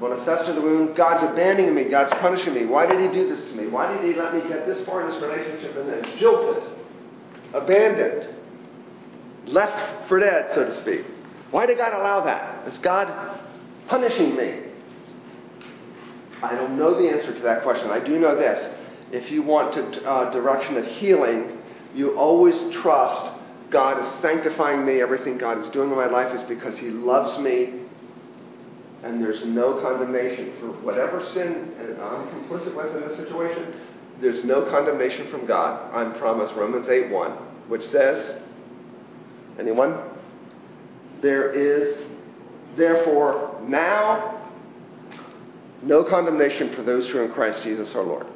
want 0.00 0.18
to 0.18 0.24
fester 0.24 0.52
the 0.52 0.60
wound? 0.60 0.96
God's 0.96 1.24
abandoning 1.24 1.74
me. 1.74 1.84
God's 1.84 2.12
punishing 2.14 2.54
me. 2.54 2.66
Why 2.66 2.86
did 2.86 3.00
He 3.00 3.08
do 3.08 3.34
this 3.34 3.44
to 3.50 3.54
me? 3.54 3.68
Why 3.68 3.92
did 3.92 4.04
He 4.04 4.18
let 4.18 4.34
me 4.34 4.40
get 4.48 4.66
this 4.66 4.84
far 4.86 5.02
in 5.02 5.12
this 5.12 5.22
relationship 5.22 5.76
and 5.76 5.88
then 5.88 6.18
jilted, 6.18 6.62
abandoned, 7.52 8.34
left 9.46 10.08
for 10.08 10.20
dead, 10.20 10.54
so 10.54 10.64
to 10.64 10.78
speak? 10.80 11.04
Why 11.50 11.66
did 11.66 11.78
God 11.78 11.92
allow 11.92 12.24
that? 12.24 12.66
Is 12.68 12.78
God 12.78 13.40
punishing 13.88 14.36
me? 14.36 14.60
I 16.42 16.54
don't 16.54 16.76
know 16.76 17.00
the 17.00 17.08
answer 17.08 17.34
to 17.34 17.40
that 17.42 17.62
question. 17.62 17.90
I 17.90 18.00
do 18.00 18.18
know 18.18 18.34
this. 18.34 18.74
If 19.12 19.30
you 19.30 19.42
want 19.42 19.74
to 19.74 20.08
uh, 20.08 20.30
direction 20.32 20.76
of 20.76 20.86
healing, 20.86 21.58
you 21.94 22.18
always 22.18 22.56
trust 22.76 23.38
God 23.70 24.02
is 24.02 24.20
sanctifying 24.20 24.84
me. 24.84 25.00
Everything 25.00 25.38
God 25.38 25.62
is 25.62 25.70
doing 25.70 25.90
in 25.90 25.96
my 25.96 26.06
life 26.06 26.34
is 26.34 26.42
because 26.44 26.78
He 26.78 26.88
loves 26.88 27.38
me 27.38 27.81
and 29.02 29.22
there's 29.22 29.44
no 29.44 29.80
condemnation 29.80 30.52
for 30.60 30.68
whatever 30.82 31.24
sin 31.32 31.74
I'm 32.00 32.28
complicit 32.28 32.74
with 32.74 32.94
in 32.96 33.08
this 33.08 33.16
situation. 33.16 33.80
There's 34.20 34.44
no 34.44 34.70
condemnation 34.70 35.30
from 35.30 35.46
God. 35.46 35.92
I'm 35.94 36.18
promised 36.18 36.54
Romans 36.54 36.86
8:1, 36.86 37.68
which 37.68 37.82
says, 37.82 38.40
anyone? 39.58 39.98
There 41.20 41.50
is 41.50 42.06
Therefore, 42.76 43.60
now, 43.62 44.40
no 45.82 46.04
condemnation 46.04 46.74
for 46.74 46.82
those 46.82 47.08
who 47.08 47.18
are 47.18 47.24
in 47.24 47.32
Christ 47.32 47.62
Jesus 47.62 47.94
our 47.94 48.02
Lord. 48.02 48.26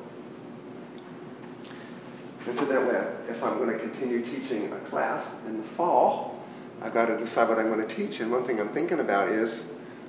Incidentally, 2.47 2.97
if 3.29 3.43
I'm 3.43 3.59
going 3.59 3.71
to 3.71 3.79
continue 3.79 4.25
teaching 4.25 4.73
a 4.73 4.81
class 4.91 5.27
in 5.47 5.63
the 5.63 5.69
fall, 5.77 6.41
I've 6.83 6.93
got 6.93 7.07
to 7.07 7.19
decide 7.19 7.49
what 7.49 7.59
I'm 7.59 7.69
going 7.69 7.87
to 7.87 7.95
teach. 7.95 8.21
And 8.21 8.31
one 8.31 8.47
thing 8.47 8.61
I'm 8.61 8.73
thinking 8.73 9.01
about 9.01 9.31
is 9.31 9.65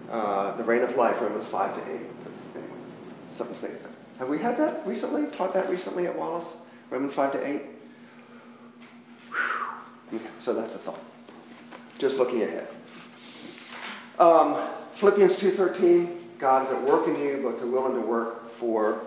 uh, 0.09 0.55
the 0.57 0.63
reign 0.63 0.81
of 0.81 0.95
life, 0.95 1.15
Romans 1.21 1.47
5 1.51 1.75
to 1.75 1.95
8. 1.95 2.01
Something. 3.37 3.71
Have 4.19 4.29
we 4.29 4.39
had 4.39 4.57
that 4.57 4.85
recently? 4.87 5.27
Taught 5.37 5.53
that 5.53 5.69
recently 5.69 6.07
at 6.07 6.17
Wallace? 6.17 6.47
Romans 6.89 7.13
5 7.13 7.33
to 7.33 7.45
8? 7.45 7.61
Okay, 10.13 10.25
so 10.43 10.53
that's 10.53 10.73
a 10.73 10.79
thought. 10.79 10.99
Just 11.99 12.15
looking 12.15 12.41
ahead. 12.43 12.67
Um, 14.19 14.73
Philippians 14.99 15.35
2.13, 15.37 16.39
God 16.39 16.67
is 16.67 16.73
at 16.73 16.83
work 16.83 17.07
in 17.07 17.19
you, 17.19 17.41
both 17.43 17.59
to 17.59 17.67
will 17.69 17.85
and 17.87 17.95
to 17.95 18.01
work 18.01 18.57
for 18.59 19.01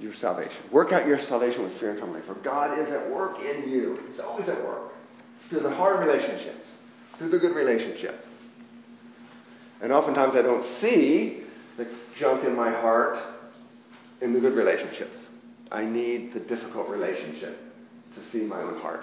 your 0.00 0.14
salvation. 0.14 0.56
Work 0.72 0.92
out 0.92 1.06
your 1.06 1.20
salvation 1.20 1.62
with 1.62 1.78
fear 1.78 1.90
and 1.90 1.98
trembling, 1.98 2.22
for 2.24 2.34
God 2.34 2.78
is 2.78 2.88
at 2.88 3.10
work 3.10 3.38
in 3.40 3.68
you. 3.68 4.00
He's 4.10 4.20
always 4.20 4.48
at 4.48 4.62
work. 4.64 4.92
Through 5.48 5.60
the 5.60 5.74
hard 5.74 6.06
relationships, 6.06 6.66
through 7.20 7.28
the 7.28 7.38
good 7.38 7.54
relationships. 7.54 8.24
And 9.82 9.92
oftentimes 9.92 10.34
I 10.34 10.42
don't 10.42 10.64
see 10.80 11.44
the 11.76 11.86
junk 12.18 12.44
in 12.44 12.56
my 12.56 12.70
heart 12.70 13.18
in 14.22 14.32
the 14.32 14.40
good 14.40 14.54
relationships. 14.54 15.18
I 15.70 15.84
need 15.84 16.32
the 16.32 16.40
difficult 16.40 16.88
relationship 16.88 17.58
to 18.14 18.30
see 18.30 18.38
my 18.38 18.62
own 18.62 18.80
heart. 18.80 19.02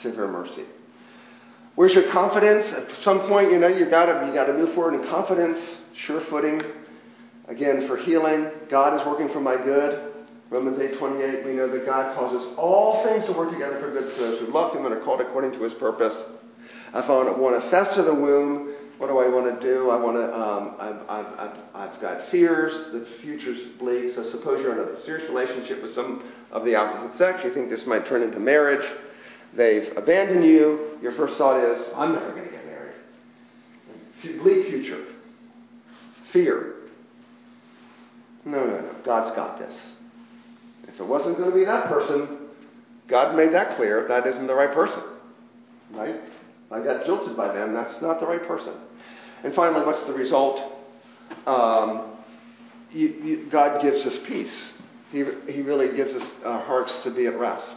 Severe 0.00 0.26
mercy. 0.26 0.64
Where's 1.74 1.92
your 1.92 2.10
confidence? 2.10 2.72
At 2.72 2.96
some 3.02 3.20
point, 3.28 3.50
you 3.50 3.58
know, 3.58 3.68
you 3.68 3.88
gotta 3.90 4.26
you 4.26 4.32
gotta 4.32 4.54
move 4.54 4.74
forward 4.74 4.94
in 4.94 5.06
confidence, 5.08 5.58
sure 5.94 6.22
footing. 6.30 6.62
Again, 7.46 7.86
for 7.86 7.98
healing, 7.98 8.50
God 8.70 8.98
is 8.98 9.06
working 9.06 9.28
for 9.28 9.40
my 9.40 9.56
good. 9.56 10.12
Romans 10.48 10.78
8:28, 10.78 11.44
we 11.44 11.52
know 11.52 11.68
that 11.68 11.84
God 11.84 12.16
causes 12.16 12.54
all 12.56 13.04
things 13.04 13.26
to 13.26 13.32
work 13.32 13.50
together 13.50 13.78
for 13.80 13.90
good 13.90 14.14
to 14.14 14.20
those 14.20 14.40
who 14.40 14.46
love 14.46 14.74
Him 14.74 14.86
and 14.86 14.94
are 14.94 15.00
called 15.00 15.20
according 15.20 15.52
to 15.52 15.62
His 15.62 15.74
purpose. 15.74 16.14
I 16.92 17.00
want 17.08 17.62
to 17.62 17.70
fester 17.70 18.02
the 18.02 18.14
womb, 18.14 18.72
what 19.02 19.08
do 19.08 19.18
I 19.18 19.26
want 19.26 19.60
to 19.60 19.66
do? 19.66 19.90
I 19.90 19.96
want 19.96 20.16
to. 20.16 20.32
Um, 20.32 20.76
I've, 20.78 21.10
I've, 21.10 21.38
I've, 21.40 21.58
I've 21.74 22.00
got 22.00 22.30
fears. 22.30 22.92
The 22.92 23.04
future's 23.20 23.58
bleak. 23.76 24.14
So 24.14 24.30
suppose 24.30 24.62
you're 24.62 24.80
in 24.80 24.96
a 24.96 25.02
serious 25.04 25.28
relationship 25.28 25.82
with 25.82 25.92
some 25.92 26.22
of 26.52 26.64
the 26.64 26.76
opposite 26.76 27.18
sex. 27.18 27.40
You 27.42 27.52
think 27.52 27.68
this 27.68 27.84
might 27.84 28.06
turn 28.06 28.22
into 28.22 28.38
marriage. 28.38 28.88
They've 29.56 29.92
abandoned 29.96 30.44
you. 30.44 30.98
Your 31.02 31.10
first 31.16 31.36
thought 31.36 31.64
is, 31.64 31.84
I'm 31.96 32.12
never 32.12 32.30
going 32.30 32.44
to 32.44 32.50
get 32.52 32.64
married. 32.64 32.94
Bleak 34.40 34.68
future. 34.68 35.04
Fear. 36.32 36.74
No, 38.44 38.64
no, 38.64 38.82
no. 38.82 38.94
God's 39.04 39.34
got 39.34 39.58
this. 39.58 39.94
If 40.86 41.00
it 41.00 41.06
wasn't 41.06 41.38
going 41.38 41.50
to 41.50 41.56
be 41.56 41.64
that 41.64 41.88
person, 41.88 42.38
God 43.08 43.34
made 43.34 43.52
that 43.52 43.76
clear. 43.76 44.06
That 44.06 44.28
isn't 44.28 44.46
the 44.46 44.54
right 44.54 44.72
person. 44.72 45.02
Right? 45.90 46.20
I 46.72 46.82
got 46.82 47.04
jilted 47.04 47.36
by 47.36 47.52
them. 47.52 47.74
That's 47.74 48.00
not 48.00 48.20
the 48.20 48.26
right 48.26 48.42
person. 48.46 48.74
And 49.44 49.54
finally, 49.54 49.84
what's 49.84 50.02
the 50.04 50.12
result? 50.12 50.60
Um, 51.46 52.16
you, 52.90 53.08
you, 53.08 53.46
God 53.50 53.82
gives 53.82 54.06
us 54.06 54.18
peace. 54.26 54.74
He, 55.10 55.24
he 55.48 55.62
really 55.62 55.94
gives 55.94 56.14
us 56.14 56.26
our 56.44 56.60
hearts 56.60 56.94
to 57.04 57.10
be 57.10 57.26
at 57.26 57.38
rest. 57.38 57.74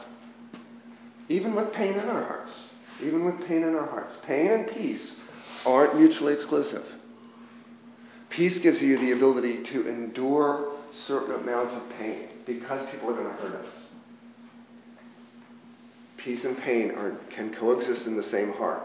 Even 1.27 1.55
with 1.55 1.73
pain 1.73 1.93
in 1.93 2.07
our 2.07 2.23
hearts. 2.23 2.53
Even 3.01 3.25
with 3.25 3.45
pain 3.47 3.63
in 3.63 3.75
our 3.75 3.87
hearts. 3.87 4.15
Pain 4.25 4.51
and 4.51 4.67
peace 4.67 5.15
aren't 5.65 5.95
mutually 5.95 6.33
exclusive. 6.33 6.85
Peace 8.29 8.59
gives 8.59 8.81
you 8.81 8.97
the 8.97 9.11
ability 9.11 9.63
to 9.63 9.87
endure 9.87 10.73
certain 10.91 11.35
amounts 11.35 11.73
of 11.73 11.89
pain 11.97 12.27
because 12.45 12.89
people 12.89 13.09
are 13.09 13.13
going 13.13 13.27
to 13.27 13.41
hurt 13.41 13.65
us. 13.65 13.73
Peace 16.25 16.43
and 16.43 16.57
pain 16.57 16.89
are, 16.89 17.15
can 17.35 17.53
coexist 17.53 18.07
in 18.07 18.17
the 18.17 18.23
same 18.23 18.51
heart. 18.53 18.81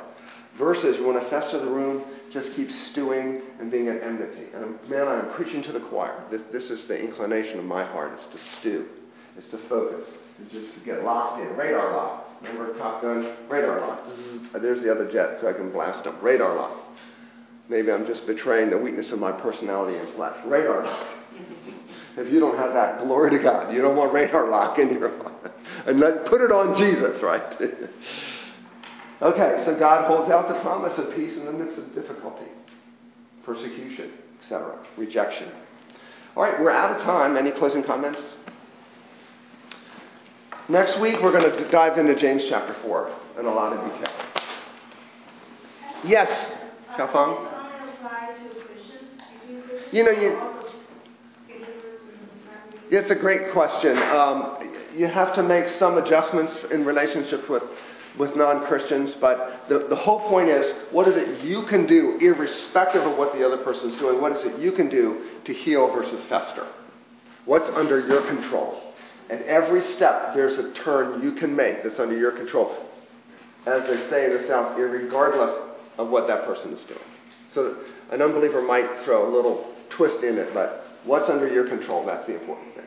Versus, 0.59 0.99
you 0.99 1.07
want 1.07 1.23
to 1.23 1.31
fester 1.31 1.59
the 1.59 1.71
room, 1.71 2.05
just 2.31 2.55
keep 2.55 2.71
stewing 2.71 3.41
and 3.59 3.71
being 3.71 3.89
at 3.89 4.03
enmity. 4.03 4.45
And 4.55 4.65
um, 4.65 4.79
man, 4.91 5.09
I'm 5.09 5.33
preaching 5.33 5.63
to 5.63 5.73
the 5.73 5.81
choir. 5.81 6.23
This, 6.31 6.43
this 6.53 6.71
is 6.71 6.87
the 6.87 7.01
inclination 7.01 7.59
of 7.59 7.65
my 7.65 7.83
heart. 7.83 8.13
It's 8.13 8.27
to 8.27 8.39
stew. 8.59 8.89
It's 9.39 9.47
to 9.49 9.59
focus. 9.71 10.07
It's 10.43 10.53
just 10.53 10.75
to 10.75 10.81
get 10.85 11.03
locked 11.03 11.41
in. 11.41 11.57
Radar 11.57 11.97
lock. 11.97 12.27
Remember 12.43 12.77
Top 12.77 13.01
Gun? 13.01 13.35
Radar 13.49 13.81
lock. 13.81 14.07
there's 14.61 14.83
the 14.83 14.93
other 14.93 15.11
jet 15.11 15.39
so 15.41 15.49
I 15.49 15.55
can 15.55 15.73
blast 15.73 16.05
them. 16.05 16.19
Radar 16.21 16.55
lock. 16.57 16.79
Maybe 17.71 17.91
I'm 17.91 18.07
just 18.07 18.27
betraying 18.27 18.69
the 18.69 18.77
weakness 18.77 19.13
of 19.13 19.19
my 19.19 19.33
personality 19.33 19.97
and 19.97 20.15
flesh. 20.15 20.37
Radar 20.45 20.85
lock. 20.85 21.20
If 22.21 22.31
you 22.31 22.39
don't 22.39 22.59
have 22.59 22.75
that, 22.75 22.99
glory 22.99 23.31
to 23.31 23.39
God. 23.39 23.73
You 23.73 23.81
don't 23.81 23.97
want 23.97 24.13
radar 24.13 24.51
lock 24.51 24.79
in 24.79 24.93
your 24.93 25.11
life. 25.11 25.53
And 25.87 25.99
let, 25.99 26.27
put 26.27 26.43
it 26.43 26.53
on 26.53 26.77
Jesus, 26.77 27.23
right? 27.23 27.43
okay, 29.23 29.63
so 29.65 29.75
God 29.79 30.07
holds 30.07 30.31
out 30.31 30.49
the 30.49 30.61
promise 30.61 30.99
of 30.99 31.15
peace 31.17 31.35
in 31.39 31.47
the 31.47 31.53
midst 31.53 31.79
of 31.79 31.95
difficulty, 31.95 32.45
persecution, 33.43 34.13
etc., 34.39 34.79
rejection. 34.99 35.51
All 36.37 36.43
right, 36.43 36.61
we're 36.61 36.71
out 36.71 36.95
of 36.95 37.03
time. 37.03 37.39
Any 37.39 37.53
closing 37.53 37.83
comments? 37.83 38.21
Next 40.69 41.01
week, 41.01 41.23
we're 41.23 41.33
going 41.33 41.51
to 41.57 41.71
dive 41.71 41.97
into 41.97 42.15
James 42.17 42.45
chapter 42.51 42.75
4 42.83 43.17
in 43.39 43.47
a 43.47 43.51
lot 43.51 43.73
of 43.73 43.91
detail. 43.91 44.15
Yes, 46.05 46.47
Xiaofang? 46.97 47.57
You 49.93 50.05
know, 50.05 50.11
you. 50.11 50.70
It's 52.91 53.11
a 53.11 53.15
great 53.15 53.53
question. 53.53 53.97
Um, 53.97 54.59
you 54.97 55.07
have 55.07 55.33
to 55.37 55.45
make 55.45 55.69
some 55.69 55.97
adjustments 55.97 56.53
in 56.73 56.85
relationships 56.85 57.49
with, 57.49 57.63
with 58.19 58.35
non 58.35 58.67
Christians, 58.67 59.15
but 59.21 59.69
the, 59.69 59.87
the 59.89 59.95
whole 59.95 60.29
point 60.29 60.49
is 60.49 60.75
what 60.91 61.07
is 61.07 61.17
it 61.17 61.45
you 61.45 61.67
can 61.67 61.87
do, 61.87 62.19
irrespective 62.21 63.03
of 63.03 63.17
what 63.17 63.33
the 63.33 63.47
other 63.47 63.63
person's 63.63 63.97
doing? 63.97 64.21
What 64.21 64.33
is 64.33 64.45
it 64.45 64.59
you 64.59 64.73
can 64.73 64.89
do 64.89 65.25
to 65.45 65.53
heal 65.53 65.87
versus 65.93 66.27
fester? 66.27 66.67
What's 67.45 67.69
under 67.71 68.05
your 68.05 68.27
control? 68.27 68.83
And 69.31 69.41
every 69.43 69.83
step, 69.83 70.35
there's 70.35 70.59
a 70.59 70.73
turn 70.75 71.23
you 71.23 71.33
can 71.33 71.55
make 71.55 71.85
that's 71.85 72.01
under 72.01 72.17
your 72.17 72.33
control. 72.33 72.77
As 73.67 73.87
they 73.87 74.09
say 74.11 74.25
in 74.25 74.37
the 74.37 74.49
South, 74.49 74.77
regardless 74.77 75.57
of 75.97 76.09
what 76.09 76.27
that 76.27 76.45
person 76.45 76.73
is 76.73 76.83
doing. 76.85 76.99
So 77.53 77.77
an 78.11 78.21
unbeliever 78.21 78.63
might 78.63 79.05
throw 79.05 79.29
a 79.29 79.31
little 79.33 79.73
twist 79.91 80.25
in 80.25 80.39
it, 80.39 80.53
but 80.53 80.87
what's 81.05 81.29
under 81.29 81.49
your 81.49 81.67
control? 81.69 82.05
That's 82.07 82.27
the 82.27 82.39
important 82.41 82.75
thing. 82.75 82.87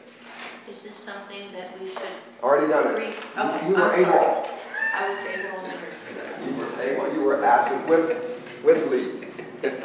Is 0.69 0.81
this 0.81 0.95
something 0.97 1.51
that 1.53 1.79
we 1.79 1.89
should? 1.89 1.99
Already 2.41 2.67
done 2.67 2.87
it. 2.87 3.15
Okay, 3.37 3.67
You 3.67 3.73
were 3.75 3.81
I'm 3.93 3.99
able. 4.01 4.11
sorry. 4.11 4.49
I 4.95 5.09
was 5.09 5.19
able 5.27 5.59
understood. 5.59 6.47
You 6.47 6.55
were 6.55 6.81
able. 6.81 7.13
You 7.15 7.21
were 7.21 7.43
absent 7.43 7.87
with, 7.89 8.17
with 8.63 8.91
leave. 8.91 9.27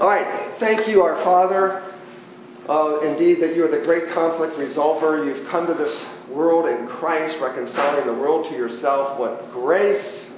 All 0.00 0.08
right. 0.08 0.56
Thank 0.58 0.88
you, 0.88 1.02
our 1.02 1.22
Father. 1.24 1.82
Uh, 2.68 3.00
indeed, 3.00 3.42
that 3.42 3.56
you 3.56 3.64
are 3.64 3.68
the 3.70 3.84
great 3.84 4.10
conflict 4.12 4.54
resolver. 4.56 5.26
You've 5.26 5.48
come 5.48 5.66
to 5.66 5.74
this 5.74 6.04
world 6.28 6.66
in 6.68 6.86
Christ, 6.86 7.38
reconciling 7.40 8.06
the 8.06 8.14
world 8.14 8.46
to 8.50 8.54
yourself. 8.54 9.18
What 9.18 9.50
grace! 9.52 10.28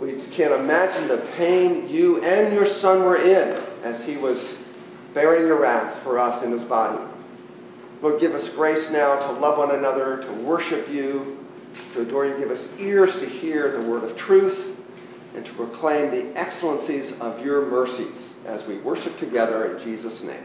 We 0.00 0.24
can't 0.32 0.54
imagine 0.54 1.08
the 1.08 1.28
pain 1.36 1.88
you 1.88 2.22
and 2.22 2.54
your 2.54 2.66
Son 2.66 3.00
were 3.02 3.18
in 3.18 3.48
as 3.84 4.02
he 4.04 4.16
was 4.16 4.38
bearing 5.14 5.46
your 5.46 5.60
wrath 5.60 6.02
for 6.02 6.18
us 6.18 6.42
in 6.44 6.52
his 6.52 6.68
body. 6.68 7.02
Lord, 8.02 8.20
give 8.20 8.34
us 8.34 8.48
grace 8.50 8.90
now 8.90 9.18
to 9.26 9.32
love 9.38 9.58
one 9.58 9.74
another, 9.74 10.22
to 10.22 10.32
worship 10.42 10.88
you, 10.88 11.38
to 11.94 12.00
adore 12.00 12.26
you. 12.26 12.38
Give 12.38 12.50
us 12.50 12.66
ears 12.78 13.12
to 13.14 13.26
hear 13.26 13.72
the 13.72 13.88
word 13.88 14.04
of 14.04 14.16
truth 14.16 14.76
and 15.34 15.44
to 15.44 15.52
proclaim 15.54 16.10
the 16.10 16.38
excellencies 16.38 17.12
of 17.20 17.44
your 17.44 17.66
mercies 17.66 18.16
as 18.46 18.66
we 18.66 18.80
worship 18.80 19.18
together 19.18 19.76
in 19.76 19.84
Jesus' 19.84 20.22
name. 20.22 20.44